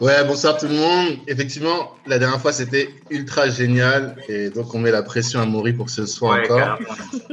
Ouais, 0.00 0.24
bonsoir 0.24 0.56
tout 0.56 0.66
le 0.66 0.76
monde. 0.76 1.18
Effectivement, 1.26 1.94
la 2.06 2.18
dernière 2.18 2.40
fois, 2.40 2.54
c'était 2.54 2.88
ultra 3.10 3.50
génial. 3.50 4.16
Et 4.30 4.48
donc, 4.48 4.74
on 4.74 4.78
met 4.78 4.90
la 4.90 5.02
pression 5.02 5.40
à 5.40 5.44
Maury 5.44 5.74
pour 5.74 5.86
que 5.86 5.92
ce 5.92 6.06
soit 6.06 6.40
encore. 6.40 6.78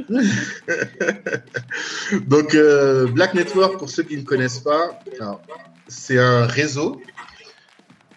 donc, 2.27 2.55
euh, 2.55 3.07
Black 3.07 3.35
Network, 3.35 3.77
pour 3.77 3.89
ceux 3.89 4.03
qui 4.03 4.17
ne 4.17 4.23
connaissent 4.23 4.59
pas, 4.59 4.99
c'est 5.87 6.19
un 6.19 6.45
réseau 6.45 7.01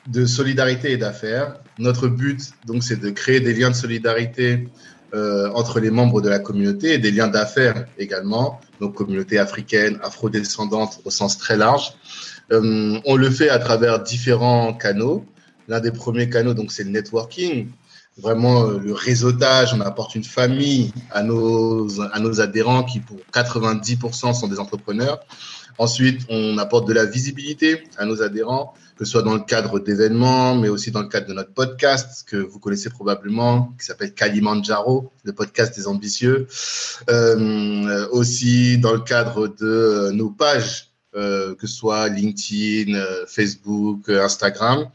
de 0.08 0.26
solidarité 0.26 0.90
et 0.90 0.96
d'affaires. 0.96 1.54
Notre 1.78 2.08
but, 2.08 2.40
donc, 2.66 2.82
c'est 2.82 2.98
de 2.98 3.10
créer 3.10 3.38
des 3.38 3.54
liens 3.54 3.70
de 3.70 3.76
solidarité 3.76 4.66
euh, 5.14 5.48
entre 5.54 5.78
les 5.78 5.90
membres 5.90 6.20
de 6.20 6.28
la 6.28 6.40
communauté 6.40 6.94
et 6.94 6.98
des 6.98 7.12
liens 7.12 7.28
d'affaires 7.28 7.86
également, 7.98 8.60
donc 8.80 8.94
communauté 8.94 9.38
africaine, 9.38 10.00
afro-descendante 10.02 11.02
au 11.04 11.10
sens 11.10 11.38
très 11.38 11.56
large. 11.56 11.92
Euh, 12.52 12.98
on 13.04 13.16
le 13.16 13.30
fait 13.30 13.48
à 13.48 13.58
travers 13.58 14.02
différents 14.02 14.72
canaux. 14.72 15.24
L'un 15.68 15.80
des 15.80 15.92
premiers 15.92 16.28
canaux, 16.28 16.54
donc, 16.54 16.72
c'est 16.72 16.84
le 16.84 16.90
networking. 16.90 17.68
Vraiment, 18.18 18.64
euh, 18.64 18.78
le 18.78 18.92
réseautage, 18.92 19.72
on 19.72 19.80
apporte 19.80 20.14
une 20.14 20.24
famille 20.24 20.92
à 21.12 21.22
nos, 21.22 22.00
à 22.12 22.18
nos 22.18 22.40
adhérents 22.40 22.82
qui, 22.82 23.00
pour 23.00 23.18
90%, 23.32 24.34
sont 24.34 24.48
des 24.48 24.58
entrepreneurs. 24.58 25.20
Ensuite, 25.78 26.26
on 26.28 26.58
apporte 26.58 26.86
de 26.88 26.92
la 26.92 27.06
visibilité 27.06 27.84
à 27.96 28.04
nos 28.04 28.20
adhérents, 28.20 28.74
que 28.98 29.06
ce 29.06 29.12
soit 29.12 29.22
dans 29.22 29.32
le 29.32 29.40
cadre 29.40 29.78
d'événements, 29.80 30.54
mais 30.54 30.68
aussi 30.68 30.90
dans 30.90 31.00
le 31.00 31.08
cadre 31.08 31.28
de 31.28 31.32
notre 31.32 31.54
podcast 31.54 32.24
que 32.28 32.36
vous 32.36 32.58
connaissez 32.58 32.90
probablement, 32.90 33.72
qui 33.78 33.86
s'appelle 33.86 34.12
Kalimandjaro, 34.12 35.10
le 35.24 35.32
podcast 35.32 35.74
des 35.74 35.88
ambitieux. 35.88 36.48
Euh, 37.08 38.06
aussi 38.10 38.76
dans 38.76 38.92
le 38.92 39.00
cadre 39.00 39.48
de 39.48 40.10
nos 40.12 40.28
pages 40.28 40.89
euh, 41.16 41.56
que 41.56 41.66
ce 41.66 41.74
soit 41.74 42.08
LinkedIn, 42.08 42.94
euh, 42.94 43.26
Facebook, 43.26 44.08
euh, 44.08 44.24
Instagram. 44.24 44.88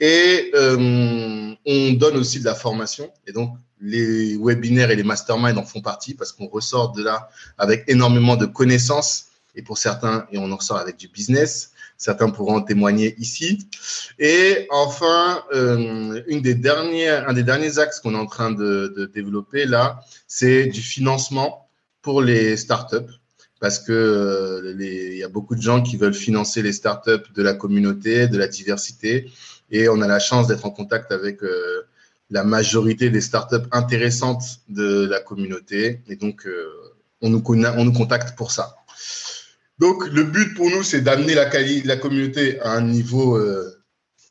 Et 0.00 0.50
on 0.54 1.92
donne 1.94 2.16
aussi 2.16 2.40
de 2.40 2.44
la 2.44 2.54
formation. 2.54 3.12
Et 3.26 3.32
donc, 3.32 3.54
les 3.80 4.38
webinaires 4.38 4.90
et 4.90 4.96
les 4.96 5.02
masterminds 5.02 5.58
en 5.58 5.64
font 5.64 5.82
partie 5.82 6.14
parce 6.14 6.32
qu'on 6.32 6.46
ressort 6.46 6.92
de 6.92 7.02
là 7.02 7.28
avec 7.58 7.84
énormément 7.88 8.36
de 8.36 8.46
connaissances. 8.46 9.26
Et 9.56 9.62
pour 9.62 9.76
certains, 9.76 10.26
et 10.30 10.38
on 10.38 10.50
en 10.52 10.56
ressort 10.56 10.78
avec 10.78 10.96
du 10.96 11.08
business. 11.08 11.72
Certains 11.96 12.30
pourront 12.30 12.62
témoigner 12.62 13.16
ici. 13.18 13.68
Et 14.20 14.68
enfin, 14.70 15.42
une 15.52 16.42
des 16.42 16.54
dernières, 16.54 17.28
un 17.28 17.32
des 17.32 17.42
derniers 17.42 17.80
axes 17.80 17.98
qu'on 17.98 18.14
est 18.14 18.18
en 18.18 18.26
train 18.26 18.52
de 18.52 19.10
développer 19.12 19.66
là, 19.66 20.00
c'est 20.28 20.66
du 20.66 20.80
financement 20.80 21.68
pour 22.02 22.22
les 22.22 22.56
startups 22.56 23.17
parce 23.60 23.78
que 23.78 23.92
euh, 23.92 24.74
il 24.78 25.18
y 25.18 25.24
a 25.24 25.28
beaucoup 25.28 25.54
de 25.54 25.62
gens 25.62 25.82
qui 25.82 25.96
veulent 25.96 26.14
financer 26.14 26.62
les 26.62 26.72
startups 26.72 27.32
de 27.34 27.42
la 27.42 27.54
communauté, 27.54 28.28
de 28.28 28.38
la 28.38 28.48
diversité, 28.48 29.30
et 29.70 29.88
on 29.88 30.00
a 30.00 30.06
la 30.06 30.18
chance 30.18 30.46
d'être 30.46 30.64
en 30.64 30.70
contact 30.70 31.12
avec 31.12 31.42
euh, 31.42 31.82
la 32.30 32.44
majorité 32.44 33.10
des 33.10 33.20
startups 33.20 33.68
intéressantes 33.72 34.60
de 34.68 35.06
la 35.06 35.20
communauté, 35.20 36.02
et 36.08 36.16
donc 36.16 36.46
euh, 36.46 36.68
on, 37.20 37.30
nous, 37.30 37.42
on 37.46 37.84
nous 37.84 37.92
contacte 37.92 38.36
pour 38.36 38.52
ça. 38.52 38.76
Donc 39.78 40.06
le 40.08 40.24
but 40.24 40.54
pour 40.54 40.70
nous, 40.70 40.82
c'est 40.82 41.00
d'amener 41.00 41.34
la, 41.34 41.48
la 41.84 41.96
communauté 41.96 42.60
à 42.60 42.72
un 42.72 42.82
niveau 42.82 43.38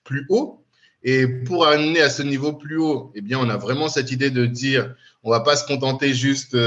plus 0.03 0.25
haut. 0.30 0.64
Et 1.03 1.28
pour 1.28 1.67
amener 1.67 2.02
à 2.02 2.09
ce 2.09 2.23
niveau 2.23 2.53
plus 2.53 2.78
haut, 2.78 3.11
eh 3.16 3.22
bien, 3.22 3.39
on 3.39 3.50
a 3.50 3.55
vraiment 3.55 3.88
cette 3.88 4.11
idée 4.11 4.31
de 4.31 4.45
dire, 4.45 4.94
on 5.23 5.30
va 5.30 5.39
pas 5.42 5.55
se 5.55 5.66
contenter 5.66 6.14
juste 6.14 6.58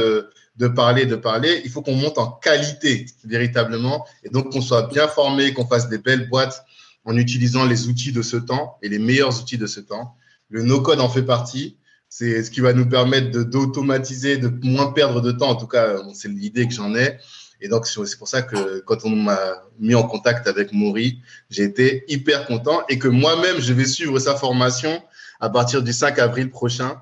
de 0.60 0.68
parler, 0.68 1.06
de 1.06 1.16
parler. 1.16 1.62
Il 1.64 1.70
faut 1.70 1.80
qu'on 1.80 1.96
monte 1.96 2.18
en 2.18 2.30
qualité 2.30 3.06
véritablement 3.24 4.06
et 4.22 4.28
donc 4.28 4.52
qu'on 4.52 4.60
soit 4.60 4.88
bien 4.88 5.08
formé, 5.08 5.54
qu'on 5.54 5.66
fasse 5.66 5.88
des 5.88 5.98
belles 5.98 6.28
boîtes 6.28 6.64
en 7.06 7.16
utilisant 7.16 7.64
les 7.64 7.88
outils 7.88 8.12
de 8.12 8.20
ce 8.20 8.36
temps 8.36 8.76
et 8.82 8.90
les 8.90 8.98
meilleurs 8.98 9.40
outils 9.40 9.56
de 9.56 9.66
ce 9.66 9.80
temps. 9.80 10.14
Le 10.50 10.62
no-code 10.62 11.00
en 11.00 11.08
fait 11.08 11.22
partie. 11.22 11.78
C'est 12.10 12.42
ce 12.42 12.50
qui 12.50 12.60
va 12.60 12.72
nous 12.72 12.88
permettre 12.88 13.30
d'automatiser, 13.44 14.36
de, 14.36 14.52
moins 14.66 14.92
perdre 14.92 15.20
de 15.20 15.32
temps. 15.32 15.48
En 15.48 15.54
tout 15.54 15.68
cas, 15.68 15.96
c'est 16.12 16.28
l'idée 16.28 16.66
que 16.66 16.74
j'en 16.74 16.94
ai. 16.94 17.18
Et 17.62 17.68
donc, 17.68 17.86
c'est 17.86 18.18
pour 18.18 18.28
ça 18.28 18.42
que 18.42 18.80
quand 18.80 19.04
on 19.04 19.10
m'a 19.10 19.62
mis 19.78 19.94
en 19.94 20.02
contact 20.02 20.46
avec 20.48 20.72
Maury, 20.72 21.20
j'ai 21.50 21.62
été 21.62 22.04
hyper 22.08 22.46
content 22.46 22.82
et 22.88 22.98
que 22.98 23.06
moi-même, 23.06 23.60
je 23.60 23.72
vais 23.72 23.84
suivre 23.84 24.18
sa 24.18 24.34
formation 24.34 25.02
à 25.38 25.48
partir 25.50 25.82
du 25.82 25.92
5 25.92 26.18
avril 26.18 26.50
prochain 26.50 27.00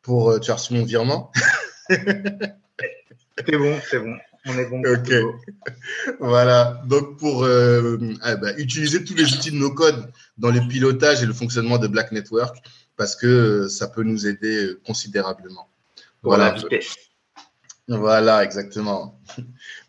pour, 0.00 0.30
euh, 0.30 0.38
tu 0.40 0.50
as 0.50 0.54
reçu 0.54 0.72
mon 0.72 0.84
virement 0.84 1.30
C'est 3.38 3.56
bon, 3.56 3.78
c'est 3.90 3.98
bon. 3.98 4.16
On 4.46 4.58
est 4.58 4.66
bon. 4.66 4.82
Ok. 4.86 5.12
voilà. 6.20 6.80
Donc, 6.86 7.18
pour 7.18 7.44
euh, 7.44 7.98
ah 8.22 8.36
bah, 8.36 8.52
utiliser 8.58 9.04
tous 9.04 9.14
les 9.14 9.34
outils 9.34 9.50
de 9.50 9.56
nos 9.56 9.72
codes 9.72 10.10
dans 10.38 10.50
le 10.50 10.60
pilotage 10.68 11.22
et 11.22 11.26
le 11.26 11.32
fonctionnement 11.32 11.78
de 11.78 11.88
Black 11.88 12.12
Network, 12.12 12.56
parce 12.96 13.16
que 13.16 13.26
euh, 13.26 13.68
ça 13.68 13.88
peut 13.88 14.04
nous 14.04 14.26
aider 14.26 14.74
considérablement. 14.86 15.68
Voilà. 16.22 16.54
Voilà, 17.88 18.42
exactement. 18.42 19.20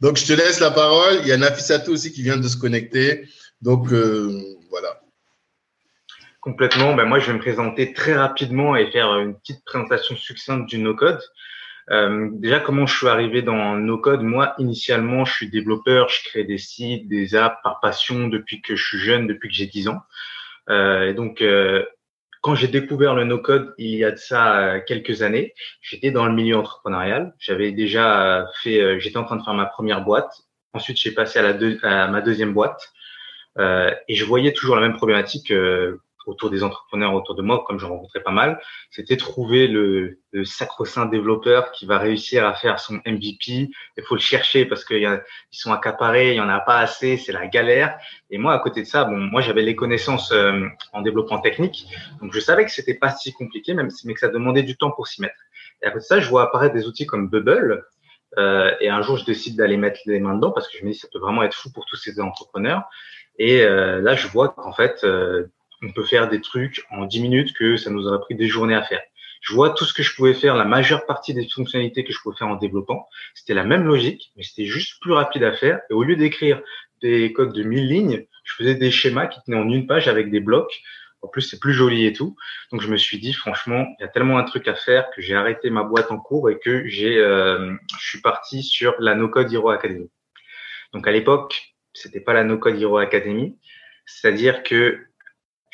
Donc, 0.01 0.17
je 0.17 0.25
te 0.25 0.33
laisse 0.33 0.59
la 0.59 0.71
parole. 0.71 1.19
Il 1.21 1.27
y 1.27 1.31
a 1.31 1.37
Nafisato 1.37 1.91
aussi 1.91 2.11
qui 2.11 2.21
vient 2.21 2.37
de 2.37 2.47
se 2.47 2.57
connecter. 2.57 3.27
Donc, 3.61 3.91
euh, 3.91 4.39
voilà. 4.69 5.01
Complètement. 6.41 6.93
Ben, 6.93 7.05
moi, 7.05 7.19
je 7.19 7.27
vais 7.27 7.33
me 7.33 7.39
présenter 7.39 7.93
très 7.93 8.13
rapidement 8.13 8.75
et 8.75 8.91
faire 8.91 9.17
une 9.19 9.35
petite 9.35 9.63
présentation 9.65 10.15
succincte 10.15 10.69
du 10.69 10.77
no-code. 10.77 11.19
Euh, 11.89 12.29
déjà, 12.33 12.59
comment 12.59 12.85
je 12.85 12.97
suis 12.97 13.07
arrivé 13.07 13.41
dans 13.41 13.75
No 13.75 13.97
Code 13.97 14.21
Moi, 14.21 14.53
initialement, 14.57 15.25
je 15.25 15.33
suis 15.33 15.49
développeur, 15.49 16.09
je 16.09 16.23
crée 16.23 16.43
des 16.43 16.57
sites, 16.57 17.07
des 17.07 17.35
apps 17.35 17.57
par 17.63 17.79
passion 17.79 18.27
depuis 18.27 18.61
que 18.61 18.75
je 18.75 18.85
suis 18.85 18.99
jeune, 18.99 19.27
depuis 19.27 19.49
que 19.49 19.55
j'ai 19.55 19.67
10 19.67 19.87
ans. 19.89 20.01
Euh, 20.69 21.09
et 21.09 21.13
donc, 21.13 21.41
euh, 21.41 21.85
quand 22.41 22.55
j'ai 22.55 22.67
découvert 22.67 23.15
le 23.15 23.23
no-code 23.23 23.73
il 23.77 23.95
y 23.95 24.03
a 24.03 24.11
de 24.11 24.17
ça 24.17 24.59
euh, 24.59 24.79
quelques 24.85 25.21
années, 25.21 25.53
j'étais 25.81 26.11
dans 26.11 26.25
le 26.25 26.33
milieu 26.33 26.57
entrepreneurial. 26.57 27.33
J'avais 27.39 27.71
déjà 27.71 28.47
fait, 28.61 28.99
j'étais 28.99 29.17
en 29.17 29.23
train 29.23 29.37
de 29.37 29.43
faire 29.43 29.53
ma 29.53 29.65
première 29.65 30.03
boîte. 30.03 30.43
Ensuite, 30.73 30.97
j'ai 30.97 31.11
passé 31.11 31.39
à, 31.39 31.41
la 31.41 31.57
à 31.83 32.07
ma 32.09 32.21
deuxième 32.21 32.53
boîte. 32.53 32.91
et 33.59 34.15
je 34.15 34.25
voyais 34.25 34.53
toujours 34.53 34.75
la 34.75 34.81
même 34.81 34.97
problématique 34.97 35.51
autour 36.27 36.49
des 36.49 36.63
entrepreneurs 36.63 37.13
autour 37.13 37.35
de 37.35 37.41
moi, 37.41 37.63
comme 37.65 37.79
j'en 37.79 37.89
rencontrais 37.89 38.21
pas 38.21 38.31
mal, 38.31 38.59
c'était 38.91 39.17
trouver 39.17 39.67
le, 39.67 40.19
le 40.31 40.45
sacro-saint 40.45 41.05
développeur 41.05 41.71
qui 41.71 41.85
va 41.85 41.97
réussir 41.97 42.45
à 42.45 42.53
faire 42.53 42.79
son 42.79 42.95
MVP. 43.05 43.69
Il 43.97 44.03
faut 44.03 44.15
le 44.15 44.21
chercher 44.21 44.65
parce 44.65 44.85
qu'ils 44.85 45.21
sont 45.51 45.71
accaparés, 45.71 46.31
il 46.31 46.37
y 46.37 46.41
en 46.41 46.49
a 46.49 46.59
pas 46.59 46.77
assez, 46.79 47.17
c'est 47.17 47.31
la 47.31 47.47
galère. 47.47 47.97
Et 48.29 48.37
moi, 48.37 48.53
à 48.53 48.59
côté 48.59 48.81
de 48.81 48.87
ça, 48.87 49.05
bon, 49.05 49.17
moi 49.17 49.41
j'avais 49.41 49.63
les 49.63 49.75
connaissances 49.75 50.31
euh, 50.31 50.67
en 50.93 51.01
développement 51.01 51.39
technique, 51.39 51.87
donc 52.21 52.33
je 52.33 52.39
savais 52.39 52.65
que 52.65 52.71
c'était 52.71 52.93
pas 52.93 53.09
si 53.09 53.33
compliqué, 53.33 53.73
même 53.73 53.89
mais 54.05 54.13
que 54.13 54.19
ça 54.19 54.29
demandait 54.29 54.63
du 54.63 54.77
temps 54.77 54.91
pour 54.91 55.07
s'y 55.07 55.21
mettre. 55.21 55.35
Et 55.81 55.85
à 55.85 55.91
côté 55.91 56.03
de 56.03 56.07
ça, 56.07 56.19
je 56.19 56.29
vois 56.29 56.43
apparaître 56.43 56.73
des 56.73 56.87
outils 56.87 57.05
comme 57.05 57.29
Bubble. 57.29 57.85
Euh, 58.37 58.75
et 58.81 58.89
un 58.89 59.01
jour, 59.01 59.17
je 59.17 59.25
décide 59.25 59.55
d'aller 59.55 59.77
mettre 59.77 59.99
les 60.05 60.19
mains 60.19 60.35
dedans 60.35 60.51
parce 60.51 60.67
que 60.67 60.77
je 60.77 60.85
me 60.85 60.91
dis 60.91 60.97
ça 60.97 61.07
peut 61.11 61.19
vraiment 61.19 61.43
être 61.43 61.55
fou 61.55 61.71
pour 61.71 61.85
tous 61.85 61.95
ces 61.95 62.19
entrepreneurs. 62.19 62.83
Et 63.39 63.61
euh, 63.61 64.01
là, 64.01 64.15
je 64.15 64.27
vois 64.27 64.49
qu'en 64.49 64.73
fait, 64.73 65.03
euh, 65.03 65.45
on 65.81 65.91
peut 65.91 66.03
faire 66.03 66.29
des 66.29 66.41
trucs 66.41 66.85
en 66.89 67.05
10 67.05 67.21
minutes 67.21 67.53
que 67.53 67.77
ça 67.77 67.89
nous 67.89 68.07
aurait 68.07 68.19
pris 68.19 68.35
des 68.35 68.47
journées 68.47 68.75
à 68.75 68.83
faire. 68.83 69.01
Je 69.41 69.53
vois 69.53 69.69
tout 69.69 69.85
ce 69.85 69.93
que 69.93 70.03
je 70.03 70.15
pouvais 70.15 70.33
faire, 70.33 70.55
la 70.55 70.65
majeure 70.65 71.05
partie 71.05 71.33
des 71.33 71.47
fonctionnalités 71.47 72.03
que 72.03 72.11
je 72.11 72.19
pouvais 72.19 72.35
faire 72.35 72.47
en 72.47 72.55
développant. 72.55 73.07
C'était 73.33 73.53
la 73.53 73.63
même 73.63 73.85
logique, 73.85 74.31
mais 74.35 74.43
c'était 74.43 74.65
juste 74.65 74.99
plus 75.01 75.13
rapide 75.13 75.43
à 75.43 75.53
faire. 75.53 75.79
Et 75.89 75.93
au 75.93 76.03
lieu 76.03 76.15
d'écrire 76.15 76.61
des 77.01 77.31
codes 77.33 77.53
de 77.53 77.63
1000 77.63 77.87
lignes, 77.87 78.25
je 78.43 78.53
faisais 78.55 78.75
des 78.75 78.91
schémas 78.91 79.27
qui 79.27 79.39
tenaient 79.43 79.57
en 79.57 79.69
une 79.69 79.87
page 79.87 80.07
avec 80.07 80.31
des 80.31 80.39
blocs. 80.39 80.81
En 81.21 81.27
plus, 81.27 81.41
c'est 81.41 81.59
plus 81.59 81.73
joli 81.73 82.05
et 82.05 82.13
tout. 82.13 82.35
Donc, 82.71 82.81
je 82.81 82.89
me 82.89 82.97
suis 82.97 83.19
dit, 83.19 83.33
franchement, 83.33 83.85
il 83.99 84.03
y 84.03 84.05
a 84.05 84.07
tellement 84.07 84.37
un 84.37 84.43
truc 84.43 84.67
à 84.67 84.75
faire 84.75 85.09
que 85.11 85.21
j'ai 85.21 85.35
arrêté 85.35 85.69
ma 85.69 85.83
boîte 85.83 86.11
en 86.11 86.19
cours 86.19 86.49
et 86.49 86.59
que 86.59 86.87
j'ai, 86.87 87.17
euh, 87.17 87.73
je 87.99 88.07
suis 88.07 88.21
parti 88.21 88.63
sur 88.63 88.95
la 88.99 89.15
No 89.15 89.27
Code 89.27 89.51
Hero 89.51 89.69
Academy. 89.69 90.09
Donc, 90.93 91.07
à 91.07 91.11
l'époque, 91.11 91.73
c'était 91.93 92.19
pas 92.19 92.33
la 92.33 92.43
No 92.43 92.57
Code 92.57 92.79
Hero 92.79 92.97
Academy. 92.97 93.57
C'est-à-dire 94.05 94.63
que 94.63 95.06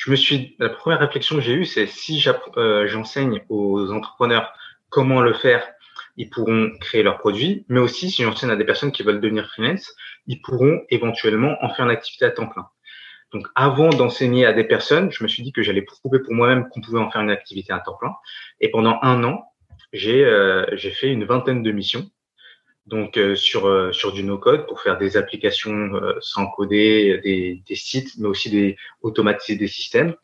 je 0.03 0.11
me 0.11 0.17
suis, 0.17 0.57
la 0.59 0.67
première 0.67 0.99
réflexion 0.99 1.37
que 1.37 1.41
j'ai 1.41 1.53
eue, 1.53 1.63
c'est 1.63 1.87
si 1.87 2.21
euh, 2.57 2.87
j'enseigne 2.87 3.41
aux 3.47 3.89
entrepreneurs 3.93 4.51
comment 4.89 5.21
le 5.21 5.33
faire, 5.33 5.65
ils 6.17 6.29
pourront 6.29 6.71
créer 6.81 7.03
leurs 7.03 7.19
produits, 7.19 7.65
mais 7.69 7.79
aussi 7.79 8.11
si 8.11 8.23
j'enseigne 8.23 8.49
à 8.49 8.57
des 8.57 8.65
personnes 8.65 8.91
qui 8.91 9.03
veulent 9.03 9.21
devenir 9.21 9.47
freelance, 9.47 9.95
ils 10.27 10.41
pourront 10.41 10.81
éventuellement 10.89 11.55
en 11.61 11.69
faire 11.69 11.85
une 11.85 11.91
activité 11.91 12.25
à 12.25 12.31
temps 12.31 12.47
plein. 12.47 12.67
Donc, 13.31 13.47
avant 13.55 13.91
d'enseigner 13.91 14.45
à 14.45 14.51
des 14.51 14.65
personnes, 14.65 15.09
je 15.09 15.23
me 15.23 15.29
suis 15.29 15.41
dit 15.41 15.53
que 15.53 15.63
j'allais 15.63 15.81
prouver 15.81 16.19
pour 16.19 16.33
moi-même 16.33 16.67
qu'on 16.67 16.81
pouvait 16.81 16.99
en 16.99 17.09
faire 17.09 17.21
une 17.21 17.31
activité 17.31 17.71
à 17.71 17.79
temps 17.79 17.95
plein. 17.95 18.11
Et 18.59 18.71
pendant 18.71 18.99
un 19.03 19.23
an, 19.23 19.45
j'ai 19.93 20.25
euh, 20.25 20.65
fait 20.77 21.13
une 21.13 21.23
vingtaine 21.23 21.63
de 21.63 21.71
missions 21.71 22.09
donc 22.85 23.17
euh, 23.17 23.35
sur 23.35 23.67
euh, 23.67 23.91
sur 23.91 24.11
du 24.11 24.23
no 24.23 24.37
code 24.37 24.67
pour 24.67 24.81
faire 24.81 24.97
des 24.97 25.15
applications 25.15 25.95
euh, 25.95 26.17
sans 26.21 26.47
coder, 26.47 27.19
des, 27.23 27.63
des, 27.65 27.75
sites, 27.75 28.17
mais 28.17 28.27
aussi 28.27 28.49
des 28.49 28.77
automatiser 29.01 29.57
des 29.57 29.67
systèmes. 29.67 30.15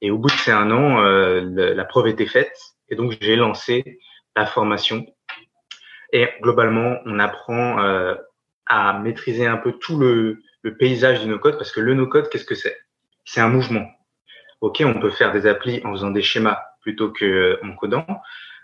Et 0.00 0.10
au 0.10 0.18
bout 0.18 0.28
de 0.28 0.34
ces 0.34 0.52
un 0.52 0.70
an, 0.70 1.00
la 1.00 1.84
preuve 1.84 2.06
était 2.06 2.26
faite 2.26 2.56
et 2.88 2.94
donc 2.94 3.16
j'ai 3.20 3.34
lancé 3.34 3.98
la 4.36 4.46
formation. 4.46 5.04
Et 6.12 6.28
globalement, 6.40 6.98
on 7.04 7.18
apprend 7.18 7.78
à 8.66 8.98
maîtriser 9.00 9.44
un 9.48 9.56
peu 9.56 9.72
tout 9.72 9.98
le, 9.98 10.40
le 10.62 10.76
paysage 10.76 11.20
du 11.22 11.26
no 11.26 11.40
code 11.40 11.58
parce 11.58 11.72
que 11.72 11.80
le 11.80 11.94
no 11.94 12.06
code, 12.06 12.28
qu'est-ce 12.28 12.44
que 12.44 12.54
c'est? 12.54 12.78
C'est 13.24 13.40
un 13.40 13.48
mouvement. 13.48 13.90
ok, 14.60 14.84
on 14.86 15.00
peut 15.00 15.10
faire 15.10 15.32
des 15.32 15.48
applis 15.48 15.80
en 15.84 15.90
faisant 15.90 16.12
des 16.12 16.22
schémas 16.22 16.60
plutôt 16.80 17.12
qu'en 17.12 17.74
codant, 17.74 18.06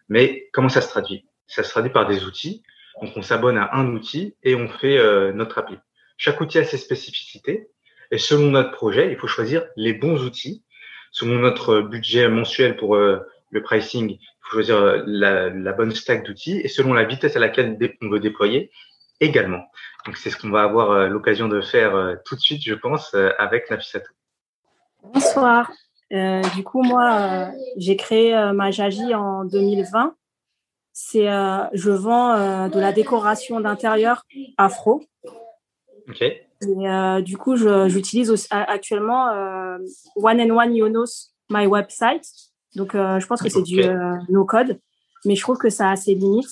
mais 0.09 0.49
comment 0.53 0.69
ça 0.69 0.83
se 0.83 0.89
traduit? 0.89 1.27
Ça 1.49 1.65
se 1.65 1.71
traduit 1.71 1.91
par 1.91 2.07
des 2.07 2.25
outils. 2.25 2.63
Donc, 3.01 3.13
on 3.17 3.23
s'abonne 3.23 3.59
à 3.59 3.75
un 3.75 3.87
outil 3.93 4.37
et 4.43 4.55
on 4.55 4.69
fait 4.69 4.99
euh, 4.99 5.33
notre 5.33 5.59
appli. 5.59 5.77
Chaque 6.17 6.41
outil 6.41 6.59
a 6.59 6.65
ses 6.65 6.79
spécificités 6.79 7.69
et 8.11 8.19
selon 8.19 8.51
notre 8.51 8.71
projet, 8.71 9.11
il 9.11 9.17
faut 9.17 9.27
choisir 9.27 9.65
les 9.77 9.93
bons 9.93 10.23
outils. 10.25 10.65
Selon 11.11 11.39
notre 11.39 11.81
budget 11.81 12.29
mensuel 12.29 12.77
pour 12.77 12.97
euh, 12.97 13.21
le 13.51 13.63
pricing, 13.63 14.11
il 14.11 14.19
faut 14.43 14.55
choisir 14.55 14.77
euh, 14.77 15.03
la, 15.07 15.73
bonne 15.73 15.93
stack 15.93 16.25
d'outils 16.25 16.61
et 16.61 16.69
selon 16.69 16.93
la 16.93 17.05
vitesse 17.05 17.37
à 17.37 17.41
laquelle 17.41 17.79
on 18.03 18.09
veut 18.09 18.21
déployer 18.21 18.71
également. 19.21 19.65
Donc, 20.07 20.17
c'est 20.17 20.31
ce 20.31 20.37
qu'on 20.37 20.51
va 20.51 20.63
avoir 20.63 21.09
l'occasion 21.09 21.49
de 21.49 21.61
faire 21.61 22.19
tout 22.25 22.35
de 22.35 22.41
suite, 22.41 22.63
je 22.63 22.75
pense, 22.75 23.15
avec 23.39 23.71
Nafisato. 23.71 24.11
Bonsoir. 25.03 25.71
Euh, 26.13 26.43
du 26.55 26.63
coup, 26.63 26.83
moi, 26.83 27.13
euh, 27.13 27.47
j'ai 27.77 27.97
créé 27.97 28.37
euh, 28.37 28.53
ma 28.53 28.71
Jaji 28.71 29.15
en 29.15 29.45
2020. 29.45 30.15
C'est, 30.97 31.27
je 31.73 31.91
vends 31.91 32.69
de 32.69 32.79
la 32.79 32.93
décoration 32.93 33.59
d'intérieur 33.61 34.25
afro. 34.57 35.03
Ok. 36.09 36.23
Et 36.23 37.23
du 37.23 37.37
coup, 37.37 37.57
j'utilise 37.57 38.33
actuellement 38.51 39.27
One 40.15 40.41
and 40.41 40.57
One 40.57 40.75
Yonos, 40.75 41.33
my 41.51 41.67
website. 41.67 42.25
Donc, 42.77 42.93
je 42.93 43.27
pense 43.27 43.43
que 43.43 43.49
c'est 43.49 43.63
du 43.63 43.83
no 44.29 44.45
code, 44.45 44.79
mais 45.25 45.35
je 45.35 45.43
trouve 45.43 45.59
que 45.59 45.69
ça 45.69 45.91
a 45.91 45.97
ses 45.97 46.15
limites. 46.15 46.49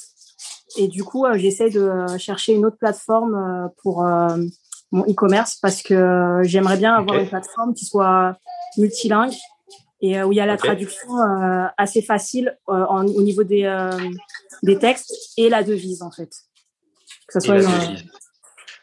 Et 0.76 0.88
du 0.88 1.04
coup, 1.04 1.24
j'essaie 1.34 1.70
de 1.70 2.06
chercher 2.18 2.54
une 2.54 2.66
autre 2.66 2.78
plateforme 2.78 3.70
pour 3.82 4.02
mon 4.02 5.04
e-commerce 5.04 5.56
parce 5.62 5.82
que 5.82 6.40
j'aimerais 6.42 6.78
bien 6.78 6.94
avoir 6.94 7.16
une 7.18 7.28
plateforme 7.28 7.74
qui 7.74 7.84
soit 7.84 8.36
multilingue 8.76 9.34
et 10.02 10.18
euh, 10.18 10.26
où 10.26 10.32
il 10.32 10.36
y 10.36 10.40
a 10.40 10.46
la 10.46 10.56
traduction 10.56 11.16
euh, 11.16 11.66
assez 11.78 12.02
facile 12.02 12.58
euh, 12.68 12.84
au 12.86 13.22
niveau 13.22 13.44
des, 13.44 13.88
des 14.62 14.78
textes 14.78 15.32
et 15.38 15.48
la 15.48 15.62
devise 15.62 16.02
en 16.02 16.10
fait. 16.10 16.30
Que 17.26 17.32
ça 17.34 17.40
soit 17.40 17.54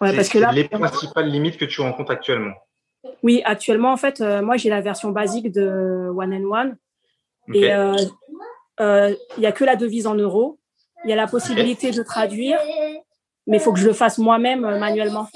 ouais, 0.02 0.16
parce 0.16 0.30
que 0.30 0.40
là, 0.40 0.52
les 0.54 0.68
principales 0.68 1.30
limites 1.30 1.58
que 1.58 1.66
tu 1.66 1.82
rencontres 1.82 2.12
actuellement. 2.12 2.54
Oui, 3.22 3.42
actuellement 3.46 3.92
en 3.92 3.98
fait, 3.98 4.22
moi 4.22 4.56
j'ai 4.58 4.70
la 4.70 4.82
version 4.82 5.12
basique 5.12 5.52
de 5.52 6.10
One 6.16 6.34
and 6.34 6.50
One 6.50 6.78
et 7.54 7.70
il 8.80 9.18
n'y 9.38 9.46
a 9.46 9.52
que 9.52 9.66
la 9.66 9.76
devise 9.76 10.08
en 10.08 10.16
euros. 10.16 10.58
Il 11.06 11.10
y 11.10 11.14
a 11.14 11.16
la 11.16 11.28
possibilité 11.28 11.92
de 11.92 12.04
traduire, 12.04 12.60
mais 13.48 13.58
il 13.58 13.60
faut 13.60 13.72
que 13.72 13.80
je 13.80 13.88
le 13.88 13.94
fasse 13.94 14.18
moi-même 14.18 14.62
manuellement. 14.80 15.28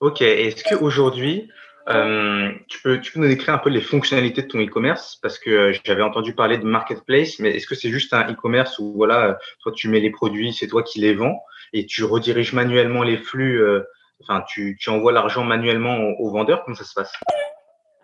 Ok. 0.00 0.22
Est-ce 0.22 0.64
qu'aujourd'hui, 0.64 1.50
euh, 1.88 2.52
tu, 2.68 2.82
peux, 2.82 3.00
tu 3.00 3.12
peux 3.12 3.20
nous 3.20 3.28
décrire 3.28 3.54
un 3.54 3.58
peu 3.58 3.70
les 3.70 3.80
fonctionnalités 3.80 4.42
de 4.42 4.48
ton 4.48 4.60
e-commerce? 4.60 5.18
Parce 5.22 5.38
que 5.38 5.50
euh, 5.50 5.72
j'avais 5.84 6.02
entendu 6.02 6.34
parler 6.34 6.58
de 6.58 6.64
marketplace, 6.64 7.38
mais 7.38 7.50
est-ce 7.50 7.66
que 7.66 7.74
c'est 7.74 7.90
juste 7.90 8.12
un 8.12 8.30
e-commerce 8.30 8.78
où 8.78 8.92
voilà, 8.94 9.38
toi 9.62 9.72
tu 9.74 9.88
mets 9.88 10.00
les 10.00 10.10
produits, 10.10 10.52
c'est 10.52 10.66
toi 10.66 10.82
qui 10.82 11.00
les 11.00 11.14
vends 11.14 11.40
et 11.72 11.86
tu 11.86 12.04
rediriges 12.04 12.52
manuellement 12.52 13.02
les 13.02 13.16
flux, 13.16 13.62
euh, 13.62 13.84
enfin 14.22 14.42
tu, 14.46 14.76
tu 14.78 14.90
envoies 14.90 15.12
l'argent 15.12 15.44
manuellement 15.44 15.96
aux, 16.18 16.30
vendeurs, 16.30 16.62
comment 16.64 16.76
ça 16.76 16.84
se 16.84 16.94
passe? 16.94 17.12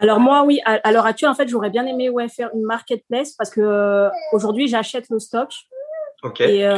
Alors 0.00 0.18
moi 0.18 0.44
oui, 0.44 0.60
à, 0.64 0.90
l'heure 0.92 1.06
actuelle 1.06 1.30
en 1.30 1.34
fait 1.34 1.48
j'aurais 1.48 1.70
bien 1.70 1.86
aimé 1.86 2.10
ouais, 2.10 2.28
faire 2.28 2.50
une 2.54 2.64
marketplace 2.64 3.32
parce 3.32 3.50
que 3.50 4.08
aujourd'hui 4.32 4.66
j'achète 4.68 5.06
le 5.08 5.18
stock 5.18 5.50
Ok. 6.22 6.40
et 6.40 6.68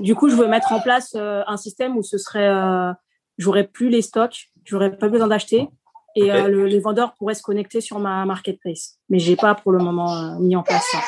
du 0.00 0.14
coup 0.14 0.28
je 0.28 0.36
veux 0.36 0.46
mettre 0.46 0.72
en 0.72 0.80
place 0.80 1.16
un 1.16 1.56
système 1.56 1.96
où 1.96 2.02
ce 2.02 2.18
serait 2.18 2.94
j'aurais 3.38 3.64
plus 3.66 3.88
les 3.88 4.02
stocks, 4.02 4.50
j'aurais 4.66 4.96
pas 4.96 5.08
besoin 5.08 5.28
d'acheter 5.28 5.68
et 6.16 6.32
euh, 6.32 6.66
les 6.66 6.80
vendeurs 6.80 7.14
pourraient 7.14 7.34
se 7.34 7.42
connecter 7.42 7.80
sur 7.80 7.98
ma 7.98 8.24
marketplace. 8.24 8.98
Mais 9.10 9.18
j'ai 9.18 9.36
pas 9.36 9.54
pour 9.54 9.70
le 9.70 9.78
moment 9.78 10.12
euh, 10.12 10.38
mis 10.38 10.56
en 10.56 10.62
place 10.62 10.84
ça. 10.90 10.98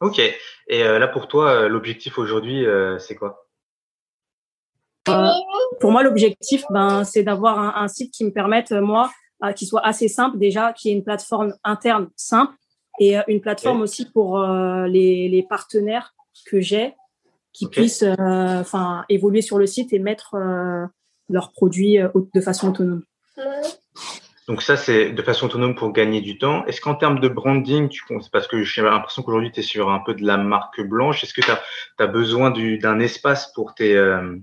Ok. 0.00 0.18
Et 0.18 0.82
euh, 0.82 0.98
là 0.98 1.08
pour 1.08 1.26
toi, 1.26 1.68
l'objectif 1.68 2.18
aujourd'hui, 2.18 2.64
c'est 2.98 3.16
quoi? 3.16 3.46
Pour 5.80 5.92
moi, 5.92 6.02
l'objectif, 6.02 6.64
ben, 6.70 7.04
c'est 7.04 7.22
d'avoir 7.22 7.76
un, 7.76 7.88
site 7.88 8.12
qui 8.12 8.24
me 8.24 8.30
permette 8.30 8.72
moi, 8.72 9.10
qui 9.54 9.66
soit 9.66 9.84
assez 9.84 10.08
simple 10.08 10.38
déjà, 10.38 10.72
qui 10.72 10.88
ait 10.88 10.92
une 10.92 11.04
plateforme 11.04 11.54
interne 11.62 12.08
simple 12.16 12.54
et 13.00 13.16
une 13.28 13.40
plateforme 13.40 13.82
aussi 13.82 14.10
pour 14.10 14.42
les, 14.42 15.28
les, 15.28 15.42
partenaires 15.42 16.14
que 16.46 16.60
j'ai 16.60 16.94
qui 17.52 17.68
puissent 17.68 18.04
enfin 18.18 19.04
évoluer 19.10 19.42
sur 19.42 19.58
le 19.58 19.66
site 19.66 19.92
et 19.92 19.98
mettre 19.98 20.36
leurs 21.28 21.52
produits 21.52 21.98
euh, 21.98 22.08
de 22.34 22.40
façon 22.40 22.68
autonome. 22.68 23.02
Donc 24.46 24.62
ça, 24.62 24.76
c'est 24.76 25.10
de 25.10 25.22
façon 25.22 25.46
autonome 25.46 25.74
pour 25.74 25.92
gagner 25.92 26.20
du 26.20 26.36
temps. 26.36 26.66
Est-ce 26.66 26.80
qu'en 26.80 26.94
termes 26.94 27.18
de 27.18 27.28
branding, 27.28 27.88
tu 27.88 28.04
parce 28.30 28.46
que 28.46 28.62
j'ai 28.62 28.82
l'impression 28.82 29.22
qu'aujourd'hui, 29.22 29.50
tu 29.50 29.60
es 29.60 29.62
sur 29.62 29.90
un 29.90 30.00
peu 30.00 30.14
de 30.14 30.24
la 30.24 30.36
marque 30.36 30.82
blanche, 30.82 31.24
est-ce 31.24 31.32
que 31.32 31.40
tu 31.40 31.50
as, 31.50 32.06
besoin 32.06 32.50
d'un 32.50 33.00
espace 33.00 33.50
pour 33.54 33.74
tes, 33.74 33.96
euh, 33.96 34.36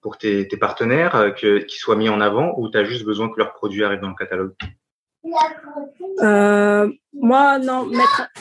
pour 0.00 0.16
tes, 0.16 0.46
partenaires 0.60 1.16
euh, 1.16 1.30
que, 1.30 1.58
qui 1.58 1.76
soient 1.78 1.96
mis 1.96 2.08
en 2.08 2.20
avant 2.20 2.54
ou 2.56 2.70
tu 2.70 2.78
as 2.78 2.84
juste 2.84 3.04
besoin 3.04 3.28
que 3.30 3.38
leurs 3.38 3.52
produits 3.52 3.82
arrivent 3.82 4.00
dans 4.00 4.10
le 4.10 4.14
catalogue? 4.14 4.54
Moi, 7.14 7.58
non, 7.58 7.90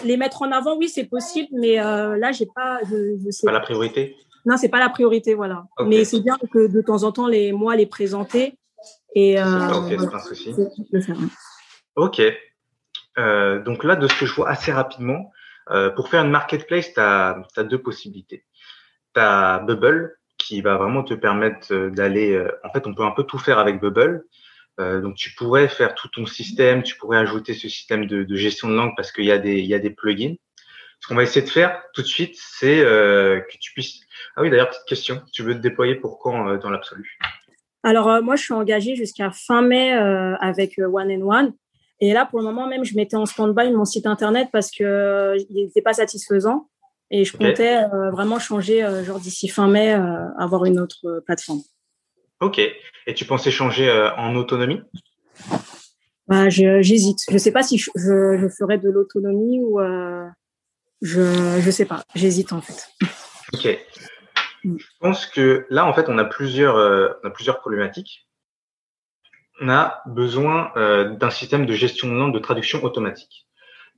les 0.06 0.18
mettre 0.18 0.44
en 0.44 0.51
avant, 0.51 0.77
oui, 0.77 0.88
c'est 0.88 1.06
possible, 1.06 1.50
mais 1.51 1.77
là, 1.77 2.31
j'ai 2.31 2.45
pas, 2.45 2.80
je, 2.89 3.31
sais 3.31 3.45
pas 3.45 3.51
la 3.51 3.60
priorité? 3.60 4.16
Non, 4.46 4.58
c'est 4.58 4.70
pas 4.70 4.80
la 4.80 4.90
priorité, 4.90 5.34
voilà. 5.34 5.66
Mais 5.86 6.06
c'est 6.06 6.20
bien 6.20 6.38
que 6.52 6.68
de 6.68 6.82
temps 6.82 7.04
en 7.04 7.12
temps, 7.12 7.28
les, 7.28 7.52
moi, 7.52 7.76
les 7.76 7.86
présenter. 7.86 8.58
Et, 9.16 9.40
euh, 9.40 9.70
ok, 9.70 10.12
pas 10.12 10.20
souci. 10.20 10.54
Ok. 11.96 12.22
Euh, 13.18 13.62
donc 13.62 13.84
là, 13.84 13.96
de 13.96 14.08
ce 14.08 14.20
que 14.20 14.26
je 14.26 14.34
vois 14.34 14.50
assez 14.50 14.72
rapidement, 14.72 15.32
euh, 15.70 15.90
pour 15.90 16.10
faire 16.10 16.24
une 16.24 16.32
marketplace, 16.32 16.94
tu 16.94 17.00
as, 17.00 17.44
deux 17.58 17.82
possibilités. 17.82 18.46
Tu 19.14 19.22
as 19.22 19.60
Bubble, 19.60 20.16
qui 20.38 20.62
va 20.62 20.78
vraiment 20.78 21.04
te 21.04 21.14
permettre 21.14 21.90
d'aller... 21.90 22.44
en 22.64 22.72
fait, 22.72 22.88
on 22.88 22.96
peut 22.96 23.04
un 23.04 23.12
peu 23.12 23.24
tout 23.24 23.38
faire 23.38 23.60
avec 23.60 23.80
Bubble. 23.80 24.24
donc, 24.80 25.16
tu 25.16 25.36
pourrais 25.36 25.68
faire 25.68 25.94
tout 25.94 26.08
ton 26.08 26.26
système, 26.26 26.82
tu 26.82 26.96
pourrais 26.98 27.18
ajouter 27.18 27.54
ce 27.54 27.70
système 27.70 28.08
de, 28.08 28.24
de 28.24 28.36
gestion 28.36 28.70
de 28.70 28.74
langue 28.74 28.94
parce 28.96 29.12
qu'il 29.12 29.26
y, 29.26 29.32
a 29.32 29.38
des, 29.38 29.60
il 29.60 29.68
y 29.68 29.76
a 29.76 29.80
des 29.80 29.92
plugins. 29.92 30.36
Ce 31.01 31.07
qu'on 31.07 31.15
va 31.15 31.24
essayer 31.24 31.45
de 31.45 31.50
faire 31.50 31.83
tout 31.94 32.01
de 32.01 32.07
suite, 32.07 32.36
c'est 32.38 32.77
que 32.77 33.57
tu 33.59 33.74
puisses 33.74 34.01
ah 34.36 34.42
oui, 34.42 34.50
d'ailleurs, 34.50 34.69
petite 34.69 34.86
question. 34.86 35.21
Tu 35.33 35.44
veux 35.44 35.53
te 35.53 35.59
déployer 35.59 35.95
pour 35.95 36.19
quand 36.19 36.48
euh, 36.48 36.57
dans 36.57 36.69
l'absolu? 36.69 37.18
Alors, 37.83 38.09
euh, 38.09 38.21
moi, 38.21 38.36
je 38.36 38.44
suis 38.44 38.53
engagée 38.53 38.95
jusqu'à 38.95 39.31
fin 39.31 39.62
mai 39.62 39.93
euh, 39.93 40.36
avec 40.38 40.79
One 40.79 41.12
and 41.12 41.27
One. 41.27 41.53
Et 42.00 42.13
là, 42.13 42.25
pour 42.25 42.39
le 42.39 42.46
moment 42.46 42.67
même, 42.67 42.84
je 42.84 42.96
mettais 42.96 43.17
en 43.17 43.25
stand-by 43.25 43.72
mon 43.72 43.86
site 43.86 44.08
internet 44.08 44.50
parce 44.51 44.72
qu'il 44.72 45.46
n'était 45.51 45.81
pas 45.81 45.93
satisfaisant. 45.93 46.67
Et 47.12 47.25
je 47.25 47.36
comptais 47.36 47.84
vraiment 48.13 48.39
changer, 48.39 48.88
genre 49.03 49.20
d'ici 49.20 49.50
fin 49.50 49.67
mai, 49.67 49.91
avoir 50.39 50.63
une 50.63 50.79
autre 50.79 51.22
plateforme. 51.25 51.62
Ok. 52.39 52.58
Et 52.58 53.13
tu 53.13 53.25
pensais 53.25 53.51
changer 53.51 53.91
en 54.17 54.36
autonomie? 54.36 54.81
Bah, 56.27 56.50
J'hésite. 56.50 57.20
Je 57.27 57.34
ne 57.34 57.38
sais 57.38 57.51
pas 57.51 57.63
si 57.63 57.77
je, 57.77 57.91
je, 57.96 58.48
ferais 58.58 58.77
de 58.77 58.89
l'autonomie 58.89 59.60
ou 59.60 59.79
je 61.01 61.65
ne 61.65 61.72
sais 61.72 61.86
pas. 61.86 62.03
J'hésite 62.15 62.53
en 62.53 62.62
fait. 62.62 62.89
Ok. 63.53 63.79
Je 64.63 64.86
pense 65.00 65.25
que 65.25 65.65
là, 65.70 65.86
en 65.86 65.93
fait, 65.93 66.08
on 66.08 66.17
a 66.17 66.25
plusieurs, 66.25 66.77
euh, 66.77 67.10
on 67.24 67.27
a 67.27 67.31
plusieurs 67.31 67.60
problématiques. 67.60 68.27
On 69.60 69.70
a 69.70 70.01
besoin 70.05 70.72
euh, 70.77 71.15
d'un 71.15 71.29
système 71.29 71.65
de 71.65 71.74
gestion 71.74 72.08
de 72.08 72.13
langue 72.13 72.34
de 72.34 72.39
traduction 72.39 72.84
automatique. 72.84 73.48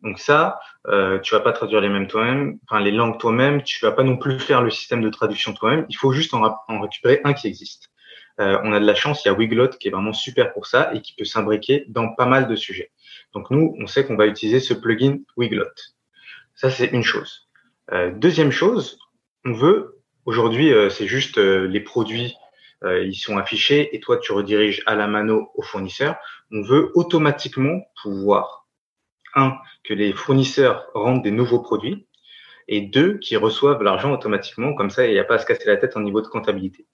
Donc 0.04 0.20
ça, 0.20 0.60
euh, 0.88 1.20
tu 1.20 1.34
vas 1.34 1.40
pas 1.40 1.54
traduire 1.54 1.80
les 1.80 1.88
mêmes 1.88 2.08
toi-même, 2.08 2.60
enfin 2.68 2.82
les 2.82 2.92
langues 2.92 3.18
toi-même. 3.18 3.64
Tu 3.64 3.84
vas 3.86 3.94
pas 3.94 4.04
non 4.04 4.18
plus 4.18 4.38
faire 4.40 4.62
le 4.62 4.70
système 4.70 5.02
de 5.02 5.10
traduction 5.10 5.54
toi-même. 5.54 5.86
Il 5.90 5.96
faut 5.96 6.12
juste 6.12 6.34
en, 6.34 6.60
récupérer 6.82 7.22
un 7.24 7.34
qui 7.34 7.48
existe. 7.48 7.90
Euh, 8.42 8.60
on 8.64 8.74
a 8.74 8.80
de 8.80 8.86
la 8.86 8.96
chance, 8.96 9.24
il 9.24 9.30
y 9.30 9.32
a 9.32 9.34
Wiglot 9.34 9.70
qui 9.70 9.88
est 9.88 9.92
vraiment 9.92 10.12
super 10.12 10.54
pour 10.54 10.66
ça 10.66 10.94
et 10.94 11.02
qui 11.02 11.14
peut 11.16 11.24
s'imbriquer 11.24 11.86
dans 11.88 12.14
pas 12.16 12.26
mal 12.26 12.48
de 12.48 12.56
sujets. 12.56 12.92
Donc 13.34 13.50
nous, 13.50 13.76
on 13.80 13.88
sait 13.88 14.06
qu'on 14.06 14.18
va 14.18 14.26
utiliser 14.26 14.60
ce 14.60 14.74
plugin 14.74 15.20
Wiglot. 15.38 15.66
Ça, 16.56 16.70
c'est 16.70 16.88
une 16.88 17.04
chose. 17.04 17.50
Euh, 17.92 18.12
deuxième 18.12 18.52
chose, 18.52 19.00
on 19.46 19.54
veut 19.54 19.94
Aujourd'hui, 20.26 20.72
euh, 20.72 20.90
c'est 20.90 21.08
juste 21.08 21.38
euh, 21.38 21.68
les 21.68 21.82
produits, 21.82 22.36
euh, 22.84 23.04
ils 23.04 23.16
sont 23.16 23.38
affichés 23.38 23.94
et 23.94 24.00
toi, 24.00 24.18
tu 24.18 24.32
rediriges 24.32 24.82
à 24.86 24.96
la 24.96 25.08
mano 25.08 25.52
au 25.56 25.62
fournisseur. 25.62 26.16
On 26.52 26.62
veut 26.62 26.92
automatiquement 26.96 27.82
pouvoir, 28.02 28.68
un, 29.36 29.58
que 29.84 29.94
les 29.94 30.14
fournisseurs 30.14 30.86
rendent 30.94 31.24
des 31.24 31.32
nouveaux 31.32 31.60
produits 31.60 32.08
et 32.70 32.80
deux, 32.82 33.18
qu'ils 33.18 33.38
reçoivent 33.38 33.84
l'argent 33.84 34.14
automatiquement. 34.14 34.74
Comme 34.76 34.90
ça, 34.90 35.06
il 35.06 35.12
n'y 35.12 35.20
a 35.20 35.26
pas 35.26 35.36
à 35.36 35.40
se 35.40 35.46
casser 35.46 35.66
la 35.66 35.76
tête 35.76 35.98
en 35.98 36.00
niveau 36.00 36.22
de 36.22 36.28
comptabilité. 36.28 36.86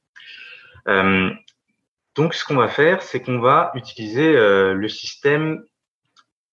donc, 2.16 2.34
ce 2.34 2.44
qu'on 2.44 2.56
va 2.56 2.68
faire, 2.68 3.04
c'est 3.04 3.22
qu'on 3.22 3.40
va 3.40 3.72
utiliser 3.76 4.34
le 4.34 4.88
système 4.88 5.64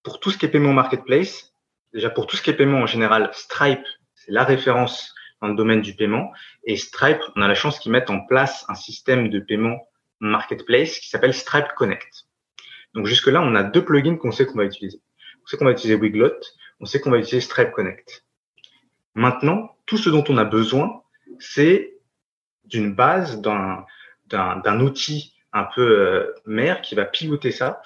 pour 0.03 0.21
tout 0.21 0.31
ce 0.31 0.37
qui 0.37 0.45
est 0.45 0.51
paiement 0.51 0.75
marketplace. 0.75 1.55
Déjà, 1.93 2.11
pour 2.11 2.27
tout 2.27 2.37
ce 2.37 2.43
qui 2.43 2.51
est 2.51 2.57
paiement 2.57 2.81
en 2.81 2.87
général, 2.87 3.31
Stripe, 3.33 3.87
c'est 4.15 4.33
la 4.33 4.45
référence 4.45 5.15
dans 5.41 5.49
le 5.49 5.55
domaine 5.55 5.81
du 5.81 5.95
paiement. 5.95 6.33
Et 6.65 6.77
Stripe, 6.77 7.21
on 7.35 7.43
a 7.43 7.49
la 7.49 7.55
chance 7.55 7.79
qu'ils 7.79 7.93
mettent 7.93 8.11
en 8.11 8.21
place 8.21 8.65
un 8.69 8.75
système 8.75 9.29
de 9.29 9.39
paiement 9.39 9.89
marketplace 10.21 10.99
qui 10.99 11.09
s'appelle 11.09 11.35
Stripe 11.35 11.69
Connect. 11.77 12.27
Donc 12.95 13.07
jusque-là, 13.07 13.43
on 13.43 13.55
a 13.55 13.63
deux 13.63 13.85
plugins 13.85 14.17
qu'on 14.17 14.33
sait 14.33 14.47
qu'on 14.47 14.59
va 14.59 14.65
utiliser. 14.65 15.01
On 15.45 15.47
sait 15.47 15.57
qu'on 15.57 15.67
va 15.67 15.73
utiliser 15.73 15.95
Wiglot, 15.95 16.41
on 16.81 16.87
sait 16.87 17.01
qu'on 17.01 17.11
va 17.11 17.19
utiliser 17.19 17.41
Stripe 17.41 17.71
Connect. 17.73 18.25
Maintenant, 19.15 19.77
tout 19.87 19.99
ce 19.99 20.11
dont 20.11 20.25
on 20.29 20.39
a 20.39 20.45
besoin, 20.45 21.03
c'est 21.39 21.95
d'une 22.65 22.95
base, 22.95 23.41
d'un 23.41 24.81
outil 24.81 25.35
un 25.53 25.65
peu 25.75 25.83
euh, 25.83 26.35
mère 26.45 26.83
qui 26.83 26.95
va 26.95 27.05
piloter 27.05 27.51
ça. 27.51 27.81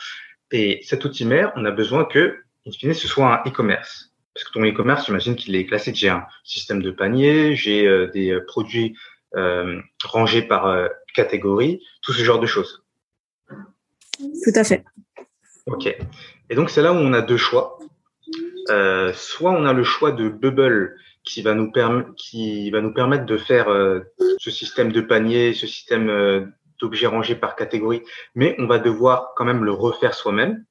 Et 0.50 0.80
cet 0.82 1.04
outil 1.04 1.24
mère, 1.24 1.52
on 1.56 1.64
a 1.64 1.70
besoin 1.70 2.04
que, 2.04 2.42
in 2.70 2.78
fine, 2.78 2.94
ce 2.94 3.08
soit 3.08 3.26
un 3.26 3.48
e-commerce. 3.48 4.12
Parce 4.34 4.44
que 4.44 4.52
ton 4.52 4.64
e-commerce, 4.64 5.06
j'imagine 5.06 5.36
qu'il 5.36 5.54
est 5.56 5.66
classique. 5.66 5.96
J'ai 5.96 6.08
un 6.08 6.24
système 6.44 6.82
de 6.82 6.90
panier, 6.90 7.56
j'ai 7.56 7.86
euh, 7.86 8.08
des 8.08 8.30
euh, 8.30 8.44
produits 8.46 8.96
rangés 10.02 10.42
par 10.42 10.88
catégorie, 11.14 11.80
tout 12.02 12.12
ce 12.12 12.24
genre 12.24 12.40
de 12.40 12.46
choses. 12.46 12.84
Tout 13.48 14.52
à 14.56 14.64
fait. 14.64 14.84
Ok. 15.66 15.86
Et 15.86 16.54
donc, 16.56 16.68
c'est 16.68 16.82
là 16.82 16.92
où 16.92 16.96
on 16.96 17.12
a 17.12 17.22
deux 17.22 17.36
choix. 17.36 17.78
soit 19.14 19.52
on 19.52 19.66
a 19.66 19.72
le 19.72 19.84
choix 19.84 20.10
de 20.10 20.28
Bubble 20.28 20.96
qui 21.22 21.42
va 21.42 21.54
nous, 21.54 21.70
qui 22.16 22.72
va 22.72 22.80
nous 22.80 22.92
permettre 22.92 23.24
de 23.24 23.36
faire 23.36 23.68
ce 24.38 24.50
système 24.50 24.90
de 24.90 25.00
panier, 25.00 25.54
ce 25.54 25.68
système 25.68 26.50
d'objets 26.80 27.06
rangés 27.06 27.36
par 27.36 27.56
catégorie, 27.56 28.02
mais 28.34 28.56
on 28.58 28.66
va 28.66 28.78
devoir 28.78 29.32
quand 29.36 29.44
même 29.44 29.64
le 29.64 29.72
refaire 29.72 30.14
soi-même. 30.14 30.64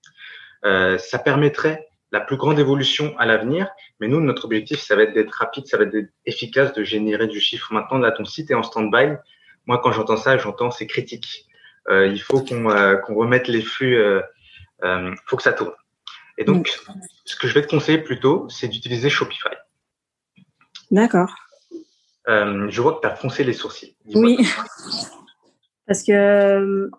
Euh, 0.65 0.97
ça 0.97 1.19
permettrait 1.19 1.87
la 2.11 2.19
plus 2.19 2.37
grande 2.37 2.59
évolution 2.59 3.17
à 3.19 3.25
l'avenir, 3.25 3.69
mais 3.99 4.07
nous, 4.07 4.19
notre 4.19 4.45
objectif, 4.45 4.79
ça 4.79 4.95
va 4.95 5.03
être 5.03 5.13
d'être 5.13 5.31
rapide, 5.31 5.67
ça 5.67 5.77
va 5.77 5.83
être 5.83 6.09
efficace, 6.25 6.73
de 6.73 6.83
générer 6.83 7.27
du 7.27 7.39
chiffre. 7.39 7.71
Maintenant, 7.71 7.99
là, 7.99 8.11
ton 8.11 8.25
site 8.25 8.49
est 8.51 8.55
en 8.55 8.63
stand-by. 8.63 9.15
Moi, 9.65 9.79
quand 9.83 9.91
j'entends 9.91 10.17
ça, 10.17 10.37
j'entends 10.37 10.71
c'est 10.71 10.87
critique. 10.87 11.45
Euh, 11.89 12.07
il 12.07 12.21
faut 12.21 12.41
qu'on 12.41 12.69
euh, 12.69 12.97
remette 13.07 13.47
les 13.47 13.61
flux, 13.61 13.93
il 13.93 14.23
euh, 14.85 15.15
faut 15.25 15.37
que 15.37 15.43
ça 15.43 15.53
tourne. 15.53 15.73
Et 16.37 16.45
donc, 16.45 16.79
ce 17.25 17.35
que 17.35 17.47
je 17.47 17.53
vais 17.53 17.61
te 17.61 17.67
conseiller 17.67 17.97
plutôt, 17.97 18.47
c'est 18.49 18.69
d'utiliser 18.69 19.09
Shopify. 19.09 19.49
D'accord. 20.89 21.35
je 22.27 22.81
vois 22.81 22.95
que 22.95 23.01
tu 23.01 23.07
as 23.07 23.15
foncé 23.15 23.43
les 23.43 23.53
sourcils. 23.53 23.95
Oui. 24.15 24.37
Parce 25.89 26.03
que 26.03 26.11
euh, 26.11 26.89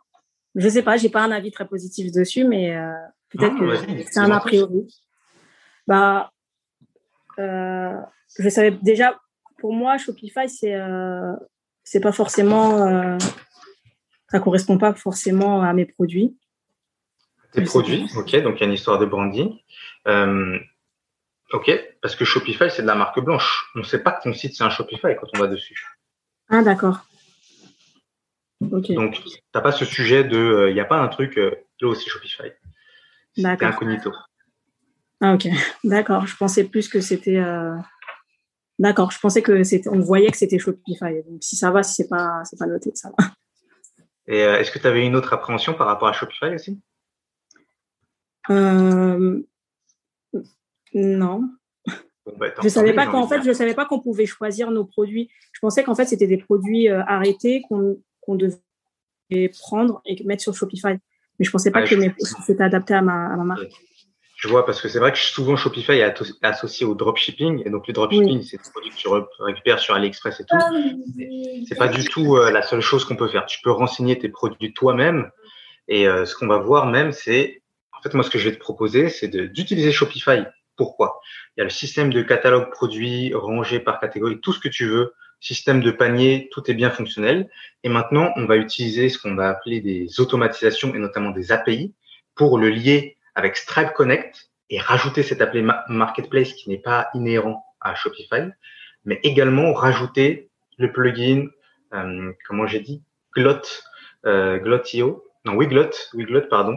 je 0.57 0.69
sais 0.69 0.83
pas, 0.83 0.97
j'ai 0.97 1.11
pas 1.11 1.23
un 1.23 1.31
avis 1.31 1.53
très 1.53 1.67
positif 1.67 2.11
dessus, 2.11 2.43
mais 2.43 2.75
euh, 2.75 2.93
peut-être 3.31 3.55
ah, 3.57 3.87
que 3.87 4.03
c'est 4.11 4.21
un 4.21 4.31
a 4.31 4.41
priori. 4.41 4.87
Bah, 5.87 6.31
euh, 7.39 7.97
je 8.39 8.49
savais 8.49 8.71
déjà, 8.71 9.19
pour 9.59 9.73
moi, 9.73 9.99
Shopify, 9.99 10.49
c'est 10.49 10.75
euh, 10.75 11.35
c'est 11.85 12.01
pas 12.01 12.13
forcément, 12.13 12.87
euh, 12.87 13.19
ça 14.29 14.41
correspond 14.41 14.79
pas 14.79 14.95
forcément 14.95 15.63
à 15.63 15.73
mes 15.73 15.87
produits. 15.87 16.37
Tes 17.53 17.63
produits, 17.63 18.09
ok, 18.17 18.43
donc 18.43 18.57
il 18.57 18.61
y 18.61 18.63
a 18.63 18.67
une 18.67 18.75
histoire 18.75 18.99
de 18.99 19.07
branding. 19.07 19.59
Euh, 20.07 20.57
ok, 21.53 21.71
parce 22.01 22.15
que 22.15 22.25
Shopify, 22.25 22.71
c'est 22.71 22.83
de 22.83 22.87
la 22.87 22.95
marque 22.95 23.19
blanche. 23.19 23.71
On 23.75 23.81
ne 23.81 23.85
sait 23.85 24.03
pas 24.03 24.13
que 24.13 24.23
ton 24.23 24.33
site, 24.33 24.55
c'est 24.55 24.63
un 24.63 24.71
Shopify 24.71 25.17
quand 25.19 25.27
on 25.35 25.39
va 25.39 25.49
dessus. 25.49 25.85
Ah, 26.49 26.63
d'accord. 26.63 27.01
Donc, 28.61 28.85
tu 28.85 28.95
n'as 28.95 29.61
pas 29.61 29.73
ce 29.73 29.85
sujet 29.85 30.23
de. 30.23 30.67
Il 30.69 30.75
n'y 30.75 30.81
a 30.81 30.85
pas 30.85 31.01
un 31.01 31.09
truc. 31.09 31.37
Là 31.37 31.89
aussi, 31.89 32.09
Shopify. 32.09 32.53
C'est 33.37 33.63
incognito. 33.63 34.13
Ah, 35.21 35.35
ok. 35.35 35.49
D'accord. 35.85 36.27
Je 36.27 36.37
pensais 36.37 36.65
plus 36.65 36.89
que 36.89 37.01
c'était. 37.01 37.37
Euh, 37.37 37.77
d'accord. 38.79 39.11
Je 39.11 39.19
pensais 39.19 39.43
que 39.43 39.63
c'était. 39.65 39.89
On 39.89 40.01
voyait 40.01 40.31
que 40.31 40.37
c'était 40.37 40.59
Shopify. 40.59 41.23
Donc, 41.29 41.43
si 41.43 41.57
ça 41.57 41.71
va, 41.71 41.83
si 41.83 41.95
c'est 41.95 42.09
pas, 42.09 42.43
c'est 42.45 42.59
pas 42.59 42.67
noté, 42.67 42.91
ça 42.95 43.11
va. 43.17 43.25
Et 44.27 44.39
est-ce 44.39 44.71
que 44.71 44.79
tu 44.79 44.87
avais 44.87 45.07
une 45.07 45.17
autre 45.17 45.33
appréhension 45.33 45.75
par 45.75 45.87
rapport 45.87 46.09
à 46.09 46.13
Shopify 46.13 46.55
aussi? 46.55 46.81
Non. 50.95 51.51
Bah, 52.37 52.47
je 52.63 52.69
savais 52.69 52.93
pas 52.93 53.07
qu'en 53.07 53.27
fait, 53.27 53.43
je 53.43 53.53
savais 53.53 53.75
pas 53.75 53.87
qu'on 53.87 54.01
pouvait 54.01 54.27
choisir 54.27 54.71
nos 54.71 54.85
produits. 54.85 55.31
Je 55.53 55.59
pensais 55.61 55.83
qu'en 55.83 55.95
fait, 55.95 56.07
c'était 56.07 56.27
des 56.27 56.39
produits 56.39 56.89
arrêtés 56.89 57.63
qu'on 57.69 58.03
qu'on 58.21 58.37
devait 58.37 59.49
prendre 59.61 60.01
et 60.05 60.23
mettre 60.25 60.43
sur 60.43 60.55
Shopify. 60.55 60.99
Mais 61.41 61.47
je 61.47 61.51
pensais 61.51 61.71
pas 61.71 61.83
que 61.83 61.97
c'était 62.47 62.63
adapté 62.63 62.93
à 62.93 63.01
ma, 63.01 63.35
marque. 63.37 63.73
Je 64.37 64.47
vois, 64.49 64.65
parce 64.65 64.81
que 64.81 64.89
c'est 64.89 64.99
vrai 64.99 65.11
que 65.11 65.19
souvent 65.19 65.57
Shopify 65.57 65.93
est 65.93 66.15
associé 66.43 66.87
au 66.87 66.95
dropshipping. 66.95 67.63
Et 67.67 67.71
donc, 67.71 67.87
le 67.89 67.95
dropshipping, 67.95 68.43
c'est 68.43 68.59
des 68.59 68.71
produits 68.71 68.91
que 68.91 68.97
tu 68.97 69.09
récupères 69.43 69.79
sur 69.79 69.95
AliExpress 69.95 70.41
et 70.41 70.45
tout. 70.45 70.57
C'est 71.67 71.77
pas 71.77 71.89
du 71.89 72.05
tout 72.05 72.37
euh, 72.37 72.51
la 72.51 72.63
seule 72.63 72.83
chose 72.83 73.07
qu'on 73.07 73.17
peut 73.17 73.29
faire. 73.29 73.47
Tu 73.47 73.59
peux 73.63 73.71
renseigner 73.71 74.19
tes 74.19 74.29
produits 74.29 74.75
toi-même. 74.75 75.31
Et 75.89 76.07
euh, 76.07 76.27
ce 76.27 76.35
qu'on 76.37 76.47
va 76.47 76.59
voir 76.59 76.87
même, 76.87 77.13
c'est, 77.13 77.63
en 77.99 78.03
fait, 78.03 78.15
moi, 78.15 78.23
ce 78.23 78.31
que 78.31 78.39
je 78.39 78.49
vais 78.49 78.55
te 78.55 78.61
proposer, 78.61 79.09
c'est 79.09 79.29
d'utiliser 79.29 79.93
Shopify. 79.93 80.45
Pourquoi? 80.77 81.21
Il 81.57 81.61
y 81.61 81.63
a 81.63 81.65
le 81.65 81.71
système 81.71 82.13
de 82.13 82.23
catalogue 82.23 82.71
produits 82.71 83.33
rangé 83.35 83.81
par 83.81 83.99
catégorie, 83.99 84.41
tout 84.41 84.53
ce 84.53 84.61
que 84.61 84.69
tu 84.69 84.87
veux 84.87 85.15
système 85.41 85.81
de 85.81 85.91
panier, 85.91 86.49
tout 86.53 86.71
est 86.71 86.75
bien 86.75 86.91
fonctionnel. 86.91 87.49
Et 87.83 87.89
maintenant, 87.89 88.33
on 88.37 88.45
va 88.45 88.57
utiliser 88.57 89.09
ce 89.09 89.19
qu'on 89.19 89.35
va 89.35 89.49
appeler 89.49 89.81
des 89.81 90.21
automatisations 90.21 90.95
et 90.95 90.99
notamment 90.99 91.31
des 91.31 91.53
API 91.53 91.95
pour 92.35 92.59
le 92.59 92.69
lier 92.69 93.17
avec 93.35 93.57
Stripe 93.57 93.93
Connect 93.93 94.51
et 94.69 94.79
rajouter 94.79 95.23
cet 95.23 95.41
appelé 95.41 95.67
Marketplace 95.89 96.53
qui 96.53 96.69
n'est 96.69 96.79
pas 96.79 97.09
inhérent 97.15 97.65
à 97.81 97.95
Shopify, 97.95 98.51
mais 99.05 99.19
également 99.23 99.73
rajouter 99.73 100.51
le 100.79 100.93
plugin, 100.93 101.49
euh, 101.95 102.33
comment 102.47 102.67
j'ai 102.67 102.81
dit, 102.81 103.03
Glot, 103.35 103.63
euh, 104.27 104.59
Glotio, 104.59 105.25
non, 105.45 105.55
Wiglot, 105.55 105.91
Wiglot, 106.15 106.43
pardon, 106.49 106.77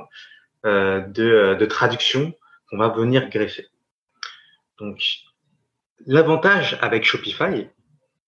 euh, 0.65 1.01
de, 1.01 1.23
euh, 1.23 1.55
de 1.55 1.65
traduction 1.65 2.33
qu'on 2.69 2.77
va 2.77 2.89
venir 2.89 3.29
greffer. 3.29 3.67
Donc, 4.79 5.01
l'avantage 6.05 6.77
avec 6.81 7.03
Shopify, 7.03 7.67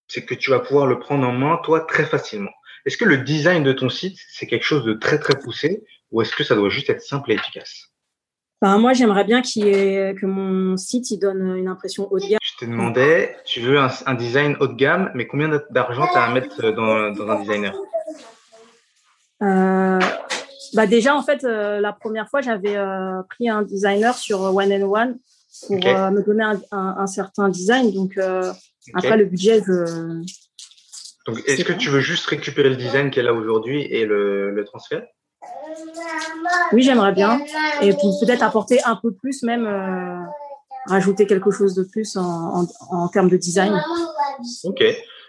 c'est 0.08 0.26
que 0.26 0.36
tu 0.36 0.52
vas 0.52 0.60
pouvoir 0.60 0.88
le 0.88 1.00
prendre 1.00 1.28
en 1.28 1.32
main, 1.32 1.60
toi, 1.64 1.82
très 1.82 2.06
facilement. 2.06 2.52
Est-ce 2.86 2.98
que 2.98 3.06
le 3.06 3.18
design 3.18 3.64
de 3.64 3.74
ton 3.74 3.90
site, 3.90 4.18
c'est 4.30 4.46
quelque 4.46 4.66
chose 4.66 4.86
de 4.86 4.94
très, 4.94 5.20
très 5.20 5.38
poussé 5.40 5.84
ou 6.12 6.22
est-ce 6.22 6.36
que 6.36 6.44
ça 6.44 6.56
doit 6.56 6.70
juste 6.70 6.90
être 6.90 7.02
simple 7.02 7.32
et 7.32 7.36
efficace? 7.36 7.92
Moi, 8.62 8.94
j'aimerais 8.94 9.26
bien 9.26 9.42
que 9.42 10.26
mon 10.26 10.76
site 10.78 11.12
il 11.12 11.20
donne 11.20 11.56
une 11.56 11.68
impression 11.68 12.08
haut 12.12 12.20
de 12.20 12.26
gamme. 12.26 12.40
Je 12.42 12.66
te 12.66 12.70
demandais, 12.70 13.36
tu 13.46 13.60
veux 13.60 13.78
un, 13.78 14.14
design 14.16 14.56
haut 14.60 14.68
de 14.68 14.74
gamme, 14.74 15.12
mais 15.14 15.28
combien 15.28 15.50
d'argent 15.70 16.08
tu 16.12 16.18
as 16.18 16.24
à 16.24 16.34
mettre 16.34 16.72
dans, 16.72 17.30
un 17.30 17.40
designer? 17.42 17.76
Euh, 19.44 20.00
bah 20.74 20.88
Déjà, 20.88 21.16
en 21.16 21.22
fait, 21.22 21.44
euh, 21.44 21.80
la 21.80 21.94
première 21.94 22.30
fois, 22.30 22.42
j'avais 22.42 22.76
euh, 22.76 23.22
pris 23.30 23.50
un 23.50 23.62
designer 23.62 24.16
sur 24.16 24.42
One 24.42 24.72
and 24.72 24.92
One 24.92 25.20
pour 25.68 25.76
me 25.78 26.26
donner 26.26 26.44
un, 26.44 26.60
un, 26.72 27.08
certain 27.08 27.50
design. 27.50 27.92
Donc, 27.92 28.18
après, 28.94 29.18
le 29.18 29.26
budget, 29.26 29.62
je... 29.66 30.22
Donc, 31.28 31.42
est-ce 31.48 31.64
que 31.64 31.74
tu 31.74 31.90
veux 31.90 32.02
juste 32.02 32.26
récupérer 32.28 32.70
le 32.70 32.76
design 32.76 33.10
qu'elle 33.10 33.28
a 33.28 33.34
aujourd'hui 33.34 33.82
et 33.82 34.06
le, 34.06 34.52
le 34.52 34.64
transfert? 34.64 35.04
Oui, 36.72 36.84
j'aimerais 36.84 37.14
bien. 37.14 37.40
Et 37.82 37.92
peut-être 37.94 38.44
apporter 38.44 38.80
un 38.84 38.96
peu 38.96 39.12
plus, 39.12 39.42
même 39.44 39.66
euh, 39.66 40.20
rajouter 40.88 41.26
quelque 41.26 41.52
chose 41.52 41.74
de 41.74 41.84
plus 41.84 42.16
en, 42.16 42.68
en, 42.92 43.08
termes 43.08 43.30
de 43.30 43.38
design. 43.38 43.82
Ok. 44.64 44.84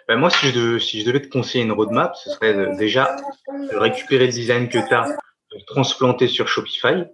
Ben 0.08 0.16
moi, 0.16 0.30
si 0.30 0.48
je, 0.48 0.78
si 0.78 1.00
je 1.00 1.06
devais 1.06 1.20
te 1.20 1.28
conseiller 1.28 1.64
une 1.64 1.72
roadmap, 1.72 2.14
ce 2.14 2.30
serait 2.30 2.76
déjà 2.76 3.16
de 3.48 3.76
récupérer 3.76 4.26
le 4.26 4.32
design 4.32 4.68
que 4.68 4.78
tu 4.86 4.94
as, 4.94 5.08
de 5.08 5.64
transplanter 5.66 6.28
sur 6.28 6.46
Shopify. 6.46 7.04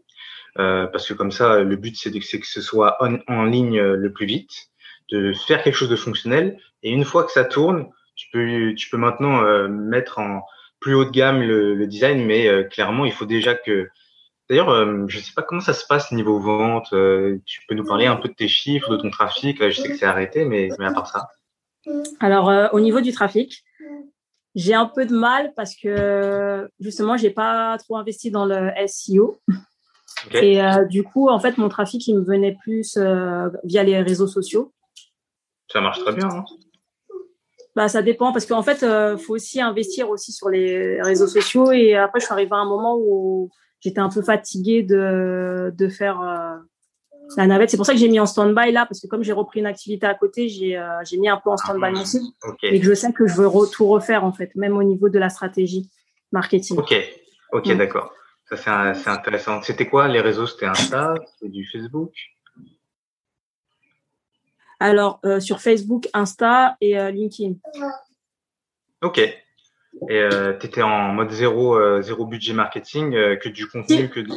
Euh, 0.59 0.87
parce 0.89 1.07
que 1.07 1.15
comme 1.15 1.33
ça, 1.33 1.61
le 1.61 1.77
but, 1.77 1.97
c'est 1.97 2.11
que 2.11 2.47
ce 2.47 2.61
soit 2.61 2.99
en 3.01 3.45
ligne 3.45 3.81
le 3.81 4.13
plus 4.13 4.27
vite 4.27 4.72
de 5.13 5.33
faire 5.33 5.63
quelque 5.63 5.77
chose 5.77 5.91
de 5.91 5.97
fonctionnel. 5.97 6.59
Et 6.83 6.91
une 6.91 7.05
fois 7.05 7.25
que 7.25 7.33
ça 7.33 7.45
tourne, 7.45 7.87
tu 8.17 8.29
peux, 8.33 8.75
tu 8.75 8.91
peux 8.91 8.97
maintenant 8.97 9.45
euh, 9.45 9.69
mettre 9.69 10.19
en 10.19 10.43
plus 10.81 10.95
haut 10.95 11.05
de 11.05 11.11
gamme 11.11 11.43
le, 11.43 11.87
design, 11.87 12.25
mais 12.25 12.49
euh, 12.49 12.65
clairement, 12.65 13.05
il 13.05 13.13
faut 13.13 13.27
déjà 13.27 13.55
que. 13.55 13.89
D'ailleurs, 14.51 14.71
euh, 14.71 15.05
je 15.07 15.19
ne 15.19 15.23
sais 15.23 15.33
pas 15.35 15.43
comment 15.43 15.61
ça 15.61 15.73
se 15.73 15.87
passe 15.87 16.13
niveau 16.13 16.39
vente. 16.39 16.89
tu 16.91 17.61
peux 17.69 17.75
nous 17.75 17.85
parler 17.85 18.07
un 18.07 18.17
peu 18.17 18.29
de 18.29 18.35
tes 18.35 18.49
chiffres, 18.49 18.91
de 18.91 18.97
ton 18.97 19.11
trafic. 19.11 19.63
je 19.63 19.81
sais 19.81 19.89
que 19.89 19.97
c'est 19.97 20.07
arrêté, 20.07 20.45
mais, 20.45 20.69
mais 20.79 20.87
à 20.87 20.93
part 20.93 21.07
ça. 21.07 21.29
Alors, 22.21 22.73
au 22.73 22.81
niveau 22.81 23.01
du 23.01 23.13
trafic, 23.13 23.65
j'ai 24.55 24.75
un 24.75 24.87
peu 24.87 25.07
de 25.07 25.17
mal 25.17 25.53
parce 25.57 25.75
que 25.75 26.69
justement, 26.81 27.17
j'ai 27.17 27.31
pas 27.31 27.79
trop 27.79 27.97
investi 27.97 28.31
dans 28.31 28.45
le 28.45 28.71
SEO. 28.87 29.41
Et 30.35 30.61
du 30.91 31.03
coup, 31.03 31.29
en 31.31 31.39
fait, 31.39 31.57
mon 31.57 31.69
trafic, 31.69 32.07
il 32.07 32.19
me 32.19 32.25
venait 32.25 32.57
plus 32.63 32.99
via 33.65 33.85
les 33.85 34.03
réseaux 34.03 34.27
sociaux. 34.27 34.73
Ça 35.73 35.81
marche 35.81 36.01
très 36.01 36.13
bien. 36.13 36.29
Hein. 36.29 36.45
bah, 37.75 37.89
ça 37.89 38.03
dépend 38.03 38.33
parce 38.33 38.45
qu'en 38.45 38.63
fait, 38.63 38.79
il 38.83 38.89
euh, 38.89 39.17
faut 39.17 39.35
aussi 39.35 39.61
investir 39.61 40.11
aussi 40.11 40.33
sur 40.33 40.51
les 40.51 41.01
réseaux 41.01 41.27
sociaux. 41.27 41.73
Et 41.73 41.95
après, 41.95 42.21
je 42.21 42.27
suis 42.27 42.33
arrivée 42.33 42.53
à 42.53 42.59
un 42.59 42.69
moment 42.69 42.97
où 42.99 43.51
j'étais 43.81 44.01
un 44.01 44.11
peu 44.11 44.23
fatiguée 44.23 44.83
de, 44.83 45.73
de 45.75 45.89
faire 45.89 46.21
euh, 46.21 46.57
la 47.37 47.47
navette. 47.47 47.71
C'est 47.71 47.79
pour 47.79 47.87
ça 47.87 47.95
que 47.95 47.99
j'ai 47.99 48.09
mis 48.09 48.21
en 48.21 48.27
stand-by 48.27 48.71
là, 48.73 48.85
parce 48.85 49.01
que 49.01 49.07
comme 49.07 49.23
j'ai 49.23 49.33
repris 49.33 49.61
une 49.61 49.67
activité 49.67 50.07
à 50.07 50.15
côté, 50.15 50.49
j'ai 50.49 50.77
euh, 50.77 51.03
mis 51.19 51.29
un 51.29 51.41
peu 51.43 51.51
en 51.51 51.57
stand-by 51.57 51.93
mon 51.93 52.05
site. 52.05 52.23
Et 52.63 52.79
que 52.79 52.87
je 52.87 52.95
sais 52.95 53.13
que 53.13 53.27
je 53.27 53.35
veux 53.37 53.49
tout 53.71 53.87
refaire 53.87 54.25
en 54.25 54.33
fait, 54.33 54.55
même 54.55 54.77
au 54.77 54.83
niveau 54.83 55.09
de 55.09 55.19
la 55.19 55.31
stratégie 55.31 55.91
marketing. 56.33 56.79
Ok, 56.79 56.95
ok, 57.53 57.77
d'accord. 57.77 58.13
Ça, 58.45 58.93
c'est 58.95 59.09
intéressant. 59.09 59.63
C'était 59.63 59.87
quoi 59.87 60.09
les 60.09 60.21
réseaux? 60.21 60.47
C'était 60.47 60.67
Insta? 60.67 61.15
C'était 61.27 61.51
du 61.51 61.65
Facebook? 61.65 62.13
Alors, 64.83 65.21
euh, 65.25 65.39
sur 65.39 65.61
Facebook, 65.61 66.09
Insta 66.13 66.77
et 66.81 66.99
euh, 66.99 67.11
LinkedIn. 67.11 67.55
Ok. 69.03 69.19
Et 69.19 69.39
euh, 70.11 70.57
tu 70.59 70.67
étais 70.67 70.83
en 70.83 71.13
mode 71.13 71.31
zéro, 71.31 71.79
zéro 72.03 72.27
budget 72.27 72.55
marketing, 72.55 73.13
que 73.39 73.49
du 73.49 73.69
contenu, 73.69 74.09
que 74.09 74.21
du. 74.21 74.33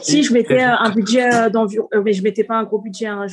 Si, 0.00 0.22
je 0.22 0.32
mettais 0.32 0.62
un 0.62 0.90
budget 0.90 1.50
d'environ. 1.50 1.88
mais 2.04 2.12
je 2.12 2.22
mettais 2.22 2.44
pas 2.44 2.56
un 2.56 2.64
gros 2.64 2.80
budget. 2.80 3.06
Hein. 3.06 3.26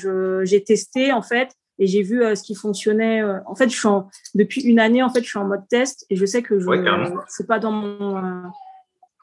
J'ai 0.44 0.64
testé, 0.64 1.12
en 1.12 1.22
fait, 1.22 1.50
et 1.80 1.88
j'ai 1.88 2.04
vu 2.04 2.22
ce 2.36 2.44
qui 2.44 2.54
fonctionnait. 2.54 3.24
En 3.46 3.56
fait, 3.56 3.70
je 3.70 3.78
suis 3.78 3.90
depuis 4.36 4.62
une 4.62 4.80
année, 4.80 5.02
en 5.02 5.10
fait, 5.10 5.22
je 5.22 5.30
suis 5.30 5.40
en 5.40 5.46
mode 5.46 5.68
test 5.70 6.06
et 6.10 6.16
je 6.16 6.26
sais 6.26 6.44
que 6.44 6.60
je 6.60 6.68
ne 6.68 7.16
suis 7.30 7.46
pas 7.46 7.60
dans 7.60 7.72
mon 7.72 8.52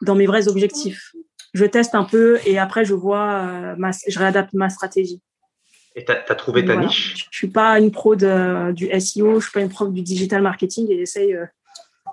dans 0.03 0.15
mes 0.15 0.27
vrais 0.27 0.49
objectifs. 0.49 1.13
Je 1.53 1.65
teste 1.65 1.95
un 1.95 2.05
peu 2.05 2.39
et 2.47 2.59
après 2.59 2.85
je 2.85 2.95
vois, 2.95 3.47
euh, 3.47 3.93
je 4.09 4.19
réadapte 4.19 4.53
ma 4.55 4.69
stratégie. 4.69 5.21
Et 5.97 6.05
tu 6.05 6.13
as, 6.13 6.35
trouvé 6.35 6.65
ta 6.65 6.77
niche? 6.77 7.29
Je 7.31 7.37
suis 7.37 7.49
pas 7.49 7.79
une 7.79 7.93
pro 7.93 8.17
de, 8.17 8.73
du 8.73 8.87
SEO, 9.01 9.39
je 9.39 9.45
suis 9.45 9.53
pas 9.53 9.61
une 9.61 9.69
pro 9.69 9.87
du 9.87 10.03
digital 10.03 10.43
marketing 10.43 10.91
et 10.91 10.99
j'essaye 10.99 11.35
euh, 11.35 11.47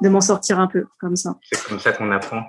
de 0.01 0.09
m'en 0.09 0.21
sortir 0.21 0.59
un 0.59 0.67
peu 0.67 0.85
comme 0.99 1.15
ça. 1.15 1.37
C'est 1.51 1.63
comme 1.63 1.79
ça 1.79 1.91
qu'on 1.91 2.11
apprend. 2.11 2.43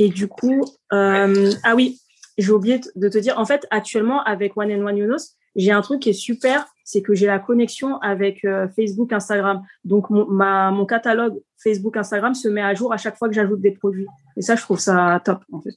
Et 0.00 0.08
du 0.08 0.28
coup, 0.28 0.64
euh, 0.92 1.52
ah 1.62 1.74
oui, 1.76 2.00
j'ai 2.38 2.52
oublié 2.52 2.80
de 2.96 3.08
te 3.08 3.18
dire, 3.18 3.38
en 3.38 3.44
fait, 3.44 3.66
actuellement, 3.70 4.24
avec 4.24 4.56
One 4.56 4.72
and 4.72 4.86
One 4.86 4.96
Yonos, 4.96 5.36
j'ai 5.56 5.72
un 5.72 5.82
truc 5.82 6.00
qui 6.00 6.10
est 6.10 6.14
super, 6.14 6.66
c'est 6.84 7.02
que 7.02 7.14
j'ai 7.14 7.26
la 7.26 7.38
connexion 7.38 7.98
avec 7.98 8.44
euh, 8.44 8.66
Facebook, 8.74 9.12
Instagram. 9.12 9.62
Donc, 9.84 10.10
mon, 10.10 10.26
ma, 10.26 10.70
mon 10.70 10.86
catalogue 10.86 11.40
Facebook, 11.62 11.96
Instagram 11.96 12.34
se 12.34 12.48
met 12.48 12.62
à 12.62 12.74
jour 12.74 12.92
à 12.92 12.96
chaque 12.96 13.16
fois 13.18 13.28
que 13.28 13.34
j'ajoute 13.34 13.60
des 13.60 13.72
produits. 13.72 14.06
Et 14.36 14.42
ça, 14.42 14.56
je 14.56 14.62
trouve 14.62 14.80
ça 14.80 15.20
top, 15.24 15.44
en 15.52 15.60
fait. 15.60 15.74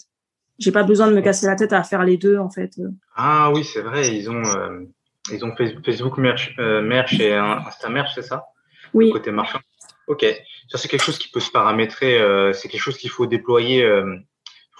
J'ai 0.59 0.71
pas 0.71 0.83
besoin 0.83 1.07
de 1.07 1.13
me 1.13 1.21
casser 1.21 1.47
la 1.47 1.55
tête 1.55 1.73
à 1.73 1.83
faire 1.83 2.03
les 2.03 2.17
deux, 2.17 2.37
en 2.37 2.49
fait. 2.49 2.71
Ah 3.15 3.51
oui, 3.53 3.63
c'est 3.63 3.81
vrai. 3.81 4.15
Ils 4.15 4.29
ont, 4.29 4.43
euh, 4.43 4.81
ils 5.31 5.43
ont 5.43 5.55
Facebook 5.83 6.17
Merch, 6.17 6.55
euh, 6.59 6.81
Merch 6.81 7.19
et 7.19 7.33
Insta 7.33 7.89
Merch, 7.89 8.11
c'est 8.15 8.21
ça? 8.21 8.45
Oui. 8.93 9.11
côté 9.11 9.31
marchand. 9.31 9.59
Ok. 10.07 10.25
Ça, 10.69 10.77
c'est 10.77 10.87
quelque 10.87 11.03
chose 11.03 11.17
qui 11.17 11.29
peut 11.29 11.39
se 11.39 11.51
paramétrer. 11.51 12.19
c'est 12.53 12.69
quelque 12.69 12.81
chose 12.81 12.97
qu'il 12.97 13.09
faut 13.09 13.25
déployer 13.25 13.83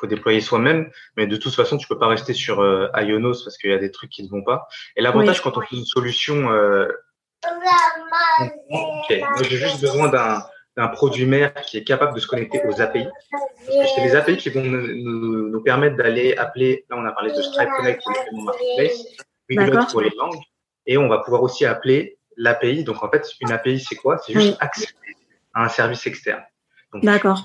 faut 0.04 0.08
déployer 0.08 0.42
soi-même, 0.42 0.92
mais 1.16 1.28
de 1.28 1.38
toute 1.38 1.56
façon, 1.56 1.78
tu 1.78 1.88
peux 1.88 1.98
pas 1.98 2.08
rester 2.08 2.34
sur 2.34 2.60
euh, 2.60 2.90
Ionos 2.94 3.42
parce 3.44 3.58
qu'il 3.58 3.70
y 3.70 3.74
a 3.74 3.78
des 3.78 3.90
trucs 3.90 4.10
qui 4.10 4.24
ne 4.24 4.30
vont 4.30 4.44
pas. 4.44 4.68
Et 4.98 5.02
l'avantage 5.02 5.42
quand 5.42 5.58
on 5.58 5.62
fait 5.62 5.78
une 5.78 5.86
solution, 5.86 6.52
euh... 6.52 6.90
j'ai 9.08 9.58
juste 9.58 9.80
besoin 9.80 10.10
d'un 10.10 10.44
produit 10.94 11.26
mère 11.26 11.54
qui 11.54 11.78
est 11.78 11.84
capable 11.84 12.16
de 12.16 12.20
se 12.20 12.28
connecter 12.28 12.62
aux 12.68 12.82
API. 12.82 13.08
C'est 13.68 14.04
les 14.04 14.16
API 14.16 14.38
qui 14.38 14.50
vont 14.50 14.64
nous, 14.64 15.50
nous, 15.50 15.62
permettre 15.62 15.98
d'aller 15.98 16.36
appeler, 16.36 16.86
là 16.90 16.98
on 17.00 17.06
a 17.06 17.12
parlé 17.12 17.32
de 17.32 17.42
Stripe 17.42 17.70
Connect 17.78 18.02
pour 18.04 18.14
les 18.78 18.92
marketplace, 19.56 19.92
pour 19.92 20.02
les 20.02 20.12
langues, 20.18 20.42
et 20.86 20.98
on 20.98 21.08
va 21.08 21.20
pouvoir 21.20 21.44
aussi 21.44 21.66
appeler 21.66 22.18
l'API. 22.38 22.84
Donc 22.84 23.04
en 23.04 23.10
fait, 23.10 23.28
une 23.42 23.52
API 23.52 23.80
c'est 23.80 23.96
quoi? 23.96 24.18
C'est 24.18 24.34
juste 24.34 24.58
accéder 24.60 24.92
à 25.54 25.66
un 25.66 25.70
service 25.70 26.06
externe. 26.08 26.44
D'accord. 27.02 27.44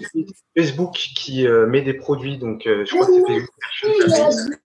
Facebook 0.57 0.93
qui 0.93 1.47
euh, 1.47 1.67
met 1.67 1.81
des 1.81 1.95
produits, 1.95 2.37
donc 2.37 2.67
euh, 2.67 2.85
je 2.85 2.95
crois 2.95 3.07
que 3.07 3.13
c'est 3.13 3.27
Facebook 3.27 4.59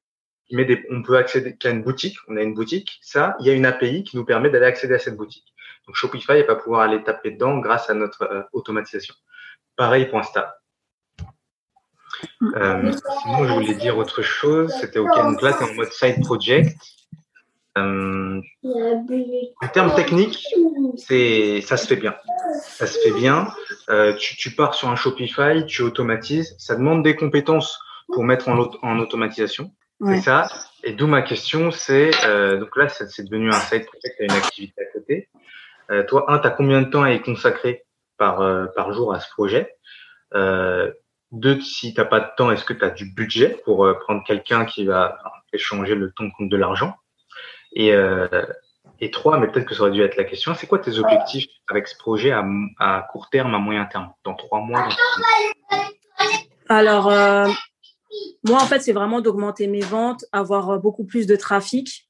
qui 0.47 0.55
met 0.55 0.65
des, 0.65 0.83
on 0.89 1.01
peut 1.01 1.17
accéder 1.17 1.55
à 1.63 1.69
une 1.69 1.83
boutique, 1.83 2.17
on 2.27 2.35
a 2.35 2.41
une 2.41 2.53
boutique, 2.53 2.99
ça, 3.01 3.35
il 3.39 3.47
y 3.47 3.49
a 3.49 3.53
une 3.53 3.65
API 3.65 4.03
qui 4.03 4.17
nous 4.17 4.25
permet 4.25 4.49
d'aller 4.49 4.65
accéder 4.65 4.95
à 4.95 4.99
cette 4.99 5.15
boutique. 5.15 5.52
Donc 5.87 5.95
Shopify 5.95 6.43
va 6.43 6.55
pouvoir 6.55 6.81
aller 6.81 7.03
taper 7.03 7.31
dedans 7.31 7.57
grâce 7.57 7.89
à 7.89 7.93
notre 7.93 8.23
euh, 8.23 8.43
automatisation. 8.53 9.15
Pareil 9.75 10.05
pour 10.05 10.19
Insta. 10.19 10.55
Euh, 12.55 12.91
sinon, 13.21 13.45
je 13.45 13.53
voulais 13.53 13.75
dire 13.75 13.97
autre 13.97 14.21
chose. 14.21 14.73
C'était 14.79 14.99
OK. 14.99 15.15
Donc 15.15 15.41
là, 15.41 15.51
es 15.51 15.63
en 15.63 15.73
mode 15.73 15.91
side 15.91 16.21
project. 16.21 16.77
Euh, 17.77 18.39
en 18.63 19.67
termes 19.73 19.95
techniques, 19.95 20.47
c'est, 20.95 21.61
ça 21.61 21.75
se 21.75 21.87
fait 21.87 21.95
bien. 21.95 22.15
Ça 22.61 22.85
se 22.85 22.99
fait 22.99 23.11
bien. 23.11 23.47
Euh, 23.89 24.15
tu, 24.15 24.35
tu, 24.35 24.51
pars 24.51 24.75
sur 24.75 24.89
un 24.89 24.95
Shopify, 24.95 25.65
tu 25.65 25.81
automatises. 25.81 26.55
Ça 26.59 26.75
demande 26.75 27.03
des 27.03 27.15
compétences 27.15 27.79
pour 28.13 28.23
mettre 28.23 28.47
en, 28.49 28.69
en 28.83 28.99
automatisation. 28.99 29.71
C'est 30.05 30.21
ça. 30.21 30.47
Et 30.83 30.93
d'où 30.93 31.07
ma 31.07 31.21
question, 31.21 31.71
c'est 31.71 32.11
euh, 32.25 32.57
donc 32.57 32.75
là, 32.75 32.89
c'est 32.89 33.23
devenu 33.23 33.49
un 33.49 33.59
site 33.59 33.85
project, 33.85 34.19
as 34.19 34.23
une 34.23 34.31
activité 34.31 34.81
à 34.81 34.85
côté. 34.91 35.29
Euh, 35.91 36.03
toi, 36.03 36.25
un, 36.31 36.39
tu 36.39 36.47
as 36.47 36.51
combien 36.51 36.81
de 36.81 36.89
temps 36.89 37.03
à 37.03 37.11
y 37.11 37.21
consacrer 37.21 37.85
par, 38.17 38.41
euh, 38.41 38.65
par 38.75 38.93
jour 38.93 39.13
à 39.13 39.19
ce 39.19 39.29
projet? 39.29 39.75
Euh, 40.33 40.91
Deux, 41.31 41.59
si 41.61 41.93
tu 41.93 41.99
n'as 41.99 42.05
pas 42.05 42.19
de 42.19 42.29
temps, 42.37 42.51
est-ce 42.51 42.65
que 42.65 42.73
tu 42.73 42.85
as 42.85 42.89
du 42.89 43.05
budget 43.13 43.61
pour 43.65 43.87
prendre 44.01 44.23
quelqu'un 44.23 44.65
qui 44.65 44.85
va 44.85 45.17
échanger 45.51 45.95
le 45.95 46.11
temps 46.11 46.29
contre 46.37 46.49
de 46.49 46.57
l'argent? 46.57 46.95
Et, 47.73 47.91
et 48.99 49.11
trois, 49.11 49.39
mais 49.39 49.47
peut-être 49.47 49.65
que 49.65 49.73
ça 49.73 49.81
aurait 49.81 49.91
dû 49.91 50.03
être 50.03 50.15
la 50.15 50.23
question, 50.25 50.53
c'est 50.53 50.67
quoi 50.67 50.77
tes 50.77 50.99
objectifs 50.99 51.47
avec 51.69 51.87
ce 51.87 51.97
projet 51.97 52.31
à, 52.31 52.45
à 52.79 53.07
court 53.11 53.29
terme, 53.29 53.55
à 53.55 53.57
moyen 53.57 53.85
terme, 53.85 54.13
dans 54.23 54.35
trois 54.35 54.61
mois 54.61 54.87
Alors, 56.69 57.09
euh, 57.09 57.47
moi, 58.47 58.61
en 58.61 58.65
fait, 58.65 58.79
c'est 58.79 58.93
vraiment 58.93 59.19
d'augmenter 59.19 59.67
mes 59.67 59.81
ventes, 59.81 60.25
avoir 60.31 60.79
beaucoup 60.79 61.05
plus 61.05 61.25
de 61.25 61.35
trafic. 61.35 62.07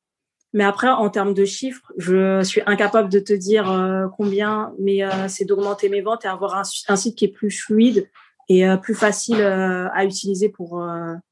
Mais 0.54 0.64
après, 0.64 0.88
en 0.88 1.10
termes 1.10 1.34
de 1.34 1.46
chiffres, 1.46 1.92
je 1.98 2.44
suis 2.44 2.62
incapable 2.68 3.10
de 3.10 3.20
te 3.20 3.34
dire 3.34 3.72
euh, 3.72 4.06
combien, 4.16 4.72
mais 4.80 5.04
euh, 5.04 5.28
c'est 5.28 5.46
d'augmenter 5.46 5.90
mes 5.90 6.02
ventes 6.02 6.26
et 6.26 6.28
avoir 6.28 6.56
un, 6.56 6.62
un, 6.88 6.96
site 6.96 7.18
qui 7.18 7.26
est 7.26 7.32
plus 7.32 7.50
fluide 7.50 8.08
et 8.50 8.68
euh, 8.68 8.78
plus 8.78 8.94
facile 8.94 9.42
à 9.42 10.06
utiliser 10.06 10.50
pour, 10.50 10.86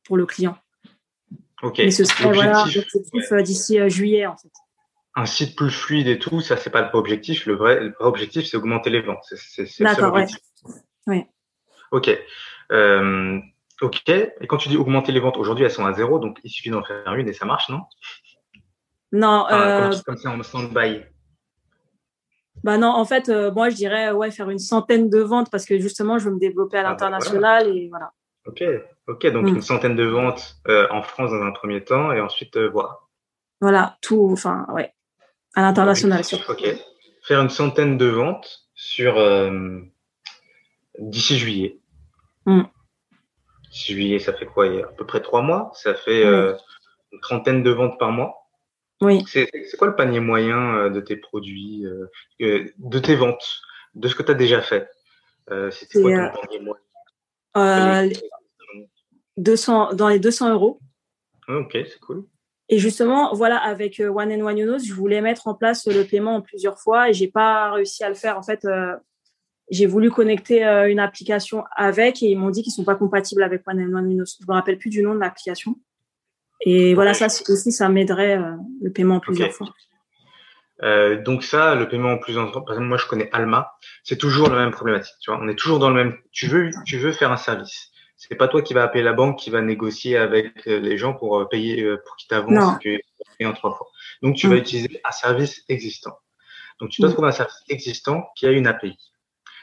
pour 0.06 0.18
le 0.18 0.26
client. 0.26 0.58
Ok. 1.62 1.78
Mais 1.78 1.92
ce 1.92 2.04
serait 2.04 2.34
voilà, 2.34 2.64
l'objectif 2.64 3.32
euh, 3.32 3.42
d'ici 3.44 3.78
juillet 3.90 4.26
en 4.26 4.36
fait. 4.36 4.50
Un 5.14 5.28
site 5.28 5.56
plus 5.56 5.70
fluide 5.70 6.08
et 6.08 6.18
tout, 6.18 6.42
ça 6.42 6.58
c'est 6.58 6.72
pas 6.72 6.82
le 6.82 6.88
vrai 6.88 6.98
objectif. 6.98 7.46
Le 7.46 7.54
vrai, 7.54 7.80
le 7.80 7.94
vrai 8.00 8.08
objectif 8.08 8.46
c'est 8.48 8.58
augmenter 8.58 8.90
les 8.90 9.02
ventes. 9.02 9.24
C'est 9.36 9.84
D'accord, 9.84 10.14
ouais. 10.16 10.26
Oui. 11.06 11.26
Ok. 11.92 12.10
Ok. 13.82 14.10
Et 14.10 14.48
quand 14.48 14.58
tu 14.58 14.70
dis 14.70 14.78
augmenter 14.78 15.12
les 15.12 15.20
ventes, 15.20 15.38
aujourd'hui 15.38 15.66
elles 15.66 15.72
sont 15.72 15.86
à 15.86 15.94
zéro, 15.94 16.18
donc 16.18 16.40
il 16.44 16.50
suffit 16.50 16.72
d'en 16.72 16.84
faire 16.84 17.14
une 17.14 17.28
et 17.28 17.34
ça 17.34 17.46
marche, 17.46 17.70
non? 17.70 17.82
Non. 19.12 19.45
Enfin, 19.45 19.91
euh... 19.91 19.95
Comme 20.06 20.17
ça 20.17 20.32
en 20.32 20.41
stand-by? 20.43 21.04
Bah 22.63 22.78
non, 22.78 22.89
en 22.89 23.06
fait, 23.06 23.30
euh, 23.30 23.52
moi 23.52 23.69
je 23.69 23.76
dirais 23.76 24.12
ouais 24.12 24.30
faire 24.30 24.50
une 24.50 24.60
centaine 24.60 25.10
de 25.10 25.19
ventes 25.19 25.50
parce 25.50 25.65
que 25.65 25.80
justement 25.80 26.19
je 26.19 26.26
veux 26.26 26.36
me 26.36 26.39
développer 26.39 26.78
à 26.78 26.84
l'international 26.84 27.43
ah 27.43 27.63
bah 27.63 27.65
voilà. 27.65 27.80
et 27.80 27.89
voilà. 27.89 28.12
Ok, 28.45 28.63
ok, 29.08 29.28
donc 29.28 29.45
mm. 29.45 29.56
une 29.56 29.62
centaine 29.62 29.95
de 29.95 30.04
ventes 30.04 30.58
euh, 30.67 30.88
en 30.91 31.02
France 31.02 31.32
dans 31.32 31.41
un 31.41 31.52
premier 31.52 31.84
temps 31.84 32.12
et 32.12 32.21
ensuite 32.21 32.58
voilà. 32.58 33.00
Voilà, 33.62 33.97
tout, 34.02 34.30
enfin, 34.32 34.65
ouais, 34.74 34.93
à 35.56 35.62
l'international. 35.62 36.21
Ok, 36.50 36.63
faire 37.24 37.41
une 37.41 37.50
centaine 37.50 37.97
de 37.97 38.08
ventes 38.08 38.67
sur 38.76 39.15
d'ici 41.00 41.38
juillet. 41.38 41.80
Mm. 42.45 42.63
D'ici 43.71 43.93
juillet, 43.93 44.19
ça 44.19 44.34
fait 44.34 44.45
quoi? 44.45 44.65
À 44.65 44.91
peu 44.97 45.06
près 45.06 45.21
trois 45.21 45.41
mois? 45.41 45.71
Ça 45.74 45.93
fait 45.93 46.26
euh, 46.26 46.56
une 47.12 47.19
trentaine 47.21 47.63
de 47.63 47.71
ventes 47.71 47.97
par 48.00 48.12
mois? 48.12 48.40
Oui. 49.02 49.24
C'est 49.28 49.50
quoi 49.78 49.88
le 49.88 49.96
panier 49.96 50.20
moyen 50.20 50.76
euh, 50.76 50.90
de 50.90 51.02
tes 51.02 51.16
produits, 51.16 51.86
euh, 51.86 52.08
de 52.40 53.00
tes 53.00 53.16
ventes, 53.16 53.62
de 53.96 54.08
ce 54.08 54.16
que 54.16 54.24
tu 54.24 54.32
as 54.32 54.36
déjà 54.36 54.62
fait? 54.62 54.90
C'était 55.72 56.02
quoi 56.02 56.12
ton 56.12 56.42
panier 56.42 56.60
moyen? 56.60 56.82
euh, 57.58 58.10
200, 59.38 59.94
dans 59.94 60.08
les 60.08 60.20
200 60.20 60.54
euros. 60.54 60.80
Ah, 61.48 61.58
ok, 61.58 61.72
c'est 61.74 62.00
cool. 62.00 62.26
Et 62.70 62.78
justement, 62.78 63.34
voilà, 63.34 63.58
avec 63.58 64.00
euh, 64.00 64.10
One 64.10 64.32
and 64.32 64.46
One 64.46 64.80
je 64.80 64.94
voulais 64.94 65.22
mettre 65.22 65.48
en 65.48 65.56
place 65.56 65.88
le 65.88 66.04
paiement 66.04 66.36
en 66.36 66.42
plusieurs 66.42 66.80
fois 66.80 67.10
et 67.10 67.14
j'ai 67.14 67.28
pas 67.28 67.72
réussi 67.72 68.04
à 68.04 68.10
le 68.10 68.16
faire. 68.16 68.38
En 68.38 68.44
fait, 68.44 68.64
euh, 68.64 68.96
j'ai 69.70 69.86
voulu 69.86 70.10
connecter 70.10 70.66
euh, 70.66 70.90
une 70.90 71.00
application 71.00 71.66
avec 71.76 72.24
et 72.24 72.28
ils 72.28 72.38
m'ont 72.38 72.50
dit 72.50 72.64
qu'ils 72.64 72.72
sont 72.72 72.86
pas 72.86 72.96
compatibles 72.96 73.44
avec 73.44 73.68
One 73.68 73.82
and 73.82 73.94
One 73.94 74.12
Yonos. 74.12 74.38
Je 74.40 74.46
me 74.48 74.54
rappelle 74.54 74.78
plus 74.78 74.90
du 74.90 75.04
nom 75.04 75.14
de 75.14 75.20
l'application. 75.20 75.76
Et 76.63 76.93
voilà, 76.93 77.13
ça 77.13 77.26
aussi, 77.26 77.71
ça 77.71 77.89
m'aiderait 77.89 78.38
le 78.82 78.91
paiement 78.91 79.15
en 79.15 79.19
plusieurs 79.19 79.52
fois. 79.52 79.67
Euh, 80.84 81.21
donc 81.21 81.43
ça, 81.43 81.76
le 81.76 81.88
paiement 81.88 82.13
en 82.13 82.17
plusieurs 82.17 82.52
fois, 82.52 82.65
par 82.65 82.74
exemple, 82.74 82.89
moi 82.89 82.97
je 82.97 83.06
connais 83.06 83.30
Alma, 83.32 83.74
c'est 84.04 84.17
toujours 84.17 84.50
la 84.50 84.58
même 84.58 84.71
problématique. 84.71 85.13
Tu 85.21 85.32
vois, 85.32 85.39
on 85.41 85.47
est 85.47 85.56
toujours 85.56 85.80
dans 85.80 85.89
le 85.89 85.95
même. 85.95 86.17
Tu 86.32 86.47
veux, 86.47 86.71
tu 86.86 86.97
veux 86.97 87.12
faire 87.12 87.32
un 87.32 87.38
service. 87.38 87.91
C'est 88.17 88.36
pas 88.36 88.47
toi 88.47 88.62
qui 88.62 88.74
va 88.74 88.84
appeler 88.84 89.04
la 89.04 89.13
banque 89.13 89.39
qui 89.39 89.50
va 89.50 89.62
négocier 89.62 90.17
avec 90.17 90.67
euh, 90.67 90.80
les 90.80 90.97
gens 90.97 91.13
pour 91.13 91.39
euh, 91.39 91.45
payer 91.45 91.84
pour 92.06 92.15
qu'ils 92.15 92.28
t'avancent 92.28 92.80
et 93.39 93.45
en 93.45 93.54
trois 93.54 93.76
fois. 93.76 93.88
Donc 94.21 94.36
tu 94.36 94.47
vas 94.47 94.56
mm. 94.56 94.60
utiliser 94.60 95.02
un 95.04 95.12
service 95.12 95.63
existant. 95.69 96.17
Donc 96.80 96.89
tu 96.89 97.02
dois 97.02 97.10
mm. 97.10 97.13
trouver 97.13 97.28
un 97.30 97.34
service 97.34 97.63
existant 97.69 98.30
qui 98.36 98.47
a 98.47 98.52
une 98.52 98.67
API. 98.67 98.97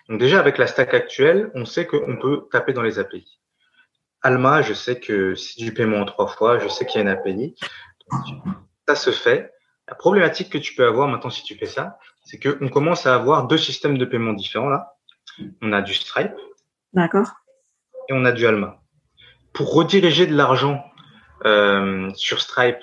Donc 0.09 0.21
déjà 0.21 0.39
avec 0.41 0.59
la 0.59 0.67
stack 0.67 0.95
actuelle, 0.95 1.51
on 1.55 1.65
sait 1.65 1.87
qu'on 1.87 2.17
peut 2.17 2.49
taper 2.51 2.73
dans 2.73 2.83
les 2.83 2.99
API. 2.99 3.39
Alma, 4.23 4.63
je 4.63 4.75
sais 4.75 4.99
que 4.99 5.35
c'est 5.35 5.63
du 5.63 5.73
paiement 5.73 5.99
en 5.99 6.05
trois 6.05 6.27
fois, 6.27 6.59
je 6.59 6.69
sais 6.69 6.87
qu'il 6.87 6.97
y 6.97 6.99
a 6.99 7.03
une 7.03 7.09
API. 7.09 7.55
ça 8.87 8.95
se 8.95 9.11
fait. 9.11 9.53
La 9.87 9.95
problématique 9.95 10.51
que 10.51 10.59
tu 10.59 10.75
peux 10.75 10.87
avoir 10.87 11.09
maintenant 11.09 11.31
si 11.31 11.43
tu 11.43 11.57
fais 11.57 11.67
ça, 11.67 11.99
c'est 12.25 12.39
qu'on 12.39 12.69
commence 12.69 13.07
à 13.07 13.15
avoir 13.15 13.47
deux 13.47 13.59
systèmes 13.59 13.97
de 13.97 14.05
paiement 14.05 14.33
différents 14.33 14.69
là. 14.69 14.95
On 15.63 15.73
a 15.73 15.83
du 15.83 15.95
Stripe. 15.95 16.35
D'accord. 16.93 17.31
et 18.09 18.13
on 18.13 18.25
a 18.25 18.33
du 18.33 18.47
Alma. 18.47 18.81
Pour 19.53 19.73
rediriger 19.75 20.27
de 20.27 20.35
l'argent 20.35 20.85
euh, 21.45 22.11
sur 22.15 22.41
Stripe 22.41 22.81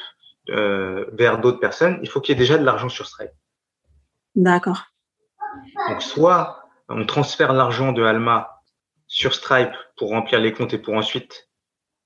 euh, 0.50 1.06
vers 1.14 1.40
d'autres 1.40 1.60
personnes, 1.60 2.00
il 2.02 2.10
faut 2.10 2.22
qu'il 2.22 2.34
y 2.34 2.38
ait 2.38 2.40
déjà 2.40 2.58
de 2.58 2.64
l'argent 2.64 2.90
sur 2.90 3.08
Stripe. 3.08 3.32
D'accord. 4.36 4.84
Donc, 5.90 6.02
soit 6.02 6.64
on 6.88 7.06
transfère 7.06 7.54
l'argent 7.54 7.92
de 7.92 8.04
Alma 8.04 8.55
sur 9.08 9.34
Stripe 9.34 9.74
pour 9.98 10.10
remplir 10.10 10.40
les 10.40 10.54
comptes 10.54 10.74
et 10.74 10.78
pour 10.78 10.96
ensuite 10.96 11.50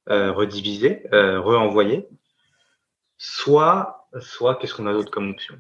euh, 0.10 0.32
rediviser, 0.32 1.04
euh, 1.14 1.40
re-envoyer. 1.40 2.08
Soit, 3.18 4.08
soit 4.20 4.56
qu'est-ce 4.56 4.74
qu'on 4.74 4.88
a 4.88 4.94
d'autre 4.94 5.12
comme 5.12 5.32
option? 5.32 5.56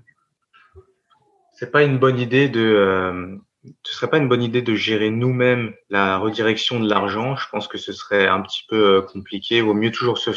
C'est 1.54 1.72
pas 1.72 1.84
une 1.84 1.98
bonne 1.98 2.20
idée 2.20 2.48
de, 2.48 2.62
euh, 2.62 3.36
ce 3.84 3.96
serait 3.96 4.10
pas 4.10 4.18
une 4.18 4.30
bonne 4.30 4.44
idée 4.44 4.62
de 4.62 4.76
gérer 4.76 5.10
nous-mêmes 5.10 5.74
la 5.90 6.18
redirection 6.18 6.80
de 6.80 6.90
l'argent. 6.90 7.36
Je 7.36 7.48
pense 7.50 7.68
que 7.68 7.78
ce 7.78 7.92
serait 7.92 8.28
un 8.28 8.42
petit 8.42 8.64
peu 8.68 8.98
euh, 8.98 9.02
compliqué. 9.02 9.58
Il 9.58 9.64
vaut 9.64 9.74
mieux 9.74 9.92
toujours 9.92 10.18
se, 10.18 10.32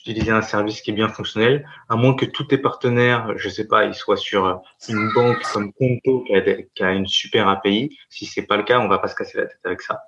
utiliser 0.00 0.30
un 0.30 0.42
service 0.42 0.80
qui 0.80 0.90
est 0.90 0.94
bien 0.94 1.08
fonctionnel, 1.08 1.68
à 1.88 1.96
moins 1.96 2.14
que 2.14 2.24
tous 2.24 2.44
tes 2.44 2.58
partenaires, 2.58 3.32
je 3.36 3.48
sais 3.48 3.66
pas, 3.66 3.84
ils 3.84 3.94
soient 3.94 4.16
sur 4.16 4.60
une 4.88 5.12
banque 5.14 5.42
comme 5.52 5.72
Conto 5.72 6.24
qui 6.24 6.34
a, 6.34 6.40
qui 6.42 6.82
a 6.82 6.92
une 6.92 7.06
super 7.06 7.48
API. 7.48 7.96
Si 8.08 8.26
c'est 8.26 8.46
pas 8.46 8.56
le 8.56 8.62
cas, 8.62 8.80
on 8.80 8.88
va 8.88 8.98
pas 8.98 9.08
se 9.08 9.14
casser 9.14 9.38
la 9.38 9.46
tête 9.46 9.60
avec 9.64 9.82
ça. 9.82 10.02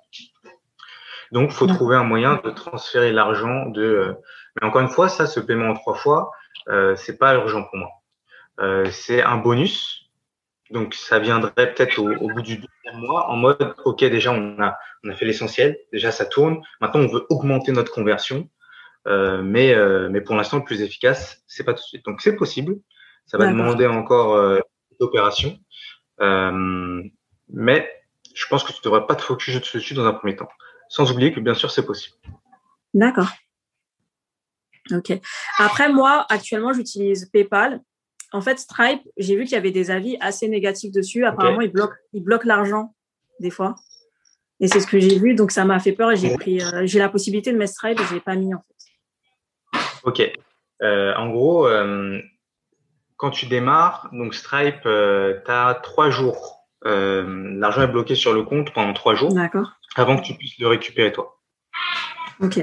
Donc, 1.31 1.51
faut 1.51 1.67
trouver 1.67 1.95
un 1.95 2.03
moyen 2.03 2.41
de 2.43 2.49
transférer 2.49 3.11
l'argent 3.11 3.67
de. 3.67 3.81
Euh, 3.81 4.13
mais 4.59 4.67
encore 4.67 4.81
une 4.81 4.89
fois, 4.89 5.07
ça, 5.07 5.27
ce 5.27 5.39
paiement 5.39 5.69
en 5.69 5.73
trois 5.75 5.95
fois, 5.95 6.31
euh, 6.67 6.95
c'est 6.95 7.17
pas 7.17 7.35
urgent 7.35 7.63
pour 7.63 7.77
moi. 7.77 7.89
Euh, 8.59 8.85
c'est 8.91 9.21
un 9.21 9.37
bonus. 9.37 10.09
Donc, 10.71 10.93
ça 10.93 11.19
viendrait 11.19 11.73
peut-être 11.73 11.99
au, 11.99 12.11
au, 12.11 12.27
bout 12.27 12.41
du 12.41 12.57
deuxième 12.57 13.01
mois 13.01 13.29
en 13.29 13.37
mode, 13.37 13.75
ok, 13.85 13.99
déjà 13.99 14.31
on 14.31 14.61
a 14.61 14.77
on 15.03 15.09
a 15.09 15.15
fait 15.15 15.25
l'essentiel, 15.25 15.79
déjà 15.91 16.11
ça 16.11 16.25
tourne. 16.25 16.61
Maintenant, 16.79 17.01
on 17.01 17.07
veut 17.07 17.25
augmenter 17.29 17.71
notre 17.71 17.91
conversion. 17.91 18.49
Euh, 19.07 19.41
mais, 19.41 19.73
euh, 19.73 20.09
mais 20.09 20.21
pour 20.21 20.35
l'instant, 20.35 20.57
le 20.57 20.63
plus 20.63 20.81
efficace, 20.81 21.41
c'est 21.47 21.63
pas 21.63 21.73
tout 21.73 21.81
de 21.81 21.87
suite. 21.87 22.05
Donc, 22.05 22.21
c'est 22.21 22.35
possible. 22.35 22.77
Ça 23.25 23.37
va 23.37 23.47
demander 23.47 23.87
encore 23.87 24.61
d'opération. 24.99 25.57
Euh, 26.21 27.01
mais 27.49 27.89
je 28.33 28.45
pense 28.47 28.63
que 28.63 28.73
tu 28.73 28.79
devrais 28.83 29.05
pas 29.07 29.15
te 29.15 29.21
focus 29.21 29.55
dessus 29.73 29.93
dans 29.93 30.05
un 30.05 30.13
premier 30.13 30.35
temps. 30.35 30.49
Sans 30.89 31.11
oublier 31.11 31.31
que, 31.31 31.39
bien 31.39 31.53
sûr, 31.53 31.71
c'est 31.71 31.85
possible. 31.85 32.15
D'accord. 32.93 33.29
Ok. 34.91 35.17
Après, 35.59 35.91
moi, 35.91 36.25
actuellement, 36.29 36.73
j'utilise 36.73 37.29
PayPal. 37.31 37.81
En 38.33 38.41
fait, 38.41 38.59
Stripe, 38.59 39.01
j'ai 39.17 39.35
vu 39.35 39.43
qu'il 39.43 39.53
y 39.53 39.57
avait 39.57 39.71
des 39.71 39.91
avis 39.91 40.17
assez 40.19 40.47
négatifs 40.47 40.91
dessus. 40.91 41.25
Apparemment, 41.25 41.57
okay. 41.57 41.67
ils 41.67 41.71
bloquent, 41.71 41.95
ils 42.13 42.23
bloquent 42.23 42.47
l'argent 42.47 42.93
des 43.39 43.49
fois. 43.49 43.75
Et 44.59 44.67
c'est 44.67 44.79
ce 44.79 44.87
que 44.87 44.99
j'ai 44.99 45.17
vu, 45.17 45.33
donc 45.33 45.51
ça 45.51 45.65
m'a 45.65 45.79
fait 45.79 45.91
peur 45.91 46.11
et 46.11 46.15
j'ai 46.15 46.35
pris, 46.35 46.61
euh, 46.61 46.85
j'ai 46.85 46.99
la 46.99 47.09
possibilité 47.09 47.51
de 47.51 47.57
mettre 47.57 47.73
Stripe 47.73 47.99
et 47.99 48.03
je 48.03 48.13
l'ai 48.13 48.19
pas 48.19 48.35
mis 48.35 48.53
en 48.53 48.59
fait. 48.59 48.80
Ok. 50.03 50.21
Euh, 50.81 51.13
en 51.15 51.29
gros, 51.29 51.67
euh, 51.67 52.19
quand 53.17 53.29
tu 53.29 53.45
démarres, 53.45 54.09
donc 54.13 54.33
Stripe, 54.33 54.85
euh, 54.85 55.39
tu 55.45 55.51
as 55.51 55.79
trois 55.81 56.09
jours. 56.09 56.57
L'argent 56.83 57.83
est 57.83 57.87
bloqué 57.87 58.15
sur 58.15 58.33
le 58.33 58.43
compte 58.43 58.73
pendant 58.73 58.93
trois 58.93 59.13
jours. 59.13 59.33
D'accord. 59.33 59.73
Avant 59.95 60.17
que 60.17 60.23
tu 60.23 60.33
puisses 60.33 60.57
le 60.57 60.67
récupérer 60.67 61.11
toi. 61.11 61.39
Ok. 62.39 62.59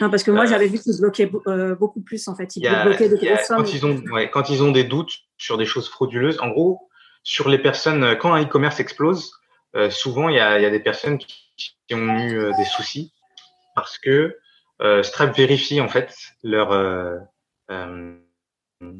Non, 0.00 0.10
parce 0.10 0.22
que 0.22 0.30
moi, 0.30 0.46
j'avais 0.46 0.66
vu 0.66 0.78
qu'ils 0.78 0.98
bloquaient 0.98 1.30
beaucoup 1.78 2.00
plus 2.00 2.26
en 2.26 2.34
fait. 2.34 2.56
Ils 2.56 2.68
bloquaient 2.84 3.10
des 3.10 3.18
grosses 3.18 3.46
sommes. 3.46 3.58
Quand 3.58 3.72
ils, 3.72 3.84
ont, 3.84 3.98
ouais, 4.12 4.30
quand 4.30 4.48
ils 4.48 4.62
ont 4.62 4.72
des 4.72 4.84
doutes 4.84 5.12
sur 5.36 5.58
des 5.58 5.66
choses 5.66 5.90
frauduleuses, 5.90 6.40
en 6.40 6.48
gros, 6.48 6.88
sur 7.22 7.48
les 7.48 7.58
personnes, 7.58 8.16
quand 8.18 8.32
un 8.32 8.42
e-commerce 8.42 8.80
explose, 8.80 9.32
euh, 9.76 9.90
souvent 9.90 10.28
il 10.28 10.36
y 10.36 10.40
a, 10.40 10.60
y 10.60 10.64
a, 10.64 10.70
des 10.70 10.80
personnes 10.80 11.18
qui, 11.18 11.34
qui 11.56 11.94
ont 11.94 12.18
eu 12.18 12.38
euh, 12.38 12.52
des 12.56 12.64
soucis 12.64 13.12
parce 13.74 13.98
que 13.98 14.36
euh, 14.82 15.02
Stripe 15.02 15.34
vérifie 15.34 15.80
en 15.80 15.88
fait 15.88 16.14
leur 16.42 16.70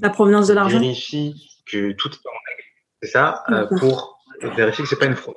la 0.00 0.10
provenance 0.10 0.48
de 0.48 0.54
l'argent. 0.54 0.78
Vérifie 0.78 1.50
que 1.66 1.92
tout 1.92 2.08
est 2.08 2.28
en 2.28 2.40
règle. 2.48 2.62
C'est 3.02 3.10
ça 3.10 3.44
pour 3.78 4.18
vérifier 4.40 4.84
que 4.84 4.88
c'est 4.88 4.98
pas 4.98 5.06
une 5.06 5.16
fraude. 5.16 5.36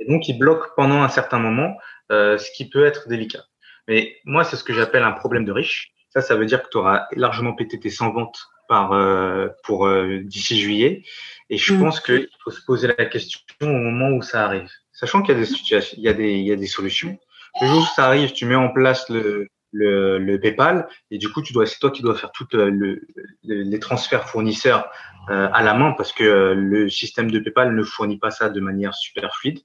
Et 0.00 0.10
donc 0.10 0.28
il 0.28 0.38
bloque 0.38 0.74
pendant 0.76 1.02
un 1.02 1.08
certain 1.08 1.38
moment, 1.38 1.76
ce 2.10 2.50
qui 2.56 2.68
peut 2.68 2.84
être 2.84 3.08
délicat. 3.08 3.44
Mais 3.86 4.16
moi 4.24 4.44
c'est 4.44 4.56
ce 4.56 4.64
que 4.64 4.72
j'appelle 4.72 5.02
un 5.02 5.12
problème 5.12 5.44
de 5.44 5.52
riche. 5.52 5.92
Ça, 6.10 6.20
ça 6.20 6.36
veut 6.36 6.46
dire 6.46 6.62
que 6.62 6.68
tu 6.70 6.76
auras 6.76 7.08
largement 7.12 7.54
pété 7.54 7.80
tes 7.80 7.90
100 7.90 8.12
ventes 8.12 8.38
par 8.68 8.92
euh, 8.92 9.48
pour 9.64 9.86
euh, 9.86 10.20
d'ici 10.24 10.60
juillet. 10.60 11.02
Et 11.50 11.56
je 11.56 11.74
mmh. 11.74 11.80
pense 11.80 12.00
qu'il 12.00 12.28
faut 12.42 12.50
se 12.50 12.64
poser 12.64 12.88
la 12.88 13.04
question 13.06 13.40
au 13.60 13.66
moment 13.66 14.10
où 14.10 14.22
ça 14.22 14.44
arrive, 14.44 14.70
sachant 14.92 15.22
qu'il 15.22 15.34
y 15.34 15.36
a 15.36 15.40
des 15.40 15.46
situations, 15.46 15.96
il 15.98 16.04
y 16.04 16.08
a 16.08 16.12
des 16.12 16.32
il 16.32 16.46
y 16.46 16.52
a 16.52 16.56
des 16.56 16.66
solutions. 16.66 17.18
Le 17.60 17.66
jour 17.68 17.82
où 17.82 17.94
ça 17.94 18.06
arrive, 18.06 18.32
tu 18.32 18.46
mets 18.46 18.54
en 18.54 18.70
place 18.70 19.08
le 19.08 19.46
le, 19.74 20.18
le 20.18 20.40
PayPal 20.40 20.88
et 21.10 21.18
du 21.18 21.28
coup 21.30 21.42
tu 21.42 21.52
dois 21.52 21.66
c'est 21.66 21.78
toi 21.78 21.90
qui 21.90 22.02
dois 22.02 22.14
faire 22.14 22.32
toutes 22.32 22.54
le, 22.54 22.70
le, 22.70 23.62
les 23.62 23.78
transferts 23.80 24.28
fournisseurs 24.28 24.88
euh, 25.30 25.48
à 25.52 25.62
la 25.62 25.74
main 25.74 25.92
parce 25.92 26.12
que 26.12 26.54
le 26.54 26.88
système 26.88 27.30
de 27.30 27.38
PayPal 27.38 27.74
ne 27.74 27.82
fournit 27.82 28.18
pas 28.18 28.30
ça 28.30 28.48
de 28.48 28.60
manière 28.60 28.94
super 28.94 29.34
fluide. 29.34 29.60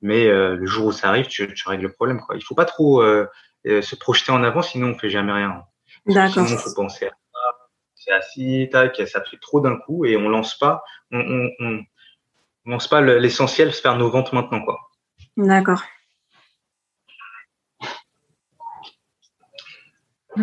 Mais 0.00 0.26
le 0.28 0.64
jour 0.64 0.86
où 0.86 0.92
ça 0.92 1.08
arrive, 1.08 1.26
tu, 1.26 1.52
tu 1.54 1.68
règles 1.68 1.86
le 1.86 1.92
problème. 1.92 2.20
Quoi. 2.20 2.36
Il 2.36 2.44
faut 2.44 2.54
pas 2.54 2.66
trop 2.66 3.02
se 3.64 3.96
projeter 3.96 4.30
en 4.30 4.44
avant, 4.44 4.62
sinon 4.62 4.90
on 4.90 4.94
fait 4.94 5.10
jamais 5.10 5.32
rien. 5.32 5.64
D'accord. 6.06 6.46
Sinon, 6.46 6.56
faut 6.56 6.72
penser 6.72 7.06
à 7.06 7.10
c'est 7.98 8.12
assis, 8.12 8.68
tac, 8.70 8.96
ça 9.06 9.22
fait 9.24 9.38
trop 9.40 9.60
d'un 9.60 9.76
coup 9.76 10.04
et 10.04 10.16
on 10.16 10.28
lance 10.28 10.56
pas, 10.58 10.82
on, 11.10 11.18
on, 11.18 11.50
on, 11.58 11.80
on 12.66 12.70
lance 12.70 12.88
pas 12.88 13.00
l'essentiel, 13.00 13.72
faire 13.72 13.96
nos 13.96 14.10
ventes 14.10 14.32
maintenant, 14.32 14.62
quoi. 14.62 14.78
D'accord. 15.36 15.82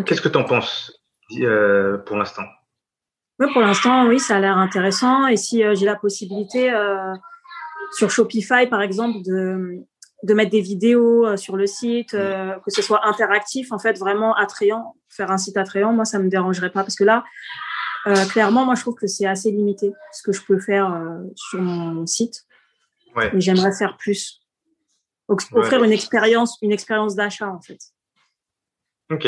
Qu'est-ce 0.03 0.21
que 0.21 0.29
tu 0.29 0.37
en 0.37 0.43
penses 0.43 0.91
euh, 1.41 1.97
pour 1.99 2.17
l'instant? 2.17 2.43
Ouais, 3.39 3.47
Pour 3.51 3.61
l'instant, 3.61 4.07
oui, 4.07 4.19
ça 4.19 4.37
a 4.37 4.39
l'air 4.39 4.57
intéressant. 4.57 5.27
Et 5.27 5.37
si 5.37 5.63
euh, 5.63 5.75
j'ai 5.75 5.85
la 5.85 5.95
possibilité 5.95 6.71
euh, 6.73 7.13
sur 7.93 8.09
Shopify, 8.09 8.67
par 8.67 8.81
exemple, 8.81 9.19
de, 9.25 9.79
de 10.23 10.33
mettre 10.33 10.51
des 10.51 10.61
vidéos 10.61 11.35
sur 11.37 11.57
le 11.57 11.67
site, 11.67 12.13
euh, 12.13 12.55
que 12.59 12.71
ce 12.71 12.81
soit 12.81 13.05
interactif, 13.07 13.71
en 13.71 13.79
fait, 13.79 13.97
vraiment 13.99 14.33
attrayant, 14.35 14.95
faire 15.09 15.31
un 15.31 15.37
site 15.37 15.57
attrayant, 15.57 15.93
moi, 15.93 16.05
ça 16.05 16.19
me 16.19 16.29
dérangerait 16.29 16.71
pas. 16.71 16.81
Parce 16.83 16.95
que 16.95 17.03
là, 17.03 17.23
clairement, 18.29 18.65
moi, 18.65 18.75
je 18.75 18.81
trouve 18.81 18.95
que 18.95 19.07
c'est 19.07 19.25
assez 19.25 19.51
limité 19.51 19.91
ce 20.13 20.21
que 20.23 20.31
je 20.31 20.41
peux 20.43 20.59
faire 20.59 20.95
sur 21.35 21.61
mon 21.61 22.05
site. 22.05 22.45
Ouais. 23.15 23.35
Et 23.35 23.41
j'aimerais 23.41 23.71
faire 23.71 23.97
plus. 23.97 24.41
Offrir 25.27 25.79
Ouais. 25.81 25.87
une 25.87 25.93
expérience, 25.93 26.57
une 26.61 26.71
expérience 26.71 27.15
d'achat, 27.15 27.49
en 27.49 27.59
fait. 27.61 27.79
Ok. 29.11 29.27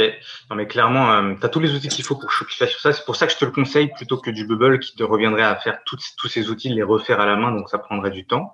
Non, 0.50 0.56
mais 0.56 0.66
clairement, 0.66 1.12
euh, 1.12 1.36
tu 1.40 1.46
as 1.46 1.50
tous 1.50 1.60
les 1.60 1.76
outils 1.76 1.88
qu'il 1.88 2.04
faut 2.04 2.16
pour 2.16 2.32
Shopify 2.32 2.68
sur 2.68 2.80
ça. 2.80 2.94
C'est 2.94 3.06
pour 3.06 3.16
ça 3.16 3.28
que 3.28 3.34
je 3.34 3.38
te 3.38 3.46
le 3.46 3.52
conseille 3.52 3.92
plutôt 3.96 4.18
que 4.18 4.32
du 4.32 4.46
Bubble 4.48 4.80
qui 4.80 4.96
te 4.96 5.04
reviendrait 5.04 5.44
à 5.44 5.56
faire 5.56 5.84
toutes- 5.86 6.02
tous 6.18 6.28
ces 6.28 6.50
outils, 6.50 6.70
les 6.70 6.84
refaire 6.84 7.20
à 7.20 7.26
la 7.28 7.36
main, 7.36 7.52
donc 7.52 7.70
ça 7.70 7.78
prendrait 7.78 8.10
du 8.12 8.26
temps. 8.26 8.54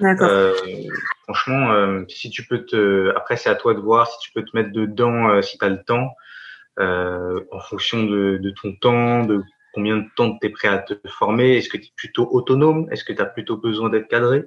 D'accord. 0.00 0.28
Euh, 0.30 0.54
franchement, 1.24 1.72
euh, 1.72 2.04
si 2.08 2.30
tu 2.30 2.46
peux 2.46 2.64
te, 2.64 3.14
après 3.14 3.36
c'est 3.36 3.50
à 3.50 3.54
toi 3.54 3.74
de 3.74 3.80
voir 3.80 4.06
si 4.06 4.18
tu 4.20 4.32
peux 4.32 4.42
te 4.42 4.56
mettre 4.56 4.72
dedans, 4.72 5.28
euh, 5.28 5.42
si 5.42 5.58
tu 5.58 5.64
as 5.64 5.68
le 5.68 5.82
temps, 5.82 6.14
euh, 6.78 7.40
en 7.52 7.60
fonction 7.60 8.02
de, 8.04 8.38
de 8.38 8.50
ton 8.50 8.74
temps, 8.74 9.24
de 9.24 9.42
combien 9.74 9.98
de 9.98 10.06
temps 10.16 10.38
tu 10.38 10.46
es 10.46 10.50
prêt 10.50 10.68
à 10.68 10.78
te 10.78 10.94
former. 11.06 11.58
Est-ce 11.58 11.68
que 11.68 11.76
tu 11.76 11.84
es 11.84 11.92
plutôt 11.94 12.28
autonome? 12.32 12.88
Est-ce 12.90 13.04
que 13.04 13.12
tu 13.12 13.20
as 13.20 13.26
plutôt 13.26 13.58
besoin 13.58 13.90
d'être 13.90 14.08
cadré? 14.08 14.44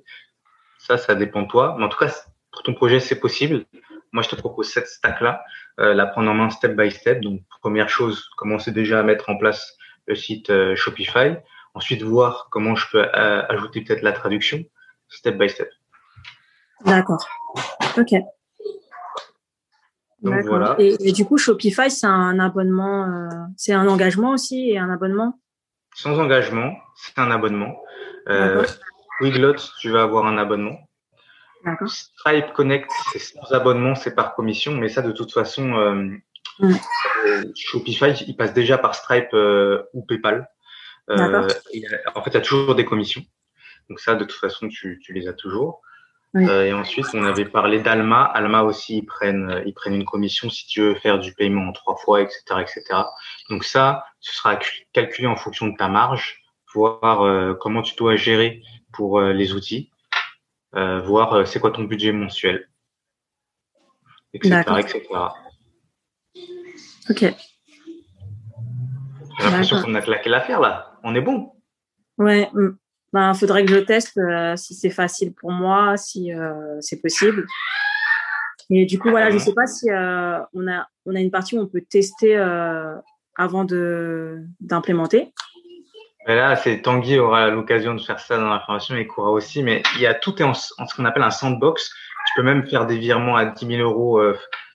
Ça, 0.80 0.98
ça 0.98 1.14
dépend 1.14 1.44
de 1.44 1.48
toi. 1.48 1.76
Mais 1.78 1.86
en 1.86 1.90
tout 1.90 1.98
cas, 1.98 2.12
pour 2.52 2.64
ton 2.64 2.74
projet, 2.74 3.00
c'est 3.00 3.20
possible. 3.20 3.66
Moi, 4.16 4.24
je 4.24 4.30
te 4.30 4.36
propose 4.38 4.70
cette 4.70 4.88
stack-là, 4.88 5.44
euh, 5.82 5.94
la 5.94 6.06
prendre 6.06 6.32
en 6.32 6.34
main 6.34 6.50
step 6.50 6.74
by 6.74 6.90
step. 6.90 7.20
Donc, 7.20 7.42
première 7.60 7.90
chose, 7.90 8.30
commencer 8.38 8.72
déjà 8.72 9.02
à 9.02 9.04
mettre 9.04 9.30
en 9.30 9.36
place 9.36 9.76
le 10.08 10.16
site 10.16 10.50
euh, 10.52 10.74
Shopify. 10.78 11.36
Ensuite, 11.74 12.02
voir 12.02 12.48
comment 12.50 12.76
je 12.78 12.86
peux 12.90 13.04
euh, 13.04 13.46
ajouter 13.50 13.82
peut-être 13.82 14.04
la 14.04 14.14
traduction, 14.14 14.64
step 15.10 15.38
by 15.38 15.50
step. 15.50 15.70
D'accord. 16.86 17.28
Ok. 17.98 18.14
Donc, 20.22 20.46
voilà. 20.46 20.78
Et, 20.80 20.96
et 21.10 21.12
du 21.12 21.26
coup, 21.26 21.38
Shopify, 21.38 21.92
c'est 21.92 22.08
un 22.08 22.40
abonnement, 22.40 23.28
c'est 23.58 23.74
un 23.74 23.86
engagement 23.86 24.32
aussi 24.32 24.70
et 24.70 24.78
un 24.78 24.92
abonnement? 24.94 25.38
Sans 25.94 26.18
engagement, 26.18 26.74
c'est 26.96 27.20
un 27.20 27.32
abonnement. 27.32 27.76
Wiglot, 29.20 29.58
tu 29.82 29.90
vas 29.90 30.04
avoir 30.04 30.26
un 30.26 30.38
abonnement. 30.38 30.85
Stripe 31.88 32.54
Connect, 32.54 32.90
c'est 33.12 33.20
sans 33.20 33.52
abonnement, 33.54 33.96
c'est 33.96 34.16
par 34.16 34.36
commission, 34.36 34.74
mais 34.74 34.90
ça, 34.90 35.02
de 35.02 35.12
toute 35.12 35.32
façon, 35.34 35.74
euh, 35.76 36.10
Mm. 36.60 36.74
euh, 37.28 37.44
Shopify, 37.54 38.12
il 38.28 38.38
passe 38.38 38.54
déjà 38.54 38.78
par 38.78 38.96
Stripe 38.96 39.34
euh, 39.34 39.84
ou 39.94 40.06
PayPal. 40.06 40.48
Euh, 41.10 41.44
en 42.16 42.24
fait, 42.24 42.30
il 42.32 42.34
y 42.34 42.38
a 42.38 42.42
toujours 42.42 42.76
des 42.76 42.86
commissions. 42.86 43.24
Donc 43.90 44.00
ça, 44.00 44.16
de 44.16 44.24
toute 44.24 44.40
façon, 44.40 44.70
tu, 44.70 45.00
tu 45.04 45.12
les 45.12 45.28
as 45.28 45.34
toujours. 45.34 45.82
Oui. 46.34 46.48
Euh, 46.48 46.66
et 46.66 46.74
ensuite, 46.74 47.08
on 47.14 47.26
avait 47.26 47.44
parlé 47.46 47.80
d'Alma. 47.80 48.24
Alma 48.24 48.64
aussi, 48.64 49.00
ils 49.00 49.06
prennent, 49.06 49.64
ils 49.66 49.74
prennent 49.74 49.96
une 49.96 50.06
commission 50.06 50.50
si 50.50 50.66
tu 50.66 50.80
veux 50.82 50.96
faire 50.96 51.20
du 51.20 51.34
paiement 51.34 51.68
en 51.68 51.74
trois 51.74 51.98
fois, 51.98 52.22
etc., 52.22 52.42
etc. 52.62 52.84
Donc 53.50 53.66
ça, 53.66 54.06
ce 54.22 54.34
sera 54.34 54.56
cal- 54.56 54.70
calculé 54.94 55.28
en 55.28 55.36
fonction 55.36 55.68
de 55.68 55.76
ta 55.76 55.90
marge, 55.90 56.42
voir 56.74 57.24
euh, 57.24 57.54
comment 57.54 57.82
tu 57.82 57.96
dois 57.96 58.16
gérer 58.16 58.62
pour 58.94 59.20
les 59.20 59.52
outils, 59.54 59.92
euh, 60.76 61.02
voir 61.02 61.34
euh, 61.34 61.46
c'est 61.46 61.60
quoi 61.60 61.72
ton 61.72 61.84
budget 61.84 62.12
mensuel. 62.12 62.70
etc., 64.34 64.62
etc. 64.80 65.02
Ok. 67.10 67.20
J'ai 69.38 69.46
l'impression 69.46 69.82
qu'on 69.82 69.96
a 69.96 70.02
claqué 70.02 70.30
l'affaire 70.30 70.60
là. 70.60 70.98
On 71.04 71.16
est 71.16 71.22
bon. 71.22 71.54
Ouais. 72.18 72.50
Il 72.54 72.60
mm. 72.60 72.78
ben, 73.14 73.34
faudrait 73.34 73.66
que 73.66 73.72
je 73.72 73.80
teste 73.80 74.18
euh, 74.18 74.56
si 74.56 74.74
c'est 74.74 74.90
facile 74.90 75.34
pour 75.34 75.52
moi, 75.52 75.98
si 75.98 76.34
euh, 76.34 76.78
c'est 76.82 77.02
possible. 77.02 77.46
Et 78.70 78.86
du 78.86 78.98
coup, 78.98 79.12
voilà, 79.12 79.30
je 79.30 79.38
sais 79.38 79.54
pas 79.54 79.68
si 79.68 79.92
euh, 79.92 80.40
on 80.54 80.68
a 80.68 80.88
on 81.06 81.16
a 81.16 81.20
une 81.20 81.30
partie 81.30 81.58
où 81.58 81.62
on 81.62 81.68
peut 81.68 81.84
tester 81.88 82.36
avant 83.36 83.64
de 83.64 84.44
là, 86.34 86.56
c'est 86.56 86.82
Tanguy 86.82 87.20
aura 87.20 87.50
l'occasion 87.50 87.94
de 87.94 88.02
faire 88.02 88.20
ça 88.20 88.38
dans 88.38 88.50
la 88.50 88.60
formation 88.62 88.96
et 88.96 89.06
Koura 89.06 89.30
aussi. 89.30 89.62
Mais 89.62 89.84
il 89.96 90.02
y 90.02 90.08
a 90.08 90.16
tout 90.16 90.42
est 90.42 90.46
en, 90.46 90.54
en 90.78 90.88
ce 90.88 90.96
qu'on 90.96 91.06
appelle 91.06 91.24
un 91.24 91.32
sandbox. 91.32 91.92
Tu 92.28 92.34
peux 92.36 92.44
même 92.44 92.68
faire 92.68 92.88
des 92.88 92.98
virements 92.98 93.36
à 93.36 93.46
10 93.46 93.68
000 93.68 93.82
euros 93.82 94.20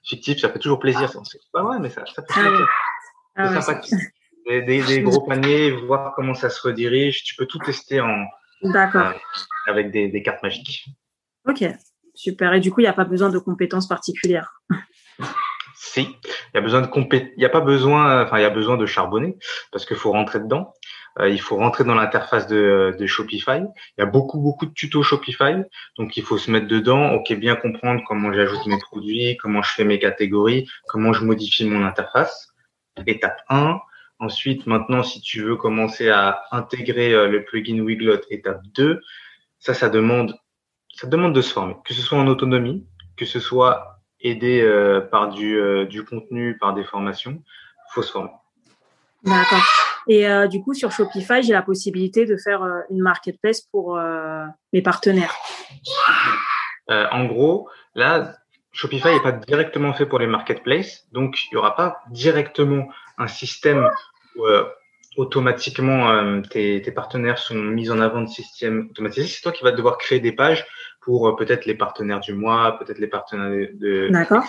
fictifs. 0.05 0.39
Ça 0.39 0.51
fait 0.51 0.61
toujours 0.61 0.79
plaisir. 0.79 1.11
C'est 1.11 1.41
pas 1.53 1.63
vrai, 1.63 1.81
mais 1.81 1.91
ça, 1.91 2.05
ça 2.07 2.23
fait 2.23 2.41
plaisir. 2.41 2.69
Ah, 3.35 3.49
ah 3.49 3.61
sympathique 3.61 3.95
des, 4.59 5.03
gros 5.03 5.21
paniers, 5.21 5.71
voir 5.71 6.13
comment 6.15 6.35
ça 6.35 6.51
se 6.51 6.61
redirige. 6.67 7.23
Tu 7.25 7.35
peux 7.37 7.47
tout 7.47 7.59
tester 7.59 8.01
en, 8.01 8.25
euh, 8.65 9.13
avec 9.67 9.91
des, 9.91 10.23
cartes 10.23 10.43
magiques. 10.43 10.87
Ok, 11.49 11.65
super. 12.15 12.53
Et 12.55 12.61
du 12.61 12.71
coup, 12.71 12.81
il 12.81 12.85
n'y 12.85 12.89
a 12.89 12.95
pas 12.95 13.05
besoin 13.05 13.31
de 13.31 13.39
compétences 13.39 13.89
particulières. 13.89 14.63
Si, 15.75 16.03
il 16.03 16.55
y 16.55 16.59
a 16.59 16.61
besoin 16.61 16.83
de 16.83 16.87
compé 16.87 17.33
il 17.39 17.43
y 17.43 17.47
a 17.47 17.49
pas 17.49 17.63
besoin, 17.63 18.23
enfin 18.23 18.39
il 18.39 18.43
y 18.43 18.45
a 18.45 18.51
besoin 18.51 18.77
de 18.77 18.85
charbonner 18.85 19.39
parce 19.73 19.87
qu'il 19.87 19.97
faut 19.97 20.13
rentrer 20.13 20.39
dedans. 20.39 20.75
Euh, 21.19 21.29
il 21.29 21.41
faut 21.41 21.57
rentrer 21.57 21.85
dans 21.85 21.95
l'interface 21.95 22.47
de, 22.47 22.95
Shopify. 23.07 23.63
Il 23.99 24.01
y 24.01 24.03
a 24.03 24.07
beaucoup 24.07 24.39
beaucoup 24.39 24.67
de 24.67 24.73
tutos 24.73 25.03
Shopify, 25.03 25.55
donc 25.99 26.17
il 26.17 26.23
faut 26.23 26.39
se 26.39 26.51
mettre 26.51 26.69
dedans. 26.69 27.13
Ok, 27.15 27.33
bien 27.35 27.57
comprendre 27.57 28.03
comment 28.07 28.33
j'ajoute 28.33 28.67
mes 28.67 28.79
produits, 28.79 29.37
comment 29.37 29.63
je 29.63 29.73
fais 29.73 29.85
mes 29.85 29.99
catégories, 29.99 30.69
comment 30.87 31.13
je 31.13 31.25
modifie 31.25 31.69
mon 31.69 31.85
interface. 31.85 32.49
Étape 33.07 33.41
1, 33.49 33.81
Ensuite, 34.19 34.67
maintenant, 34.67 35.03
si 35.03 35.23
tu 35.23 35.43
veux 35.43 35.57
commencer 35.57 36.11
à 36.11 36.43
intégrer 36.53 37.15
euh, 37.15 37.27
le 37.27 37.43
plugin 37.43 37.81
Wiglot 37.81 38.21
étape 38.29 38.61
2, 38.75 39.01
ça, 39.59 39.73
ça 39.73 39.89
demande, 39.89 40.39
ça 40.95 41.07
demande 41.07 41.35
de 41.35 41.41
se 41.41 41.55
former, 41.55 41.75
que 41.87 41.95
ce 41.95 42.03
soit 42.03 42.19
en 42.19 42.27
autonomie, 42.27 42.87
que 43.17 43.25
ce 43.25 43.41
soit 43.41 44.03
aidé 44.21 44.61
euh, 44.61 45.01
par 45.01 45.31
du, 45.31 45.59
du 45.89 46.05
contenu, 46.05 46.59
par 46.59 46.75
des 46.75 46.85
formations, 46.85 47.43
faut 47.95 48.03
se 48.03 48.13
former. 48.13 48.31
D'accord. 49.25 49.63
Et 50.09 50.27
du 50.49 50.63
coup, 50.63 50.75
sur 50.75 50.91
Shopify, 50.91 51.43
j'ai 51.43 51.53
la 51.53 51.63
possibilité 51.63 52.25
de 52.27 52.37
faire 52.37 52.63
une 52.91 53.01
marketplace 53.01 53.61
pour 53.61 53.99
mes 54.73 54.83
partenaires. 54.83 55.35
en 56.89 57.27
gros, 57.27 57.69
là, 57.95 58.35
Shopify 58.73 59.09
n'est 59.09 59.23
pas 59.23 59.33
directement 59.33 59.93
fait 59.93 60.07
pour 60.07 60.19
les 60.19 60.27
marketplaces, 60.27 61.07
donc 61.13 61.45
il 61.45 61.49
n'y 61.55 61.59
aura 61.59 61.75
pas 61.75 62.01
directement 62.11 62.89
un 63.19 63.27
système 63.27 63.89
euh, 64.39 64.65
automatiquement 65.17 66.09
euh, 66.11 66.41
tes, 66.41 66.81
partenaires 66.93 67.39
sont 67.39 67.57
mis 67.57 67.91
en 67.91 68.01
avant 68.01 68.23
de 68.23 68.29
système 68.29 68.89
automatisé. 68.91 69.27
C'est 69.27 69.43
toi 69.43 69.53
qui 69.53 69.65
vas 69.65 69.73
devoir 69.73 69.99
créer 69.99 70.21
des 70.21 70.33
pages 70.33 70.65
pour 71.01 71.29
euh, 71.29 71.37
peut-être 71.37 71.67
les 71.67 71.75
partenaires 71.75 72.21
du 72.21 72.33
mois, 72.33 72.79
peut-être 72.79 72.99
les 72.99 73.09
partenaires 73.09 73.69
de, 73.75 74.09
D'accord. 74.11 74.45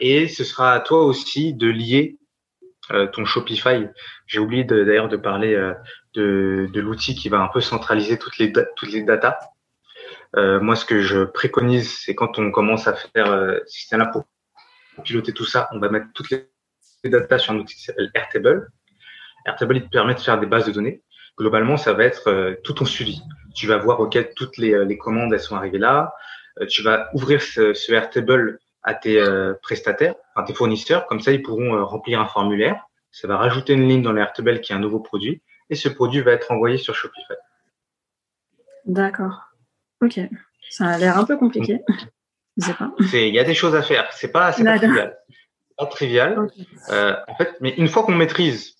et 0.00 0.28
ce 0.28 0.44
sera 0.44 0.72
à 0.72 0.80
toi 0.80 1.04
aussi 1.04 1.54
de 1.54 1.68
lier 1.68 2.18
ton 3.12 3.24
Shopify. 3.24 3.86
J'ai 4.26 4.38
oublié 4.38 4.64
d'ailleurs 4.64 5.08
de, 5.08 5.16
parler 5.16 5.54
de, 6.14 6.68
de 6.72 6.80
l'outil 6.80 7.14
qui 7.14 7.28
va 7.28 7.40
un 7.40 7.48
peu 7.48 7.60
centraliser 7.60 8.18
toutes 8.18 8.38
les 8.38 8.52
toutes 8.52 8.92
les 8.92 9.02
datas. 9.02 9.38
moi, 10.36 10.76
ce 10.76 10.84
que 10.84 11.00
je 11.00 11.24
préconise, 11.24 11.90
c'est 12.00 12.14
quand 12.14 12.38
on 12.38 12.50
commence 12.50 12.86
à 12.86 12.94
faire 12.94 13.26
ce 13.66 13.72
système-là 13.72 14.06
pour 14.06 14.24
piloter 15.04 15.32
tout 15.32 15.46
ça, 15.46 15.68
on 15.72 15.78
va 15.78 15.88
mettre 15.88 16.06
toutes 16.14 16.30
les 16.30 16.48
data 17.10 17.38
sur 17.38 17.52
un 17.52 17.58
outil 17.58 17.74
qui 17.74 17.82
s'appelle 17.82 18.10
Airtable. 18.14 18.70
Airtable, 19.46 19.76
il 19.76 19.84
te 19.84 19.88
permet 19.88 20.14
de 20.14 20.20
faire 20.20 20.38
des 20.38 20.46
bases 20.46 20.66
de 20.66 20.72
données. 20.72 21.02
Globalement, 21.38 21.76
ça 21.76 21.92
va 21.92 22.04
être 22.04 22.28
euh, 22.28 22.54
tout 22.62 22.74
ton 22.74 22.84
suivi. 22.84 23.20
Tu 23.54 23.66
vas 23.66 23.78
voir, 23.78 24.00
OK, 24.00 24.18
toutes 24.36 24.56
les, 24.58 24.74
euh, 24.74 24.84
les 24.84 24.98
commandes, 24.98 25.32
elles 25.32 25.40
sont 25.40 25.56
arrivées 25.56 25.78
là. 25.78 26.14
Euh, 26.60 26.66
tu 26.66 26.82
vas 26.82 27.08
ouvrir 27.14 27.42
ce, 27.42 27.74
ce 27.74 27.92
Airtable 27.92 28.58
à 28.82 28.94
tes 28.94 29.22
prestataires, 29.62 30.14
à 30.34 30.42
tes 30.42 30.54
fournisseurs. 30.54 31.06
Comme 31.06 31.20
ça, 31.20 31.32
ils 31.32 31.42
pourront 31.42 31.84
remplir 31.84 32.20
un 32.20 32.26
formulaire. 32.26 32.86
Ça 33.10 33.28
va 33.28 33.36
rajouter 33.36 33.74
une 33.74 33.88
ligne 33.88 34.02
dans 34.02 34.12
l'Airtable 34.12 34.60
qui 34.60 34.72
est 34.72 34.74
un 34.74 34.80
nouveau 34.80 35.00
produit. 35.00 35.42
Et 35.70 35.74
ce 35.74 35.88
produit 35.88 36.20
va 36.20 36.32
être 36.32 36.50
envoyé 36.50 36.78
sur 36.78 36.94
Shopify. 36.94 37.34
D'accord. 38.84 39.42
OK. 40.02 40.18
Ça 40.70 40.88
a 40.88 40.98
l'air 40.98 41.18
un 41.18 41.24
peu 41.24 41.36
compliqué. 41.36 41.80
Je 42.56 42.66
sais 42.66 42.74
pas. 42.74 42.92
Il 43.12 43.34
y 43.34 43.38
a 43.38 43.44
des 43.44 43.54
choses 43.54 43.74
à 43.74 43.82
faire. 43.82 44.12
C'est 44.12 44.32
pas, 44.32 44.52
pas 44.52 44.78
trivial 44.78 45.16
pas 45.76 45.86
trivial. 45.86 46.48
Euh, 46.90 47.16
en 47.28 47.34
fait, 47.34 47.56
mais 47.60 47.70
une 47.76 47.88
fois 47.88 48.02
qu'on 48.04 48.14
maîtrise, 48.14 48.76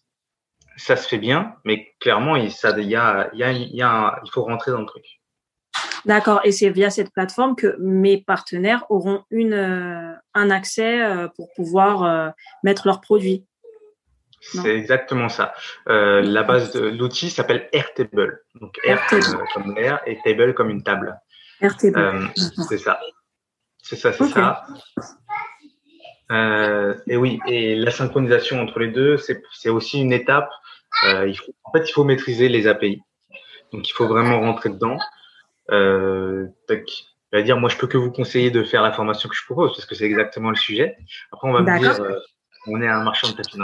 ça 0.76 0.96
se 0.96 1.06
fait 1.08 1.18
bien, 1.18 1.56
mais 1.64 1.94
clairement, 2.00 2.36
il, 2.36 2.50
ça, 2.50 2.78
y 2.78 2.96
a, 2.96 3.30
il, 3.32 3.38
y 3.38 3.44
a, 3.44 3.52
il, 3.52 3.74
y 3.74 3.82
a 3.82 4.20
il 4.24 4.30
faut 4.30 4.42
rentrer 4.42 4.70
dans 4.70 4.80
le 4.80 4.86
truc. 4.86 5.04
D'accord. 6.04 6.40
Et 6.44 6.52
c'est 6.52 6.70
via 6.70 6.90
cette 6.90 7.12
plateforme 7.12 7.54
que 7.54 7.76
mes 7.78 8.18
partenaires 8.18 8.84
auront 8.90 9.24
une, 9.30 9.54
euh, 9.54 10.12
un 10.34 10.50
accès 10.50 11.02
euh, 11.02 11.28
pour 11.36 11.48
pouvoir 11.54 12.32
mettre 12.62 12.86
leurs 12.86 13.00
produits. 13.00 13.44
C'est 14.40 14.76
exactement 14.76 15.28
ça. 15.28 15.54
la 15.86 16.42
base 16.42 16.72
de 16.72 16.80
l'outil 16.80 17.30
s'appelle 17.30 17.68
Airtable. 17.72 18.42
Donc 18.60 18.76
Air 18.84 19.00
comme 19.54 19.74
l'air 19.76 20.00
et 20.06 20.18
table 20.24 20.54
comme 20.54 20.70
une 20.70 20.82
table. 20.82 21.16
Airtable. 21.60 22.30
c'est 22.68 22.78
ça. 22.78 22.98
C'est 23.82 23.96
ça, 23.96 24.12
c'est 24.12 24.28
ça. 24.28 24.64
Euh, 26.32 26.94
et 27.06 27.16
oui, 27.16 27.40
et 27.46 27.76
la 27.76 27.90
synchronisation 27.90 28.60
entre 28.60 28.78
les 28.78 28.88
deux, 28.88 29.16
c'est 29.18 29.68
aussi 29.68 30.00
une 30.00 30.12
étape. 30.12 30.48
Euh, 31.04 31.28
il 31.28 31.36
faut, 31.36 31.54
en 31.64 31.72
fait, 31.72 31.88
il 31.88 31.92
faut 31.92 32.04
maîtriser 32.04 32.48
les 32.48 32.66
API. 32.66 33.02
Donc, 33.72 33.88
il 33.88 33.92
faut 33.92 34.06
vraiment 34.06 34.40
rentrer 34.40 34.70
dedans. 34.70 34.98
Euh, 35.72 36.46
je 36.68 37.38
vais 37.38 37.42
dire, 37.44 37.56
moi, 37.56 37.70
je 37.70 37.76
peux 37.76 37.86
que 37.86 37.96
vous 37.96 38.12
conseiller 38.12 38.50
de 38.50 38.62
faire 38.62 38.82
la 38.82 38.92
formation 38.92 39.28
que 39.28 39.34
je 39.34 39.44
propose 39.44 39.72
parce 39.72 39.86
que 39.86 39.94
c'est 39.94 40.04
exactement 40.04 40.50
le 40.50 40.56
sujet. 40.56 40.96
Après, 41.32 41.48
on 41.48 41.52
va 41.52 41.62
me 41.62 41.78
dire, 41.78 42.00
euh, 42.00 42.18
on 42.66 42.80
est 42.80 42.88
un 42.88 43.02
marchand 43.02 43.28
de 43.28 43.34
tapis 43.34 43.58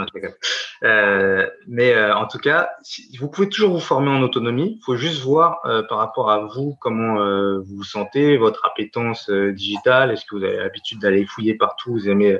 euh, 0.83 1.49
Mais 1.67 1.93
euh, 1.93 2.15
en 2.15 2.27
tout 2.27 2.39
cas, 2.39 2.69
si, 2.81 3.15
vous 3.17 3.29
pouvez 3.29 3.47
toujours 3.47 3.71
vous 3.71 3.79
former 3.79 4.09
en 4.09 4.21
autonomie. 4.21 4.77
Il 4.79 4.83
faut 4.83 4.95
juste 4.95 5.21
voir 5.21 5.59
euh, 5.65 5.83
par 5.83 5.99
rapport 5.99 6.29
à 6.29 6.39
vous 6.39 6.75
comment 6.81 7.15
vous 7.59 7.77
vous 7.77 7.83
sentez, 7.83 8.37
votre 8.37 8.65
appétence 8.65 9.29
digitale. 9.29 10.11
Est-ce 10.11 10.25
que 10.25 10.35
vous 10.35 10.43
avez 10.43 10.57
l'habitude 10.57 10.99
d'aller 10.99 11.25
fouiller 11.25 11.55
partout 11.55 11.91
Vous 11.91 12.09
aimez 12.09 12.37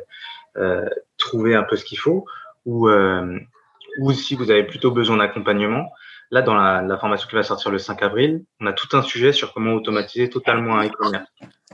trouver 1.18 1.56
un 1.56 1.64
peu 1.64 1.76
ce 1.76 1.86
qu'il 1.86 2.00
faut? 2.00 2.26
Ou, 2.66 2.90
ou 2.90 4.12
si 4.12 4.36
vous 4.36 4.52
avez 4.52 4.64
plutôt 4.64 4.92
besoin 4.92 5.18
d'accompagnement. 5.18 5.90
Là, 6.32 6.42
dans 6.42 6.54
la, 6.54 6.82
la, 6.82 6.98
formation 6.98 7.28
qui 7.28 7.36
va 7.36 7.44
sortir 7.44 7.72
le 7.72 7.80
5 7.80 8.04
avril, 8.04 8.44
on 8.60 8.68
a 8.68 8.74
tout 8.74 8.96
un 8.96 9.02
sujet 9.02 9.32
sur 9.32 9.54
comment 9.54 9.74
automatiser 9.74 10.30
totalement 10.30 10.78
un 10.78 10.88
e-commerce. 10.88 11.28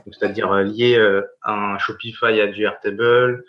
C'est-à-dire 0.06 0.52
lier 0.54 0.98
un 1.42 1.78
Shopify 1.78 2.40
à 2.40 2.46
du 2.46 2.64
Airtable, 2.64 3.44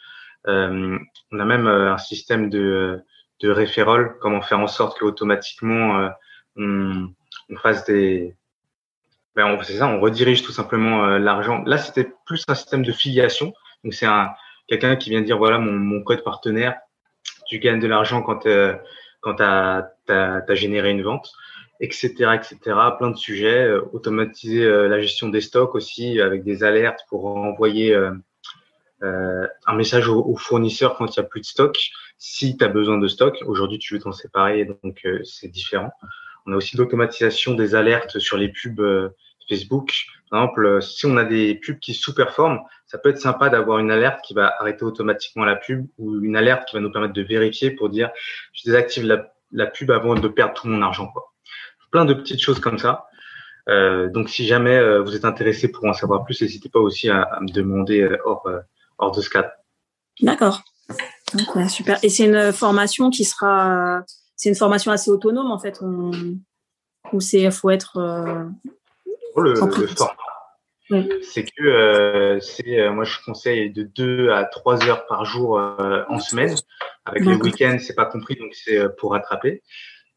euh, 0.48 0.98
on 1.32 1.39
a 1.39 1.46
même 1.46 1.67
euh, 1.67 1.93
un 1.93 1.98
système 1.98 2.50
de, 2.50 3.02
de 3.41 4.17
comment 4.20 4.41
faire 4.41 4.60
en 4.60 4.67
sorte 4.67 4.98
qu'automatiquement 4.98 6.00
euh, 6.00 6.10
on, 6.56 7.10
on 7.50 7.56
fasse 7.58 7.86
des, 7.86 8.36
ben 9.36 9.58
c'est 9.63 9.78
ça, 9.78 9.88
on 9.88 10.00
redirige 10.00 10.43
tout 10.43 10.52
simplement 10.52 11.06
l'argent. 11.17 11.63
Là, 11.65 11.78
c'était 11.78 12.10
plus 12.26 12.43
un 12.48 12.56
système 12.56 12.84
de 12.84 12.91
filiation. 12.91 13.54
Donc, 13.84 13.93
c'est 13.93 14.08
un 14.08 14.32
quelqu'un 14.67 14.96
qui 14.96 15.12
vient 15.12 15.22
dire 15.22 15.38
voilà 15.38 15.60
mon, 15.60 15.74
mon 15.74 16.02
code 16.02 16.24
partenaire, 16.24 16.76
tu 17.48 17.60
gagnes 17.60 17.80
de 17.80 17.88
l'argent 17.88 18.24
quand 18.24 18.48
euh, 18.48 18.76
quand 19.22 19.36
tu 19.36 19.43
as, 19.43 19.91
as, 20.12 20.56
généré 20.56 20.91
une 20.91 21.04
vente, 21.04 21.32
etc., 21.80 22.10
etc. 22.36 22.58
Plein 22.98 23.12
de 23.12 23.17
sujets. 23.17 23.72
automatiser 23.93 24.65
la 24.65 25.00
gestion 25.00 25.30
des 25.30 25.41
stocks 25.41 25.76
aussi 25.76 26.20
avec 26.22 26.43
des 26.43 26.63
alertes 26.63 27.02
pour 27.10 27.26
envoyer 27.26 27.96
euh, 29.04 29.48
un 29.67 29.76
message 29.76 30.10
au, 30.10 30.36
fournisseur 30.38 30.96
quand 30.96 31.15
il 31.15 31.20
n'y 31.20 31.26
a 31.26 31.30
plus 31.30 31.41
de 31.41 31.46
stock. 31.46 31.78
Si 32.17 32.58
tu 32.58 32.63
as 32.63 32.67
besoin 32.67 32.98
de 32.98 33.08
stock, 33.08 33.38
aujourd'hui 33.46 33.78
tu 33.78 33.93
veux 33.93 34.00
t'en 34.00 34.12
séparer, 34.12 34.65
donc 34.65 35.02
euh, 35.06 35.24
c'est 35.24 35.50
différent. 35.50 35.91
On 36.46 36.54
a 36.54 36.56
aussi 36.56 36.78
l'automatisation 36.78 37.54
des 37.54 37.76
alertes 37.76 38.17
sur 38.20 38.38
les 38.38 38.50
pubs 38.50 38.80
euh, 38.80 39.10
Facebook. 39.50 40.06
Par 40.32 40.41
exemple, 40.41 40.82
si 40.82 41.06
on 41.06 41.15
a 41.15 41.24
des 41.24 41.56
pubs 41.56 41.80
qui 41.80 41.93
sous-performent, 41.93 42.60
ça 42.88 42.98
peut 42.98 43.10
être 43.10 43.20
sympa 43.20 43.50
d'avoir 43.50 43.78
une 43.80 43.91
alerte 43.91 44.22
qui 44.24 44.34
va 44.34 44.56
arrêter 44.60 44.84
automatiquement 44.84 45.46
la 45.46 45.56
pub 45.56 45.86
ou 46.00 46.20
une 46.24 46.36
alerte 46.36 46.67
qui 46.67 46.76
va 46.76 46.82
nous 46.82 46.91
permettre 46.91 47.13
de 47.13 47.22
vérifier 47.22 47.72
pour 47.72 47.89
dire 47.89 48.10
je 48.54 48.63
désactive 48.63 49.06
la, 49.06 49.32
la 49.52 49.68
pub 49.68 49.92
avant 49.92 50.16
de 50.16 50.28
perdre 50.28 50.54
tout 50.54 50.68
mon 50.68 50.82
argent. 50.82 51.08
Quoi. 51.08 51.34
Plein 51.92 52.06
de 52.06 52.14
petites 52.14 52.42
choses 52.42 52.60
comme 52.60 52.78
ça. 52.78 53.08
Euh, 53.70 54.10
donc 54.10 54.30
si 54.30 54.46
jamais 54.46 55.00
vous 55.00 55.16
êtes 55.16 55.26
intéressé 55.26 55.70
pour 55.70 55.86
en 55.86 55.94
savoir 55.94 56.24
plus, 56.24 56.42
n'hésitez 56.42 56.70
pas 56.70 56.80
aussi 56.80 57.10
à, 57.10 57.22
à 57.22 57.42
me 57.42 57.50
demander 57.50 58.08
hors, 58.24 58.48
hors 58.98 59.12
de 59.12 59.22
ce 59.22 59.30
cadre. 59.30 59.50
D'accord. 60.22 60.64
super. 61.70 62.00
Et 62.04 62.10
c'est 62.10 62.26
une 62.26 62.52
formation 62.52 63.10
qui 63.10 63.26
sera, 63.26 64.04
c'est 64.36 64.50
une 64.50 64.56
formation 64.56 64.92
assez 64.92 65.12
autonome 65.12 65.52
en 65.52 65.60
fait, 65.60 65.82
ou 65.82 67.20
c'est 67.20 67.50
faut 67.52 67.70
être. 67.70 67.98
Euh, 67.98 68.46
le, 69.36 69.54
c'est 71.21 71.43
que 71.43 72.39
c'est 72.41 72.89
moi 72.89 73.04
je 73.04 73.17
conseille 73.26 73.71
de 73.71 73.84
2 73.84 74.30
à 74.30 74.45
3 74.45 74.86
heures 74.88 75.06
par 75.08 75.26
jour 75.26 75.60
en 75.60 76.19
semaine. 76.19 76.56
Avec 77.06 77.23
le 77.23 77.36
week-end, 77.36 77.78
c'est 77.80 77.95
pas 77.95 78.06
compris, 78.06 78.36
donc 78.36 78.54
c'est 78.54 78.95
pour 78.97 79.12
rattraper. 79.12 79.63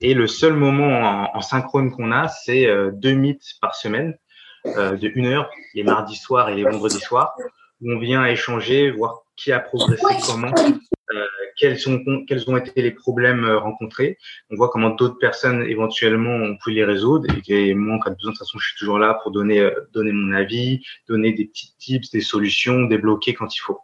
Et 0.00 0.14
le 0.14 0.26
seul 0.26 0.54
moment 0.54 1.30
en, 1.34 1.40
synchrone 1.40 1.90
qu'on 1.90 2.10
a, 2.10 2.28
c'est 2.28 2.66
deux 2.92 3.12
mythes 3.12 3.54
par 3.60 3.74
semaine 3.74 4.16
de 4.64 5.10
une 5.14 5.26
heure, 5.26 5.50
les 5.74 5.82
mardis 5.82 6.16
soirs 6.16 6.48
et 6.48 6.54
les 6.54 6.64
vendredis 6.64 7.00
soirs, 7.00 7.36
où 7.80 7.92
on 7.92 7.98
vient 7.98 8.24
échanger, 8.26 8.90
voir 8.90 9.22
qui 9.40 9.52
a 9.52 9.60
progressé, 9.60 10.04
comment, 10.26 10.52
euh, 10.58 11.26
quels, 11.56 11.78
sont, 11.78 12.02
quels 12.28 12.48
ont 12.50 12.56
été 12.58 12.82
les 12.82 12.90
problèmes 12.90 13.44
euh, 13.44 13.58
rencontrés. 13.58 14.18
On 14.50 14.56
voit 14.56 14.68
comment 14.68 14.90
d'autres 14.90 15.18
personnes 15.18 15.62
éventuellement 15.62 16.34
ont 16.34 16.58
pu 16.58 16.72
les 16.72 16.84
résoudre. 16.84 17.26
Et, 17.48 17.74
moi, 17.74 17.96
en 17.96 17.98
cas 18.00 18.10
de 18.10 18.16
besoin, 18.16 18.32
de 18.32 18.36
toute 18.36 18.46
façon, 18.46 18.58
je 18.58 18.68
suis 18.68 18.78
toujours 18.78 18.98
là 18.98 19.18
pour 19.22 19.32
donner, 19.32 19.60
euh, 19.60 19.74
donner 19.94 20.12
mon 20.12 20.34
avis, 20.34 20.84
donner 21.08 21.32
des 21.32 21.46
petits 21.46 21.74
tips, 21.78 22.10
des 22.10 22.20
solutions, 22.20 22.82
débloquer 22.82 23.34
quand 23.34 23.54
il 23.54 23.60
faut. 23.60 23.80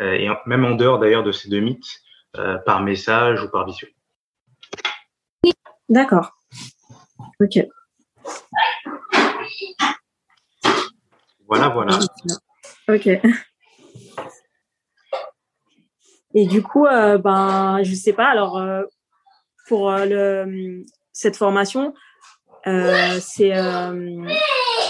et 0.00 0.28
même 0.46 0.64
en 0.64 0.76
dehors 0.76 0.98
d'ailleurs 0.98 1.24
de 1.24 1.32
ces 1.32 1.50
deux 1.50 1.60
mythes, 1.60 2.00
par 2.64 2.80
message 2.82 3.42
ou 3.42 3.50
par 3.50 3.66
visio. 3.66 3.88
D'accord. 5.88 6.38
Ok. 7.40 7.58
Voilà, 11.48 11.68
voilà. 11.68 11.98
Ok. 12.88 13.08
Et 16.34 16.46
du 16.46 16.62
coup, 16.62 16.86
euh, 16.86 17.18
ben, 17.18 17.82
je 17.82 17.94
sais 17.94 18.12
pas. 18.12 18.26
Alors, 18.26 18.58
euh, 18.58 18.82
pour 19.66 19.90
euh, 19.90 20.04
le, 20.04 20.84
cette 21.12 21.36
formation, 21.36 21.94
euh, 22.66 23.18
c'est 23.20 23.52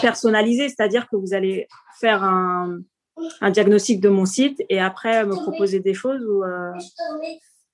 personnalisé, 0.01 0.69
c'est-à-dire 0.69 1.09
que 1.09 1.17
vous 1.17 1.35
allez 1.35 1.69
faire 1.99 2.25
un, 2.25 2.79
un, 3.41 3.51
diagnostic 3.51 4.01
de 4.01 4.09
mon 4.09 4.25
site 4.25 4.63
et 4.69 4.81
après 4.81 5.25
me 5.25 5.35
proposer 5.35 5.81
des 5.81 5.95
choses 5.95 6.23
ou 6.25 6.43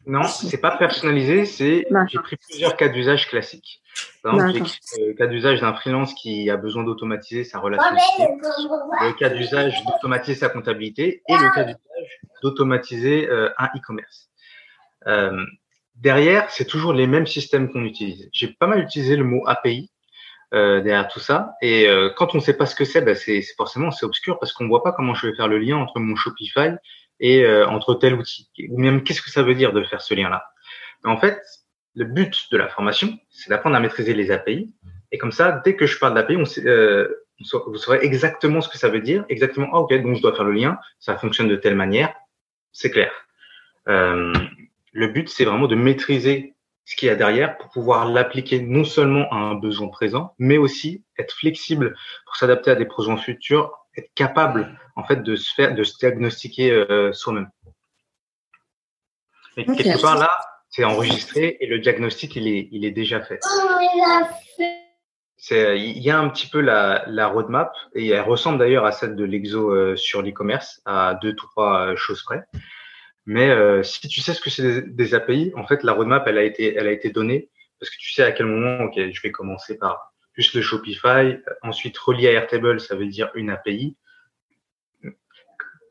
non, 0.06 0.22
c'est 0.22 0.60
pas 0.60 0.76
personnalisé, 0.76 1.44
c'est 1.44 1.86
j'ai 2.08 2.18
pris 2.18 2.36
plusieurs 2.36 2.76
cas 2.76 2.88
d'usage 2.88 3.28
classiques. 3.28 3.82
Par 4.22 4.34
exemple, 4.34 4.70
le 4.98 5.14
cas 5.14 5.26
d'usage 5.26 5.60
d'un 5.60 5.74
freelance 5.74 6.14
qui 6.14 6.50
a 6.50 6.56
besoin 6.56 6.84
d'automatiser 6.84 7.44
sa 7.44 7.58
relation 7.58 7.96
le 7.96 9.18
cas 9.18 9.30
d'usage 9.30 9.82
d'automatiser 9.84 10.38
sa 10.38 10.48
comptabilité 10.48 11.22
et 11.28 11.32
le 11.32 11.54
cas 11.54 11.64
d'usage 11.64 12.20
d'automatiser 12.42 13.28
euh, 13.28 13.48
un 13.58 13.66
e-commerce. 13.76 14.28
Euh, 15.06 15.44
derrière, 15.94 16.50
c'est 16.50 16.66
toujours 16.66 16.92
les 16.92 17.06
mêmes 17.06 17.26
systèmes 17.26 17.72
qu'on 17.72 17.84
utilise. 17.84 18.28
J'ai 18.32 18.48
pas 18.48 18.66
mal 18.66 18.80
utilisé 18.80 19.16
le 19.16 19.24
mot 19.24 19.42
API 19.46 19.90
euh, 20.54 20.80
derrière 20.80 21.08
tout 21.08 21.20
ça. 21.20 21.54
Et 21.60 21.88
euh, 21.88 22.10
quand 22.16 22.34
on 22.34 22.38
ne 22.38 22.42
sait 22.42 22.56
pas 22.56 22.66
ce 22.66 22.76
que 22.76 22.84
c'est, 22.84 23.00
ben 23.00 23.16
c'est 23.16 23.42
forcément 23.56 23.90
c'est 23.90 24.06
obscur 24.06 24.38
parce 24.38 24.52
qu'on 24.52 24.68
voit 24.68 24.82
pas 24.82 24.92
comment 24.92 25.14
je 25.14 25.26
vais 25.26 25.34
faire 25.34 25.48
le 25.48 25.58
lien 25.58 25.76
entre 25.76 25.98
mon 25.98 26.14
Shopify 26.14 26.70
et 27.20 27.44
euh, 27.44 27.66
entre 27.66 27.94
tel 27.94 28.14
outil 28.14 28.50
Ou 28.70 28.78
même 28.78 29.02
qu'est-ce 29.02 29.22
que 29.22 29.30
ça 29.30 29.42
veut 29.42 29.54
dire 29.54 29.72
de 29.72 29.82
faire 29.82 30.00
ce 30.00 30.14
lien-là? 30.14 30.44
En 31.04 31.18
fait, 31.18 31.40
le 31.94 32.04
but 32.04 32.48
de 32.52 32.56
la 32.56 32.68
formation, 32.68 33.18
c'est 33.30 33.50
d'apprendre 33.50 33.76
à 33.76 33.80
maîtriser 33.80 34.14
les 34.14 34.30
API. 34.30 34.74
Et 35.12 35.18
comme 35.18 35.32
ça, 35.32 35.62
dès 35.64 35.76
que 35.76 35.86
je 35.86 35.98
parle 35.98 36.14
d'API, 36.14 36.36
on 36.36 36.44
euh, 36.66 37.08
vous 37.38 37.76
saurez 37.76 37.98
exactement 38.02 38.60
ce 38.60 38.68
que 38.68 38.78
ça 38.78 38.88
veut 38.88 39.00
dire, 39.00 39.24
exactement, 39.28 39.68
ah, 39.72 39.78
ok, 39.78 39.94
donc 40.02 40.16
je 40.16 40.22
dois 40.22 40.34
faire 40.34 40.44
le 40.44 40.52
lien, 40.52 40.78
ça 40.98 41.16
fonctionne 41.16 41.48
de 41.48 41.56
telle 41.56 41.74
manière, 41.74 42.14
c'est 42.72 42.90
clair. 42.90 43.12
Euh, 43.88 44.32
le 44.92 45.08
but, 45.08 45.28
c'est 45.28 45.44
vraiment 45.44 45.68
de 45.68 45.74
maîtriser 45.74 46.54
ce 46.84 46.96
qu'il 46.96 47.08
y 47.08 47.10
a 47.10 47.16
derrière 47.16 47.58
pour 47.58 47.68
pouvoir 47.70 48.08
l'appliquer 48.08 48.60
non 48.60 48.84
seulement 48.84 49.28
à 49.30 49.36
un 49.36 49.54
besoin 49.54 49.88
présent, 49.88 50.34
mais 50.38 50.56
aussi 50.56 51.04
être 51.18 51.34
flexible 51.34 51.94
pour 52.24 52.36
s'adapter 52.36 52.70
à 52.70 52.74
des 52.74 52.84
besoins 52.84 53.16
futurs 53.16 53.72
être 53.96 54.12
capable 54.14 54.78
en 54.96 55.04
fait 55.04 55.22
de 55.22 55.36
se 55.36 55.52
faire, 55.54 55.74
de 55.74 55.82
se 55.84 55.96
diagnostiquer 55.98 56.70
euh, 56.70 57.12
soi-même. 57.12 57.48
Et 59.56 59.64
quelque 59.64 60.00
part 60.00 60.18
là, 60.18 60.30
c'est 60.68 60.84
enregistré 60.84 61.56
et 61.60 61.66
le 61.66 61.78
diagnostic 61.78 62.36
il 62.36 62.48
est, 62.48 62.68
il 62.70 62.84
est 62.84 62.90
déjà 62.90 63.20
fait. 63.22 63.40
C'est, 65.38 65.78
il 65.78 65.98
y 65.98 66.10
a 66.10 66.18
un 66.18 66.28
petit 66.28 66.48
peu 66.48 66.60
la, 66.60 67.04
la 67.06 67.28
roadmap 67.28 67.72
et 67.94 68.08
elle 68.08 68.22
ressemble 68.22 68.58
d'ailleurs 68.58 68.84
à 68.84 68.92
celle 68.92 69.16
de 69.16 69.24
l'exo 69.24 69.70
euh, 69.70 69.96
sur 69.96 70.22
l'e-commerce 70.22 70.80
à 70.84 71.18
deux 71.22 71.34
trois 71.34 71.88
euh, 71.88 71.96
choses 71.96 72.22
près. 72.22 72.42
Mais 73.26 73.48
euh, 73.50 73.82
si 73.82 74.08
tu 74.08 74.20
sais 74.20 74.34
ce 74.34 74.40
que 74.40 74.50
c'est 74.50 74.62
des, 74.62 74.82
des, 74.82 75.14
API, 75.14 75.52
en 75.56 75.66
fait 75.66 75.82
la 75.82 75.92
roadmap 75.92 76.26
elle 76.26 76.38
a 76.38 76.42
été 76.42 76.74
elle 76.74 76.86
a 76.86 76.92
été 76.92 77.10
donnée 77.10 77.48
parce 77.78 77.90
que 77.90 77.96
tu 77.98 78.12
sais 78.12 78.22
à 78.22 78.32
quel 78.32 78.46
moment 78.46 78.84
ok 78.84 78.94
je 78.96 79.22
vais 79.22 79.30
commencer 79.30 79.78
par 79.78 80.12
juste 80.36 80.54
le 80.54 80.62
Shopify. 80.62 81.38
Ensuite, 81.62 81.96
relié 81.98 82.28
à 82.28 82.32
Airtable, 82.32 82.80
ça 82.80 82.94
veut 82.94 83.06
dire 83.06 83.30
une 83.34 83.50
API. 83.50 83.96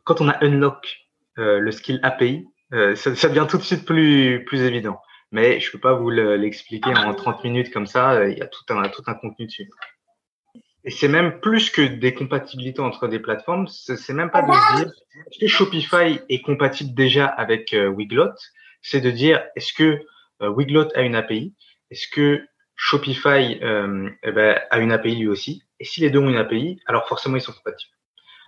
Quand 0.03 0.21
on 0.21 0.29
a 0.29 0.43
unlock 0.43 1.07
euh, 1.37 1.59
le 1.59 1.71
skill 1.71 1.99
API, 2.03 2.47
euh, 2.73 2.95
ça, 2.95 3.15
ça, 3.15 3.29
devient 3.29 3.47
tout 3.49 3.57
de 3.57 3.63
suite 3.63 3.85
plus, 3.85 4.43
plus 4.45 4.61
évident. 4.61 4.99
Mais 5.31 5.59
je 5.59 5.71
peux 5.71 5.79
pas 5.79 5.93
vous 5.93 6.09
l'expliquer 6.09 6.95
en 6.95 7.13
30 7.13 7.43
minutes 7.43 7.73
comme 7.73 7.87
ça. 7.87 8.27
Il 8.27 8.37
y 8.37 8.41
a 8.41 8.47
tout 8.47 8.63
un, 8.69 8.87
tout 8.89 9.03
un 9.07 9.15
contenu 9.15 9.47
dessus. 9.47 9.69
Et 10.85 10.91
c'est 10.91 11.07
même 11.07 11.39
plus 11.39 11.71
que 11.71 11.81
des 11.81 12.13
compatibilités 12.13 12.79
entre 12.79 13.07
des 13.07 13.19
plateformes. 13.19 13.67
C'est 13.67 14.13
même 14.13 14.29
pas 14.29 14.43
de 14.43 14.77
dire 14.77 14.91
est-ce 15.31 15.39
que 15.39 15.47
Shopify 15.47 16.19
est 16.29 16.41
compatible 16.41 16.93
déjà 16.93 17.25
avec 17.25 17.73
euh, 17.73 17.87
Wiglot? 17.87 18.35
C'est 18.81 19.01
de 19.01 19.09
dire 19.09 19.43
est-ce 19.55 19.73
que 19.73 19.99
euh, 20.43 20.49
Wiglot 20.49 20.89
a 20.95 21.01
une 21.01 21.15
API 21.15 21.55
Est-ce 21.89 22.07
que 22.07 22.45
Shopify 22.75 23.59
euh, 23.61 24.09
eh 24.23 24.31
ben, 24.31 24.59
a 24.69 24.79
une 24.79 24.91
API 24.91 25.15
lui 25.15 25.27
aussi. 25.27 25.63
Et 25.79 25.85
si 25.85 26.01
les 26.01 26.09
deux 26.09 26.19
ont 26.19 26.29
une 26.29 26.37
API, 26.37 26.79
alors 26.85 27.07
forcément 27.07 27.37
ils 27.37 27.41
sont 27.41 27.53
compatibles. 27.53 27.93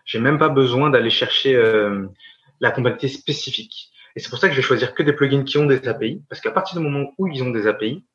J'ai 0.06 0.20
même 0.20 0.38
pas 0.38 0.50
besoin 0.50 0.90
d'aller 0.90 1.10
chercher 1.10 1.56
euh, 1.56 2.08
la 2.60 2.72
compatibilité 2.72 3.20
spécifique. 3.20 3.90
Et 4.16 4.20
c'est 4.20 4.30
pour 4.30 4.40
ça 4.40 4.48
que 4.48 4.54
je 4.54 4.62
vais 4.62 4.66
choisir 4.66 4.94
que 4.94 5.04
des 5.04 5.14
plugins 5.14 5.44
qui 5.44 5.58
ont 5.58 5.66
des 5.66 5.88
API, 5.88 6.24
parce 6.30 6.42
qu'à 6.42 6.52
partir 6.52 6.78
du 6.78 6.84
moment 6.84 7.14
où 7.18 7.28
ils 7.28 7.44
ont 7.44 7.52
des 7.52 7.68
API, 7.68 8.06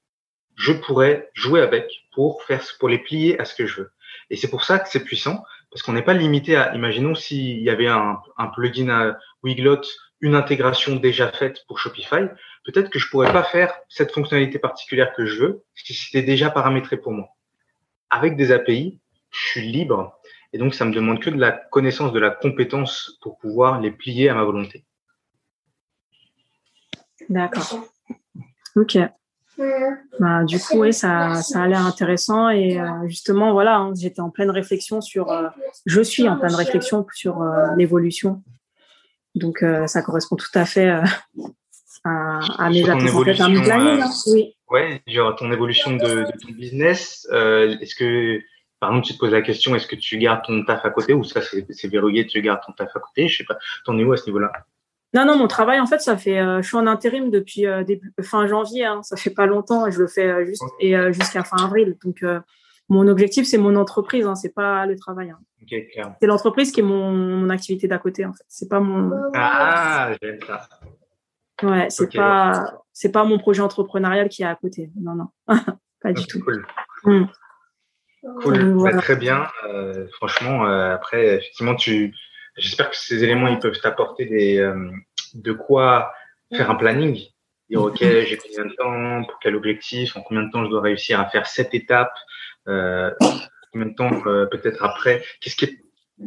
je 0.56 0.72
pourrais 0.72 1.30
jouer 1.34 1.60
avec 1.60 1.90
pour 2.12 2.42
faire 2.42 2.62
pour 2.78 2.88
les 2.88 2.98
plier 2.98 3.38
à 3.40 3.44
ce 3.44 3.54
que 3.54 3.66
je 3.66 3.82
veux. 3.82 3.92
Et 4.28 4.36
c'est 4.36 4.48
pour 4.48 4.64
ça 4.64 4.78
que 4.78 4.88
c'est 4.88 5.04
puissant, 5.04 5.44
parce 5.70 5.82
qu'on 5.82 5.92
n'est 5.92 6.02
pas 6.02 6.14
limité 6.14 6.56
à, 6.56 6.74
imaginons 6.74 7.14
s'il 7.14 7.62
y 7.62 7.70
avait 7.70 7.86
un, 7.86 8.18
un 8.36 8.46
plugin 8.48 8.88
à 8.88 9.18
Wiglot, 9.42 9.82
une 10.22 10.34
intégration 10.36 10.96
déjà 10.96 11.30
faite 11.30 11.64
pour 11.66 11.78
Shopify, 11.78 12.28
peut-être 12.64 12.90
que 12.90 12.98
je 12.98 13.08
pourrais 13.10 13.32
pas 13.32 13.42
faire 13.42 13.74
cette 13.88 14.12
fonctionnalité 14.12 14.58
particulière 14.58 15.12
que 15.14 15.26
je 15.26 15.40
veux, 15.40 15.64
si 15.74 15.92
c'était 15.92 16.22
déjà 16.22 16.48
paramétré 16.50 16.96
pour 16.96 17.12
moi. 17.12 17.28
Avec 18.08 18.36
des 18.36 18.52
API, 18.52 19.00
je 19.30 19.46
suis 19.48 19.72
libre 19.72 20.18
et 20.52 20.58
donc 20.58 20.74
ça 20.74 20.84
me 20.84 20.92
demande 20.92 21.20
que 21.20 21.30
de 21.30 21.38
la 21.38 21.50
connaissance, 21.50 22.12
de 22.12 22.20
la 22.20 22.30
compétence 22.30 23.18
pour 23.20 23.36
pouvoir 23.38 23.80
les 23.80 23.90
plier 23.90 24.28
à 24.28 24.34
ma 24.34 24.44
volonté. 24.44 24.84
D'accord. 27.28 27.84
Ok. 28.76 28.98
Bah, 30.18 30.44
du 30.44 30.58
coup, 30.58 30.80
oui, 30.80 30.92
ça, 30.92 31.34
ça 31.42 31.62
a 31.62 31.66
l'air 31.66 31.84
intéressant 31.84 32.48
et 32.48 32.80
euh, 32.80 33.06
justement, 33.06 33.52
voilà, 33.52 33.76
hein, 33.78 33.92
j'étais 33.94 34.20
en 34.20 34.30
pleine 34.30 34.50
réflexion 34.50 35.00
sur, 35.00 35.30
euh, 35.30 35.48
je 35.86 36.00
suis 36.00 36.28
en 36.28 36.38
pleine 36.38 36.54
réflexion 36.54 37.06
sur 37.12 37.42
euh, 37.42 37.74
l'évolution. 37.76 38.42
Donc, 39.34 39.64
ça 39.86 40.02
correspond 40.02 40.36
tout 40.36 40.50
à 40.54 40.64
fait 40.64 40.92
à, 42.04 42.70
mes 42.70 42.88
attentes 42.88 43.14
en 43.14 43.24
fait, 43.24 43.40
à 43.40 43.48
mes 43.48 43.62
planning. 43.62 44.00
Hein. 44.00 44.10
Oui. 44.26 44.54
Ouais, 44.70 45.02
genre 45.06 45.36
ton 45.36 45.52
évolution 45.52 45.92
de, 45.92 45.98
de 45.98 46.38
ton 46.40 46.52
business. 46.52 47.26
Euh, 47.30 47.76
est-ce 47.80 47.94
que, 47.94 48.40
par 48.80 48.90
exemple, 48.90 49.06
tu 49.06 49.14
te 49.14 49.18
poses 49.18 49.32
la 49.32 49.42
question, 49.42 49.74
est-ce 49.74 49.86
que 49.86 49.96
tu 49.96 50.18
gardes 50.18 50.42
ton 50.44 50.64
taf 50.64 50.84
à 50.84 50.90
côté 50.90 51.12
ou 51.12 51.24
ça 51.24 51.40
c'est 51.42 51.88
verrouillé, 51.88 52.26
tu 52.26 52.40
gardes 52.40 52.60
ton 52.66 52.72
taf 52.72 52.94
à 52.96 53.00
côté? 53.00 53.28
Je 53.28 53.38
sais 53.38 53.44
pas. 53.44 53.58
T'en 53.84 53.98
es 53.98 54.04
où 54.04 54.12
à 54.12 54.16
ce 54.16 54.26
niveau-là? 54.26 54.50
Non, 55.14 55.26
non, 55.26 55.36
mon 55.36 55.46
travail, 55.46 55.78
en 55.78 55.86
fait, 55.86 56.00
ça 56.00 56.16
fait. 56.16 56.40
Euh, 56.40 56.62
je 56.62 56.68
suis 56.68 56.76
en 56.76 56.86
intérim 56.86 57.30
depuis 57.30 57.66
euh, 57.66 57.84
début, 57.84 58.14
fin 58.22 58.46
janvier. 58.46 58.86
Hein, 58.86 59.02
ça 59.02 59.16
fait 59.16 59.30
pas 59.30 59.44
longtemps. 59.44 59.90
Je 59.90 60.00
le 60.00 60.06
fais 60.06 60.26
euh, 60.26 60.46
juste 60.46 60.64
et 60.80 60.96
euh, 60.96 61.12
jusqu'à 61.12 61.44
fin 61.44 61.58
avril. 61.58 61.98
Donc, 62.02 62.24
mon 62.88 63.08
objectif, 63.08 63.46
c'est 63.46 63.58
mon 63.58 63.76
entreprise. 63.76 64.26
Hein, 64.26 64.34
c'est 64.34 64.54
pas 64.54 64.86
le 64.86 64.96
travail. 64.96 65.30
Hein. 65.30 65.38
Okay, 65.62 65.88
c'est 66.20 66.26
l'entreprise 66.26 66.72
qui 66.72 66.80
est 66.80 66.84
mon, 66.84 67.12
mon 67.12 67.48
activité 67.50 67.86
d'à 67.86 67.98
côté. 67.98 68.24
En 68.24 68.32
fait, 68.32 68.44
c'est 68.48 68.68
pas 68.68 68.80
mon. 68.80 69.12
Ah, 69.34 70.12
j'aime 70.20 70.38
ça. 70.46 70.68
Ouais, 71.62 71.86
c'est 71.90 72.12
pas 72.12 72.82
c'est 72.92 73.12
pas 73.12 73.24
mon 73.24 73.38
projet 73.38 73.62
entrepreneurial 73.62 74.28
qui 74.28 74.42
est 74.42 74.46
à 74.46 74.54
côté. 74.54 74.90
Non, 75.00 75.14
non, 75.14 75.28
pas 76.02 76.12
du 76.12 76.26
tout. 76.26 76.40
Cool. 76.40 76.66
Mm. 77.04 77.24
Cool. 78.42 78.82
Bah, 78.82 78.96
très 78.98 79.16
bien. 79.16 79.48
Euh, 79.68 80.06
franchement, 80.12 80.66
euh, 80.66 80.94
après, 80.94 81.36
effectivement, 81.36 81.74
tu. 81.74 82.14
J'espère 82.56 82.90
que 82.90 82.96
ces 82.96 83.24
éléments 83.24 83.48
ils 83.48 83.58
peuvent 83.58 83.80
t'apporter 83.80 84.26
des 84.26 84.58
euh, 84.58 84.90
de 85.34 85.52
quoi 85.52 86.12
faire 86.54 86.70
un 86.70 86.74
planning. 86.74 87.18
Dire 87.70 87.82
ok, 87.82 87.98
j'ai 88.00 88.36
combien 88.36 88.66
de 88.66 88.74
temps, 88.74 89.24
pour 89.24 89.38
quel 89.40 89.56
objectif, 89.56 90.16
en 90.16 90.20
combien 90.20 90.42
de 90.42 90.50
temps 90.50 90.64
je 90.64 90.70
dois 90.70 90.82
réussir 90.82 91.18
à 91.18 91.28
faire 91.30 91.46
cette 91.46 91.74
étape, 91.74 92.12
combien 92.66 93.86
de 93.86 93.94
temps 93.94 94.22
peut-être 94.50 94.84
après, 94.84 95.22
qu'est-ce 95.40 95.56
qui 95.56 95.64
est 95.66 95.78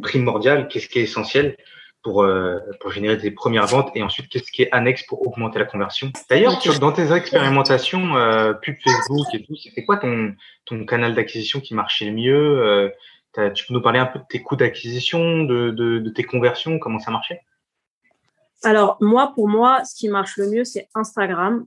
primordial, 0.02 0.68
qu'est-ce 0.68 0.88
qui 0.88 0.98
est 0.98 1.02
essentiel 1.02 1.56
pour, 2.02 2.22
euh, 2.22 2.60
pour 2.80 2.92
générer 2.92 3.16
des 3.16 3.32
premières 3.32 3.66
ventes 3.66 3.90
et 3.96 4.02
ensuite 4.02 4.28
qu'est-ce 4.28 4.52
qui 4.52 4.62
est 4.62 4.68
annexe 4.70 5.02
pour 5.06 5.26
augmenter 5.26 5.58
la 5.58 5.64
conversion? 5.64 6.12
D'ailleurs, 6.30 6.56
dans 6.80 6.92
tes 6.92 7.12
expérimentations 7.12 8.16
euh, 8.16 8.52
pub 8.52 8.76
Facebook 8.84 9.26
et 9.34 9.42
tout, 9.42 9.56
c'était 9.56 9.84
quoi 9.84 9.96
ton, 9.96 10.32
ton 10.66 10.84
canal 10.84 11.14
d'acquisition 11.16 11.58
qui 11.58 11.74
marchait 11.74 12.04
le 12.04 12.12
mieux? 12.12 12.62
Euh, 12.62 13.50
tu 13.54 13.66
peux 13.66 13.74
nous 13.74 13.82
parler 13.82 13.98
un 13.98 14.06
peu 14.06 14.20
de 14.20 14.24
tes 14.28 14.40
coûts 14.40 14.56
d'acquisition, 14.56 15.42
de, 15.42 15.70
de, 15.70 16.08
tes 16.10 16.22
conversions, 16.22 16.78
comment 16.78 17.00
ça 17.00 17.10
marchait? 17.10 17.40
Alors, 18.62 18.96
moi, 19.00 19.32
pour 19.34 19.48
moi, 19.48 19.84
ce 19.84 19.94
qui 19.94 20.08
marche 20.08 20.36
le 20.36 20.48
mieux, 20.48 20.64
c'est 20.64 20.88
Instagram. 20.94 21.66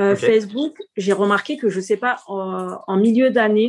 Euh, 0.00 0.16
Facebook, 0.16 0.78
j'ai 0.96 1.12
remarqué 1.12 1.58
que, 1.58 1.68
je 1.68 1.76
ne 1.78 1.82
sais 1.82 1.98
pas, 1.98 2.22
en, 2.28 2.96
milieu 2.96 3.30
d'année, 3.30 3.68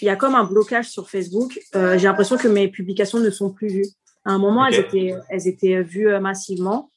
il 0.00 0.06
y 0.06 0.08
a 0.08 0.16
comme 0.16 0.34
un 0.34 0.44
blocage 0.44 0.88
sur 0.88 1.08
Facebook. 1.10 1.58
Euh, 1.74 1.98
j'ai 1.98 2.06
l'impression 2.06 2.36
que 2.36 2.48
mes 2.48 2.68
publications 2.68 3.18
ne 3.18 3.30
sont 3.30 3.52
plus 3.52 3.68
vues. 3.68 3.88
À 4.24 4.32
un 4.32 4.38
moment, 4.38 4.66
elles, 4.66 4.80
étaient, 4.80 5.14
elles 5.30 5.48
étaient 5.48 5.82
vues 5.82 6.08
euh, 6.08 6.20
massivement. 6.20 6.90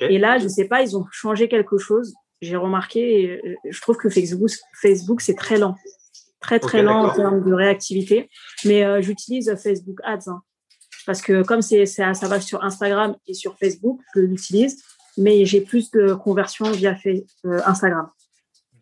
Et 0.00 0.18
là, 0.18 0.38
je 0.38 0.44
ne 0.44 0.48
sais 0.48 0.66
pas, 0.66 0.82
ils 0.82 0.96
ont 0.96 1.04
changé 1.10 1.48
quelque 1.48 1.78
chose. 1.78 2.14
J'ai 2.40 2.56
remarqué, 2.56 3.40
je 3.68 3.80
trouve 3.80 3.96
que 3.96 4.08
Facebook, 4.08 4.50
Facebook 4.80 5.20
c'est 5.20 5.34
très 5.34 5.58
lent 5.58 5.74
très 6.40 6.58
très 6.58 6.82
lent 6.82 7.04
en 7.04 7.14
termes 7.14 7.44
de 7.44 7.52
réactivité. 7.52 8.28
Mais 8.64 8.84
euh, 8.84 9.00
j'utilise 9.00 9.54
Facebook 9.62 9.98
Ads 10.02 10.28
hein. 10.28 10.42
parce 11.06 11.22
que 11.22 11.42
comme 11.42 11.62
c'est 11.62 11.86
ça, 11.86 12.14
ça 12.14 12.28
va 12.28 12.40
sur 12.40 12.64
Instagram 12.64 13.14
et 13.26 13.34
sur 13.34 13.56
Facebook, 13.58 14.00
je 14.14 14.20
l'utilise, 14.20 14.82
mais 15.16 15.44
j'ai 15.44 15.60
plus 15.60 15.90
de 15.90 16.14
conversions 16.14 16.70
via 16.72 16.96
euh, 17.06 17.60
Instagram. 17.66 18.08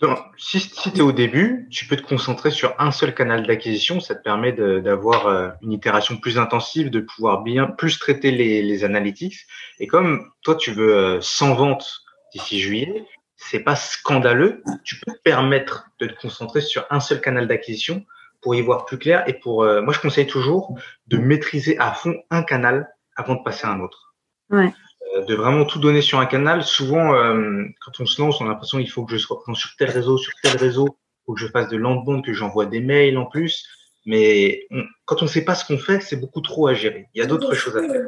Donc, 0.00 0.18
si, 0.36 0.60
si 0.60 0.92
tu 0.92 0.98
es 0.98 1.02
au 1.02 1.12
début, 1.12 1.68
tu 1.70 1.86
peux 1.86 1.96
te 1.96 2.02
concentrer 2.02 2.50
sur 2.50 2.74
un 2.78 2.92
seul 2.92 3.14
canal 3.14 3.46
d'acquisition. 3.46 4.00
Ça 4.00 4.14
te 4.14 4.22
permet 4.22 4.52
d'avoir 4.52 5.26
euh, 5.26 5.50
une 5.62 5.72
itération 5.72 6.16
plus 6.16 6.38
intensive, 6.38 6.90
de 6.90 7.00
pouvoir 7.00 7.42
bien 7.42 7.66
plus 7.66 7.98
traiter 7.98 8.30
les, 8.30 8.62
les 8.62 8.84
analytics. 8.84 9.46
Et 9.80 9.86
comme 9.86 10.30
toi, 10.42 10.54
tu 10.54 10.72
veux 10.72 11.20
100 11.20 11.54
ventes 11.54 12.02
d'ici 12.32 12.60
juillet, 12.60 13.04
c'est 13.36 13.60
pas 13.60 13.76
scandaleux. 13.76 14.62
Tu 14.84 14.96
peux 15.00 15.12
te 15.12 15.22
permettre 15.22 15.88
de 16.00 16.06
te 16.06 16.20
concentrer 16.20 16.60
sur 16.60 16.84
un 16.90 17.00
seul 17.00 17.20
canal 17.20 17.48
d'acquisition 17.48 18.04
pour 18.40 18.54
y 18.54 18.60
voir 18.60 18.84
plus 18.84 18.98
clair. 18.98 19.24
Et 19.26 19.34
pour, 19.34 19.62
euh, 19.62 19.80
moi, 19.82 19.92
je 19.92 20.00
conseille 20.00 20.26
toujours 20.26 20.78
de 21.06 21.16
maîtriser 21.16 21.78
à 21.78 21.92
fond 21.92 22.14
un 22.30 22.42
canal 22.42 22.88
avant 23.16 23.34
de 23.34 23.42
passer 23.42 23.66
à 23.66 23.70
un 23.70 23.80
autre. 23.80 24.14
Ouais. 24.50 24.72
Euh, 25.14 25.24
de 25.24 25.34
vraiment 25.34 25.64
tout 25.64 25.78
donner 25.78 26.02
sur 26.02 26.18
un 26.18 26.26
canal. 26.26 26.62
Souvent, 26.62 27.14
euh, 27.14 27.64
quand 27.80 28.00
on 28.00 28.06
se 28.06 28.20
lance, 28.20 28.40
on 28.40 28.46
a 28.46 28.48
l'impression 28.48 28.78
qu'il 28.78 28.90
faut 28.90 29.04
que 29.04 29.12
je 29.12 29.18
sois 29.18 29.40
présent 29.40 29.54
sur 29.54 29.70
tel 29.76 29.90
réseau, 29.90 30.18
sur 30.18 30.32
tel 30.42 30.56
réseau, 30.56 30.98
faut 31.26 31.34
que 31.34 31.40
je 31.40 31.46
fasse 31.48 31.68
de 31.68 31.76
l'outbound, 31.76 32.24
que 32.24 32.32
j'envoie 32.32 32.66
des 32.66 32.80
mails 32.80 33.16
en 33.16 33.26
plus. 33.26 33.66
Mais 34.06 34.66
quand 35.04 35.20
on 35.20 35.26
ne 35.26 35.30
sait 35.30 35.44
pas 35.44 35.54
ce 35.54 35.66
qu'on 35.66 35.78
fait, 35.78 36.00
c'est 36.00 36.16
beaucoup 36.16 36.40
trop 36.40 36.66
à 36.66 36.74
gérer. 36.74 37.08
Il 37.14 37.18
y 37.18 37.22
a 37.22 37.26
d'autres 37.26 37.54
choses 37.54 37.76
à 37.76 37.82
faire. 37.82 38.00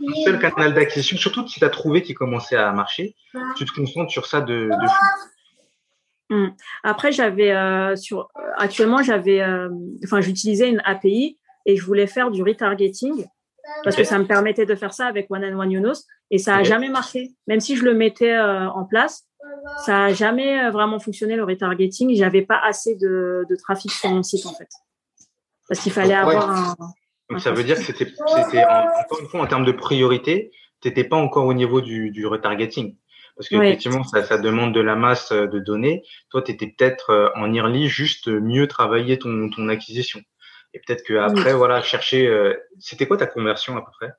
Un 0.00 0.24
seul 0.24 0.38
canal 0.38 0.74
d'acquisition, 0.74 1.16
surtout 1.16 1.46
si 1.46 1.60
tu 1.60 1.64
as 1.64 1.70
trouvé 1.70 2.02
qui 2.02 2.14
commençait 2.14 2.56
à 2.56 2.72
marcher, 2.72 3.14
tu 3.56 3.64
te 3.64 3.72
concentres 3.72 4.10
sur 4.10 4.26
ça 4.26 4.40
de, 4.40 4.68
de 4.68 6.34
hmm. 6.34 6.54
Après, 6.82 7.12
j'avais 7.12 7.52
euh, 7.52 7.94
sur 7.94 8.28
actuellement 8.56 9.02
j'avais, 9.02 9.40
euh, 9.40 9.68
enfin, 10.04 10.20
j'utilisais 10.20 10.68
une 10.68 10.82
API 10.84 11.38
et 11.66 11.76
je 11.76 11.84
voulais 11.84 12.06
faire 12.06 12.30
du 12.30 12.42
retargeting 12.42 13.26
parce 13.84 13.96
que 13.96 14.04
ça 14.04 14.18
me 14.18 14.26
permettait 14.26 14.66
de 14.66 14.74
faire 14.74 14.92
ça 14.92 15.06
avec 15.06 15.30
One 15.30 15.44
and 15.44 15.58
One 15.58 15.92
et 16.30 16.38
ça 16.38 16.56
a 16.56 16.62
jamais 16.62 16.88
marché. 16.88 17.32
Même 17.46 17.60
si 17.60 17.76
je 17.76 17.84
le 17.84 17.94
mettais 17.94 18.32
euh, 18.32 18.68
en 18.70 18.84
place, 18.84 19.24
ça 19.84 20.04
a 20.04 20.12
jamais 20.12 20.70
vraiment 20.70 20.98
fonctionné 20.98 21.36
le 21.36 21.44
retargeting. 21.44 22.14
J'avais 22.16 22.42
pas 22.42 22.60
assez 22.64 22.96
de, 22.96 23.44
de 23.48 23.56
trafic 23.56 23.90
sur 23.90 24.10
mon 24.10 24.22
site 24.22 24.46
en 24.46 24.54
fait 24.54 24.68
parce 25.68 25.80
qu'il 25.80 25.92
fallait 25.92 26.14
avoir 26.14 26.50
un. 26.50 26.74
Donc 27.30 27.40
ça 27.40 27.52
veut 27.52 27.62
dire 27.62 27.76
que 27.76 27.82
c'était, 27.82 28.10
encore 28.18 29.20
une 29.20 29.28
fois 29.28 29.42
en 29.42 29.46
termes 29.46 29.66
de 29.66 29.72
priorité, 29.72 30.50
tu 30.80 30.88
n'étais 30.88 31.04
pas 31.04 31.16
encore 31.16 31.44
au 31.44 31.54
niveau 31.54 31.80
du, 31.80 32.10
du 32.10 32.26
retargeting. 32.26 32.96
Parce 33.36 33.50
qu'effectivement, 33.50 34.02
ça, 34.02 34.24
ça 34.24 34.38
demande 34.38 34.74
de 34.74 34.80
la 34.80 34.96
masse 34.96 35.30
euh, 35.30 35.46
de 35.46 35.60
données. 35.60 36.02
Toi, 36.30 36.42
tu 36.42 36.50
étais 36.50 36.66
peut-être 36.66 37.10
euh, 37.10 37.28
en 37.36 37.54
early 37.54 37.86
juste 37.86 38.26
mieux 38.26 38.66
travailler 38.66 39.16
ton, 39.16 39.48
ton 39.50 39.68
acquisition. 39.68 40.20
Et 40.74 40.80
peut-être 40.80 41.02
qu'après, 41.02 41.54
voilà, 41.54 41.82
chercher. 41.82 42.26
Euh, 42.26 42.54
c'était 42.78 43.06
quoi 43.06 43.16
ta 43.16 43.26
conversion 43.26 43.76
à 43.76 43.82
peu 43.82 43.90
près? 43.98 44.12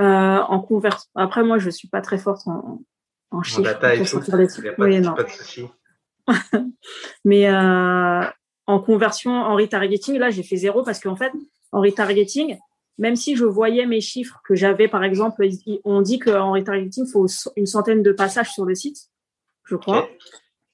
Euh, 0.00 0.38
En 0.38 0.60
conversion. 0.60 1.10
Après, 1.14 1.42
moi, 1.42 1.58
je 1.58 1.70
suis 1.70 1.88
pas 1.88 2.00
très 2.00 2.18
forte 2.18 2.46
en, 2.46 2.80
en 3.30 3.42
chiffres. 3.42 3.60
En 3.60 3.64
data 3.64 3.94
et 3.94 4.04
tout. 4.04 4.20
Il 4.28 4.74
oui, 4.78 5.00
non. 5.00 5.14
pas 5.14 5.24
de 5.24 5.28
souci. 5.28 5.66
Mais 7.24 7.48
euh, 7.48 8.22
en 8.66 8.80
conversion, 8.80 9.32
en 9.32 9.56
retargeting, 9.56 10.18
là, 10.18 10.30
j'ai 10.30 10.42
fait 10.42 10.56
zéro 10.56 10.82
parce 10.82 11.00
qu'en 11.00 11.16
fait, 11.16 11.32
en 11.72 11.80
retargeting, 11.80 12.56
même 12.98 13.16
si 13.16 13.36
je 13.36 13.44
voyais 13.44 13.86
mes 13.86 14.00
chiffres 14.00 14.40
que 14.46 14.54
j'avais, 14.54 14.88
par 14.88 15.04
exemple, 15.04 15.46
on 15.84 16.00
dit 16.00 16.18
qu'en 16.18 16.52
retargeting, 16.52 17.04
il 17.06 17.10
faut 17.10 17.26
une 17.56 17.66
centaine 17.66 18.02
de 18.02 18.12
passages 18.12 18.52
sur 18.52 18.64
le 18.64 18.74
site, 18.74 19.10
je 19.64 19.76
crois. 19.76 20.08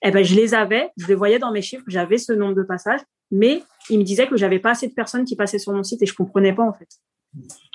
Eh 0.03 0.11
ben, 0.11 0.25
je 0.25 0.35
les 0.35 0.55
avais, 0.55 0.91
je 0.97 1.07
les 1.07 1.15
voyais 1.15 1.39
dans 1.39 1.53
mes 1.53 1.63
chiffres, 1.63 1.85
j'avais 1.87 2.19
ce 2.19 2.33
nombre 2.33 2.55
de 2.55 2.63
passages, 2.63 3.01
mais 3.31 3.63
il 3.89 3.99
me 3.99 4.05
disait 4.05 4.27
que 4.27 4.37
j'avais 4.37 4.59
pas 4.59 4.71
assez 4.71 4.89
de 4.89 4.95
personnes 4.95 5.25
qui 5.25 5.37
passaient 5.37 5.59
sur 5.59 5.73
mon 5.73 5.83
site 5.83 6.03
et 6.03 6.07
je 6.07 6.15
comprenais 6.15 6.53
pas, 6.53 6.65
en 6.65 6.73
fait. 6.73 6.89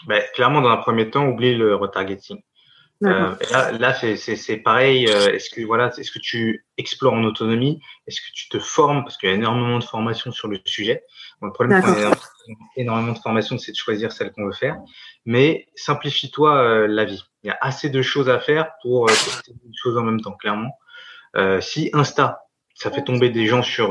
Ben, 0.08 0.22
clairement, 0.34 0.62
dans 0.62 0.70
un 0.70 0.78
premier 0.78 1.10
temps, 1.10 1.28
oublie 1.28 1.56
le 1.56 1.76
retargeting. 1.76 2.41
Euh, 3.03 3.36
là, 3.51 3.72
là 3.74 3.93
c'est 3.93 4.58
pareil. 4.58 5.08
Euh, 5.08 5.34
est-ce 5.34 5.49
que 5.49 5.62
voilà, 5.62 5.91
est-ce 5.97 6.12
que 6.12 6.20
tu 6.20 6.66
explores 6.78 7.14
en 7.14 7.24
autonomie? 7.24 7.82
Est-ce 8.08 8.22
que 8.22 8.34
tu 8.34 8.47
te 8.49 8.60
formes? 8.60 9.03
Parce 9.03 9.18
qu'il 9.18 9.30
y 9.30 9.32
a 9.32 9.36
énormément 9.36 9.80
de 9.80 9.84
formations 9.84 10.32
sur 10.32 10.47
le 10.47 10.60
sujet. 10.66 11.03
le 11.41 11.51
problème, 11.51 11.84
y 11.86 12.03
a 12.03 12.12
énormément 12.78 13.12
de 13.12 13.20
formations, 13.20 13.58
c'est 13.58 13.74
de 13.74 13.78
choisir 13.78 14.12
celle 14.12 14.32
qu'on 14.32 14.45
veut 14.45 14.53
faire. 14.53 14.78
Mais 15.26 15.68
simplifie-toi 15.76 16.56
euh, 16.56 16.88
la 16.88 17.06
vie. 17.06 17.24
Il 17.43 17.47
y 17.47 17.51
a 17.51 17.58
assez 17.62 17.89
de 17.89 18.01
choses 18.01 18.30
à 18.30 18.39
faire 18.39 18.72
pour 18.82 19.08
tester 19.08 19.51
une 19.51 19.74
chose 19.76 19.97
en 19.97 20.03
même 20.03 20.22
temps. 20.22 20.34
Clairement, 20.34 20.72
si 21.60 21.89
Insta, 21.93 22.39
ça 22.76 22.91
fait 22.91 23.03
tomber 23.03 23.30
des 23.30 23.45
gens 23.45 23.62
sur 23.62 23.89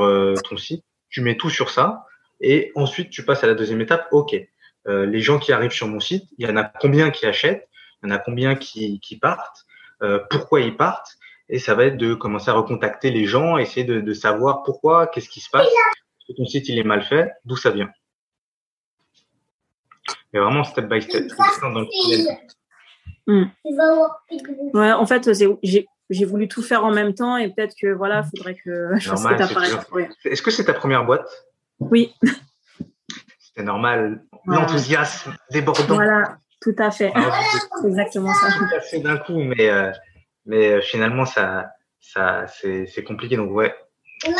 ton 0.49 0.57
site, 0.57 0.83
tu 1.09 1.21
mets 1.21 1.35
tout 1.35 1.49
sur 1.49 1.69
ça 1.69 2.05
et 2.41 2.71
ensuite 2.75 3.09
tu 3.09 3.23
passes 3.23 3.43
à 3.43 3.47
la 3.47 3.55
deuxième 3.55 3.81
étape. 3.81 4.07
Ok, 4.11 4.35
les 4.85 5.21
gens 5.21 5.39
qui 5.39 5.51
arrivent 5.51 5.71
sur 5.71 5.87
mon 5.87 5.99
site, 5.99 6.25
il 6.37 6.47
y 6.47 6.51
en 6.51 6.57
a 6.57 6.63
combien 6.63 7.09
qui 7.09 7.25
achètent? 7.25 7.67
Il 8.03 8.09
y 8.09 8.11
en 8.11 8.15
a 8.15 8.19
combien 8.19 8.55
qui, 8.55 9.19
partent, 9.21 9.65
euh, 10.01 10.19
pourquoi 10.29 10.61
ils 10.61 10.75
partent, 10.75 11.17
et 11.49 11.59
ça 11.59 11.75
va 11.75 11.85
être 11.85 11.97
de 11.97 12.13
commencer 12.13 12.49
à 12.49 12.53
recontacter 12.53 13.11
les 13.11 13.25
gens, 13.25 13.57
essayer 13.57 13.85
de, 13.85 14.13
savoir 14.13 14.63
pourquoi, 14.63 15.07
qu'est-ce 15.07 15.29
qui 15.29 15.39
se 15.39 15.49
passe, 15.49 15.67
que 16.27 16.33
ton 16.33 16.45
site 16.45 16.69
il 16.69 16.77
est 16.77 16.83
mal 16.83 17.03
fait, 17.03 17.31
d'où 17.45 17.55
ça 17.55 17.71
vient? 17.71 17.89
Mais 20.33 20.39
vraiment 20.39 20.63
step 20.63 20.87
by 20.87 21.01
step. 21.01 21.31
Hmm. 23.27 23.45
Ouais, 24.73 24.91
en 24.91 25.05
fait, 25.07 25.33
j'ai 25.33 25.87
voulu 26.25 26.47
tout 26.47 26.61
faire 26.61 26.85
en 26.85 26.91
même 26.91 27.13
temps 27.13 27.37
et 27.37 27.49
peut-être 27.49 27.75
que 27.79 27.87
voilà, 27.87 28.23
faudrait 28.23 28.55
que 28.55 28.91
je 28.97 29.09
fasse 29.09 29.25
Est-ce 30.25 30.41
que 30.41 30.51
c'est 30.51 30.65
ta 30.65 30.73
première 30.73 31.05
boîte? 31.05 31.27
Oui. 31.79 32.13
C'était 33.39 33.63
normal. 33.63 34.23
L'enthousiasme 34.45 35.35
débordant. 35.51 35.95
Voilà. 35.95 36.37
Tout 36.61 36.75
à 36.79 36.91
fait. 36.91 37.11
c'est 37.81 37.87
exactement 37.87 38.33
ça. 38.33 38.47
Tout 38.57 38.75
à 38.75 38.79
fait 38.79 38.99
d'un 38.99 39.17
coup, 39.17 39.37
mais, 39.37 39.69
euh, 39.69 39.91
mais 40.45 40.73
euh, 40.73 40.81
finalement, 40.81 41.25
ça, 41.25 41.71
ça, 41.99 42.45
c'est 42.47 43.03
compliqué. 43.03 43.37
Donc, 43.37 43.51
ouais. 43.51 43.75
et 44.27 44.33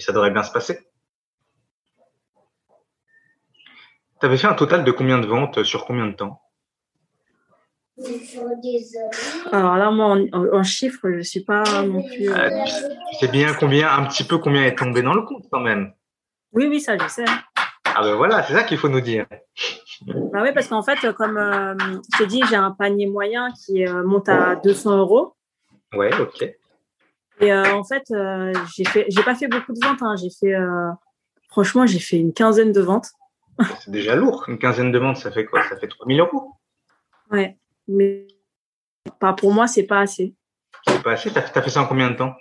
ça 0.00 0.12
devrait 0.12 0.30
bien 0.30 0.42
se 0.42 0.52
passer. 0.52 0.78
Tu 4.20 4.26
avais 4.26 4.36
fait 4.36 4.46
un 4.46 4.54
total 4.54 4.84
de 4.84 4.90
combien 4.90 5.18
de 5.18 5.26
ventes 5.26 5.64
sur 5.64 5.86
combien 5.86 6.06
de 6.06 6.12
temps? 6.12 6.42
Alors 9.52 9.76
là, 9.76 9.90
moi, 9.90 10.18
en, 10.32 10.62
chiffres, 10.62 11.10
je 11.10 11.16
ne 11.16 11.22
suis 11.22 11.44
pas 11.44 11.64
non 11.82 12.02
plus. 12.02 12.30
c'est 13.18 13.30
bien 13.30 13.52
combien, 13.54 13.90
un 13.92 14.06
petit 14.06 14.24
peu 14.24 14.38
combien 14.38 14.64
est 14.64 14.76
tombé 14.76 15.02
dans 15.02 15.14
le 15.14 15.22
compte 15.22 15.46
quand 15.50 15.60
même. 15.60 15.92
Oui, 16.52 16.66
oui, 16.68 16.80
ça, 16.80 16.96
je 16.98 17.06
sais. 17.08 17.24
Ah 17.84 18.02
ben 18.02 18.14
voilà, 18.14 18.42
c'est 18.42 18.54
ça 18.54 18.62
qu'il 18.62 18.78
faut 18.78 18.88
nous 18.88 19.00
dire. 19.00 19.26
Bah 20.06 20.40
oui, 20.42 20.50
parce 20.54 20.68
qu'en 20.68 20.82
fait, 20.82 21.12
comme 21.12 21.36
euh, 21.36 21.74
je 22.12 22.18
t'ai 22.18 22.26
dit, 22.26 22.42
j'ai 22.48 22.56
un 22.56 22.70
panier 22.70 23.06
moyen 23.06 23.50
qui 23.52 23.86
euh, 23.86 24.04
monte 24.04 24.28
à 24.28 24.56
200 24.56 24.98
euros. 24.98 25.34
Ouais, 25.92 26.10
ok. 26.20 26.42
Et 27.40 27.52
euh, 27.52 27.74
en 27.74 27.84
fait, 27.84 28.04
j'ai 28.76 28.84
fait, 28.84 29.06
j'ai 29.08 29.22
pas 29.22 29.34
fait 29.34 29.48
beaucoup 29.48 29.72
de 29.72 29.84
ventes. 29.84 30.02
Hein. 30.02 30.14
J'ai 30.16 30.30
fait, 30.30 30.56
franchement, 31.48 31.86
j'ai 31.86 31.98
fait 31.98 32.18
une 32.18 32.32
quinzaine 32.32 32.72
de 32.72 32.80
ventes. 32.80 33.10
C'est 33.80 33.90
déjà 33.90 34.14
lourd. 34.14 34.44
Une 34.48 34.58
quinzaine 34.58 34.92
de 34.92 34.98
ventes, 34.98 35.18
ça 35.18 35.30
fait 35.30 35.44
quoi? 35.44 35.62
Ça 35.64 35.76
fait 35.76 35.88
3000 35.88 36.20
euros. 36.20 36.52
Ouais, 37.30 37.58
mais 37.90 38.26
pas 39.18 39.32
pour 39.32 39.52
moi, 39.52 39.66
c'est 39.66 39.84
pas 39.84 40.00
assez. 40.00 40.34
C'est 40.86 41.02
pas 41.02 41.12
assez. 41.12 41.30
T'as, 41.30 41.40
as 41.42 41.62
fait 41.62 41.70
ça 41.70 41.82
en 41.82 41.86
combien 41.86 42.10
de 42.10 42.16
temps? 42.16 42.34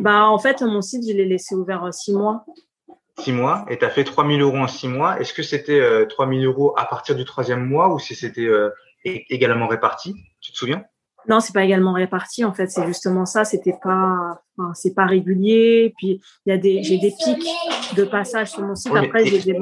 Bah, 0.00 0.26
en 0.26 0.38
fait, 0.38 0.62
mon 0.62 0.80
site, 0.80 1.06
je 1.08 1.12
l'ai 1.12 1.26
laissé 1.26 1.54
ouvert 1.54 1.92
six 1.92 2.12
mois 2.12 2.44
six 3.18 3.32
mois 3.32 3.64
et 3.68 3.78
tu 3.78 3.84
as 3.84 3.90
fait 3.90 4.04
3000 4.04 4.40
euros 4.42 4.58
en 4.58 4.68
six 4.68 4.88
mois. 4.88 5.20
Est-ce 5.20 5.32
que 5.32 5.42
c'était 5.42 5.80
euh, 5.80 6.06
3000 6.06 6.44
euros 6.44 6.74
à 6.76 6.84
partir 6.84 7.16
du 7.16 7.24
troisième 7.24 7.64
mois 7.64 7.92
ou 7.92 7.98
si 7.98 8.14
c'était 8.14 8.46
euh, 8.46 8.70
également 9.04 9.66
réparti? 9.66 10.14
Tu 10.40 10.52
te 10.52 10.56
souviens? 10.56 10.84
Non, 11.28 11.40
c'est 11.40 11.52
pas 11.52 11.64
également 11.64 11.92
réparti. 11.92 12.44
En 12.44 12.52
fait, 12.52 12.68
c'est 12.68 12.86
justement 12.86 13.26
ça. 13.26 13.44
C'était 13.44 13.76
pas, 13.82 14.40
enfin, 14.56 14.72
c'est 14.74 14.94
pas 14.94 15.06
régulier. 15.06 15.92
Puis 15.98 16.20
il 16.44 16.50
y 16.50 16.52
a 16.52 16.58
des, 16.58 16.82
j'ai 16.82 16.98
des 16.98 17.12
pics 17.24 17.96
de 17.96 18.04
passage 18.04 18.50
sur 18.50 18.62
mon 18.62 18.74
site. 18.74 18.94
Après, 18.94 19.26
j'ai 19.26 19.40
des 19.40 19.58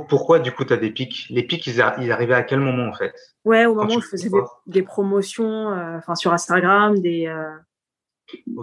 Pourquoi 0.00 0.38
du 0.38 0.52
coup 0.52 0.64
tu 0.64 0.72
as 0.72 0.76
des 0.76 0.90
pics? 0.90 1.26
Les 1.30 1.42
pics, 1.42 1.66
ils, 1.66 1.80
arrivaient 1.80 2.34
à 2.34 2.42
quel 2.42 2.60
moment 2.60 2.88
en 2.88 2.92
fait? 2.92 3.14
Ouais, 3.44 3.66
au 3.66 3.74
moment 3.74 3.94
où 3.94 4.00
je 4.00 4.06
faisais 4.06 4.30
des, 4.66 4.82
promotions, 4.82 5.70
euh, 5.70 5.98
enfin 5.98 6.14
sur 6.14 6.32
Instagram, 6.32 6.98
des. 6.98 7.26
Euh, 7.26 7.50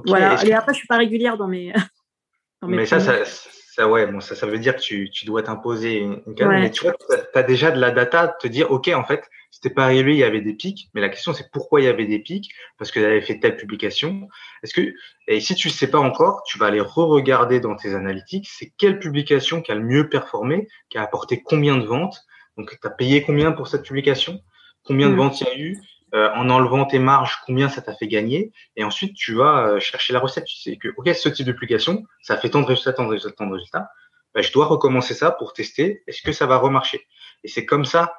voilà. 0.05 0.43
Et, 0.43 0.53
après, 0.53 0.73
je 0.73 0.79
suis 0.79 0.87
pas 0.87 0.97
régulière 0.97 1.37
dans 1.37 1.47
mes. 1.47 1.73
mais 2.67 2.85
ça, 2.85 2.99
ça, 2.99 3.23
ça, 3.25 3.87
ouais, 3.87 4.07
bon, 4.07 4.19
ça, 4.19 4.35
ça 4.35 4.47
veut 4.47 4.59
dire 4.59 4.75
que 4.75 4.81
tu, 4.81 5.09
tu 5.09 5.25
dois 5.25 5.43
t'imposer 5.43 5.99
une, 5.99 6.21
une 6.25 6.47
Mais 6.47 6.71
tu 6.71 6.83
vois, 6.83 6.93
tu 6.93 7.37
as, 7.37 7.43
déjà 7.43 7.71
de 7.71 7.79
la 7.79 7.91
data, 7.91 8.27
te 8.27 8.47
dire, 8.47 8.71
OK, 8.71 8.89
en 8.89 9.03
fait, 9.03 9.29
c'était 9.51 9.69
pas 9.69 9.83
arrivé, 9.83 10.13
il 10.13 10.17
y 10.17 10.23
avait 10.23 10.41
des 10.41 10.53
pics. 10.53 10.89
Mais 10.93 11.01
la 11.01 11.09
question, 11.09 11.33
c'est 11.33 11.51
pourquoi 11.51 11.81
il 11.81 11.83
y 11.83 11.87
avait 11.87 12.07
des 12.07 12.19
pics? 12.19 12.51
Parce 12.77 12.89
que 12.89 12.99
tu 12.99 13.05
avais 13.05 13.21
fait 13.21 13.39
telle 13.39 13.57
publication. 13.57 14.27
Est-ce 14.63 14.73
que, 14.73 14.93
et 15.27 15.39
si 15.41 15.53
tu 15.55 15.67
ne 15.67 15.73
sais 15.73 15.91
pas 15.91 15.99
encore, 15.99 16.43
tu 16.43 16.57
vas 16.57 16.67
aller 16.67 16.81
re-regarder 16.81 17.59
dans 17.59 17.75
tes 17.75 17.93
analytiques, 17.93 18.49
c'est 18.49 18.71
quelle 18.77 18.97
publication 18.97 19.61
qui 19.61 19.71
a 19.71 19.75
le 19.75 19.83
mieux 19.83 20.09
performé, 20.09 20.67
qui 20.89 20.97
a 20.97 21.03
apporté 21.03 21.43
combien 21.43 21.77
de 21.77 21.85
ventes? 21.85 22.25
Donc, 22.57 22.71
tu 22.71 22.87
as 22.87 22.89
payé 22.89 23.21
combien 23.21 23.51
pour 23.51 23.67
cette 23.67 23.83
publication? 23.83 24.41
Combien 24.83 25.09
de 25.09 25.13
mm. 25.13 25.17
ventes 25.17 25.41
il 25.41 25.47
y 25.47 25.49
a 25.49 25.57
eu? 25.57 25.81
Euh, 26.13 26.29
en 26.35 26.49
enlevant 26.49 26.83
tes 26.83 26.99
marges, 26.99 27.39
combien 27.45 27.69
ça 27.69 27.81
t'a 27.81 27.93
fait 27.93 28.07
gagner, 28.07 28.51
et 28.75 28.83
ensuite 28.83 29.15
tu 29.15 29.33
vas 29.33 29.65
euh, 29.65 29.79
chercher 29.79 30.11
la 30.11 30.19
recette. 30.19 30.43
Tu 30.43 30.57
sais 30.57 30.75
que, 30.75 30.89
ok, 30.97 31.07
ce 31.15 31.29
type 31.29 31.45
d'application, 31.45 32.03
ça 32.21 32.35
fait 32.35 32.49
tant 32.49 32.59
de 32.59 32.65
résultats, 32.65 32.91
tant 32.91 33.05
de 33.05 33.11
résultats, 33.11 33.33
tant 33.37 33.47
de 33.47 33.53
résultats. 33.53 33.87
Ben, 34.33 34.43
je 34.43 34.51
dois 34.51 34.65
recommencer 34.65 35.13
ça 35.13 35.31
pour 35.31 35.53
tester, 35.53 36.03
est-ce 36.07 36.21
que 36.21 36.33
ça 36.33 36.47
va 36.47 36.57
remarcher? 36.57 37.07
Et 37.45 37.47
c'est 37.47 37.65
comme 37.65 37.85
ça 37.85 38.13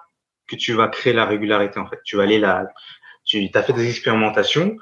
que 0.56 0.62
tu 0.62 0.72
vas 0.72 0.88
créer 0.88 1.12
la 1.12 1.24
régularité, 1.24 1.78
en 1.80 1.86
fait. 1.86 2.00
Tu 2.04 2.16
vas 2.16 2.24
aller 2.24 2.38
là, 2.38 2.66
tu 3.24 3.48
as 3.54 3.62
fait 3.62 3.72
des 3.72 3.88
expérimentations, 3.88 4.76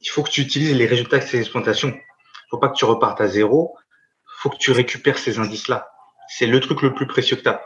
il 0.00 0.08
faut 0.08 0.22
que 0.22 0.30
tu 0.30 0.40
utilises 0.40 0.74
les 0.74 0.86
résultats 0.86 1.18
de 1.18 1.24
ces 1.24 1.40
expérimentations. 1.40 1.90
Il 1.90 2.48
faut 2.50 2.58
pas 2.58 2.68
que 2.68 2.76
tu 2.76 2.84
repartes 2.84 3.20
à 3.20 3.26
zéro, 3.26 3.76
il 3.78 4.40
faut 4.40 4.50
que 4.50 4.58
tu 4.58 4.70
récupères 4.72 5.18
ces 5.18 5.38
indices-là. 5.38 5.88
C'est 6.28 6.46
le 6.46 6.60
truc 6.60 6.82
le 6.82 6.94
plus 6.94 7.06
précieux 7.06 7.36
que 7.36 7.42
tu 7.42 7.48
as 7.48 7.62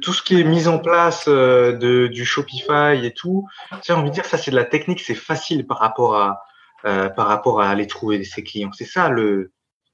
tout 0.00 0.12
ce 0.12 0.22
qui 0.22 0.40
est 0.40 0.44
mis 0.44 0.68
en 0.68 0.78
place 0.78 1.24
euh, 1.28 1.72
de, 1.72 2.06
du 2.06 2.24
Shopify 2.24 3.04
et 3.04 3.12
tout, 3.12 3.46
j'ai 3.84 3.92
envie 3.92 4.10
de 4.10 4.14
dire 4.14 4.24
ça 4.24 4.38
c'est 4.38 4.50
de 4.50 4.56
la 4.56 4.64
technique, 4.64 5.00
c'est 5.00 5.14
facile 5.14 5.66
par 5.66 5.78
rapport 5.78 6.16
à 6.16 6.42
euh, 6.84 7.08
par 7.08 7.28
rapport 7.28 7.60
à 7.60 7.68
aller 7.68 7.86
trouver 7.86 8.22
ses 8.24 8.42
clients. 8.42 8.72
C'est 8.72 8.84
ça 8.84 9.08
le 9.08 9.52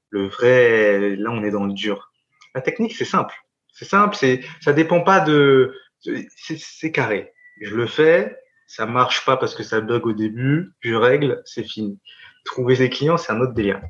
le 0.09 0.27
vrai. 0.27 1.15
Là 1.15 1.31
on 1.31 1.43
est 1.43 1.51
dans 1.51 1.65
le 1.65 1.73
dur. 1.73 2.11
La 2.55 2.61
technique 2.61 2.95
c'est 2.95 3.05
simple, 3.05 3.35
c'est 3.71 3.85
simple, 3.85 4.15
c'est 4.15 4.41
ça 4.61 4.73
dépend 4.73 5.01
pas 5.01 5.19
de 5.19 5.73
c'est 6.01 6.91
carré. 6.91 7.33
Je 7.61 7.75
le 7.75 7.87
fais, 7.87 8.37
ça 8.67 8.85
marche 8.85 9.25
pas 9.25 9.37
parce 9.37 9.55
que 9.55 9.63
ça 9.63 9.81
bug 9.81 10.05
au 10.05 10.13
début, 10.13 10.73
je 10.79 10.95
règle, 10.95 11.41
c'est 11.45 11.63
fini. 11.63 11.99
Trouver 12.45 12.75
ses 12.75 12.89
clients 12.89 13.17
c'est 13.17 13.31
un 13.31 13.41
autre 13.41 13.53
délire. 13.53 13.81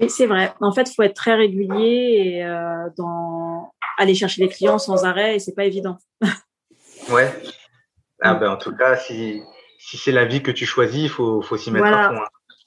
Oui, 0.00 0.08
c'est 0.08 0.26
vrai. 0.26 0.52
En 0.60 0.72
fait, 0.72 0.88
il 0.90 0.94
faut 0.94 1.02
être 1.02 1.16
très 1.16 1.34
régulier 1.34 2.36
et 2.36 2.44
euh, 2.44 2.88
dans... 2.96 3.72
aller 3.98 4.14
chercher 4.14 4.42
les 4.42 4.48
clients 4.48 4.78
sans 4.78 5.04
arrêt 5.04 5.36
et 5.36 5.38
c'est 5.38 5.54
pas 5.54 5.64
évident. 5.64 5.98
ouais. 7.10 7.32
Ah, 8.20 8.34
ben, 8.34 8.50
en 8.50 8.56
tout 8.56 8.74
cas, 8.74 8.96
si, 8.96 9.42
si 9.78 9.96
c'est 9.96 10.12
la 10.12 10.24
vie 10.24 10.42
que 10.42 10.50
tu 10.50 10.66
choisis, 10.66 11.02
il 11.02 11.08
faut, 11.08 11.42
faut 11.42 11.56
s'y 11.56 11.70
mettre 11.70 11.86
à 11.86 12.10
fond. 12.10 12.22
Hein. 12.22 12.26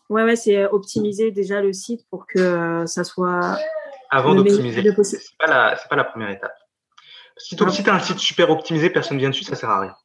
Ouais, 0.09 0.23
ouais, 0.23 0.35
c'est 0.35 0.65
optimiser 0.65 1.31
déjà 1.31 1.61
le 1.61 1.71
site 1.71 2.05
pour 2.09 2.27
que 2.27 2.83
ça 2.85 3.05
soit. 3.05 3.57
Avant 4.09 4.35
d'optimiser. 4.35 4.83
C'est 5.03 5.37
pas, 5.39 5.47
la, 5.47 5.79
pas 5.89 5.95
la 5.95 6.03
première 6.03 6.31
étape. 6.31 6.53
Si 7.43 7.55
tu 7.55 7.63
as 7.63 7.93
un 7.93 7.99
site 7.99 8.19
super 8.19 8.49
optimisé, 8.49 8.89
personne 8.89 9.17
ne 9.17 9.21
vient 9.21 9.29
dessus, 9.29 9.43
ça 9.43 9.55
sert 9.55 9.69
à 9.69 9.79
rien. 9.81 9.95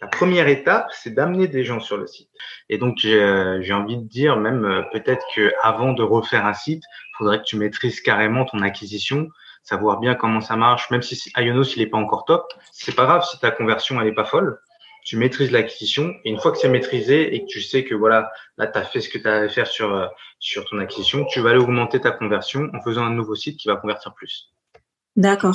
La 0.00 0.06
première 0.06 0.46
étape, 0.46 0.90
c'est 0.92 1.10
d'amener 1.10 1.48
des 1.48 1.64
gens 1.64 1.80
sur 1.80 1.96
le 1.96 2.06
site. 2.06 2.30
Et 2.68 2.78
donc, 2.78 2.98
j'ai 2.98 3.20
euh, 3.20 3.74
envie 3.74 3.96
de 3.96 4.08
dire, 4.08 4.36
même 4.36 4.64
euh, 4.64 4.82
peut-être 4.92 5.26
que 5.34 5.52
avant 5.62 5.92
de 5.92 6.02
refaire 6.02 6.46
un 6.46 6.54
site, 6.54 6.84
il 6.84 7.16
faudrait 7.18 7.38
que 7.38 7.44
tu 7.44 7.56
maîtrises 7.56 8.00
carrément 8.00 8.44
ton 8.44 8.62
acquisition, 8.62 9.28
savoir 9.64 9.98
bien 9.98 10.14
comment 10.14 10.40
ça 10.40 10.54
marche, 10.54 10.90
même 10.90 11.02
si 11.02 11.20
Ionos 11.36 11.74
il 11.76 11.82
est 11.82 11.88
pas 11.88 11.98
encore 11.98 12.24
top, 12.24 12.52
c'est 12.70 12.94
pas 12.94 13.04
grave 13.04 13.24
si 13.24 13.40
ta 13.40 13.50
conversion 13.50 14.00
elle 14.00 14.06
est 14.06 14.12
pas 14.12 14.24
folle. 14.24 14.60
Tu 15.04 15.16
maîtrises 15.16 15.50
l'acquisition 15.50 16.14
et 16.24 16.30
une 16.30 16.38
fois 16.38 16.52
que 16.52 16.58
c'est 16.58 16.68
maîtrisé 16.68 17.34
et 17.34 17.40
que 17.42 17.46
tu 17.46 17.60
sais 17.60 17.82
que 17.84 17.94
voilà, 17.94 18.30
là 18.56 18.66
tu 18.66 18.78
as 18.78 18.84
fait 18.84 19.00
ce 19.00 19.08
que 19.08 19.18
tu 19.18 19.26
as 19.26 19.36
à 19.36 19.48
faire 19.48 19.66
sur 19.66 19.94
euh, 19.94 20.06
sur 20.38 20.64
ton 20.66 20.78
acquisition, 20.78 21.24
tu 21.24 21.40
vas 21.40 21.50
aller 21.50 21.58
augmenter 21.58 22.00
ta 22.00 22.10
conversion 22.10 22.68
en 22.72 22.82
faisant 22.82 23.04
un 23.04 23.10
nouveau 23.10 23.34
site 23.34 23.58
qui 23.58 23.68
va 23.68 23.76
convertir 23.76 24.14
plus. 24.14 24.52
D'accord. 25.16 25.54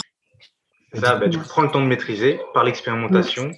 Ça, 0.93 1.19
tu 1.29 1.39
prends 1.39 1.63
le 1.63 1.69
temps 1.69 1.81
de 1.81 1.87
maîtriser 1.87 2.39
par 2.53 2.63
l'expérimentation. 2.63 3.51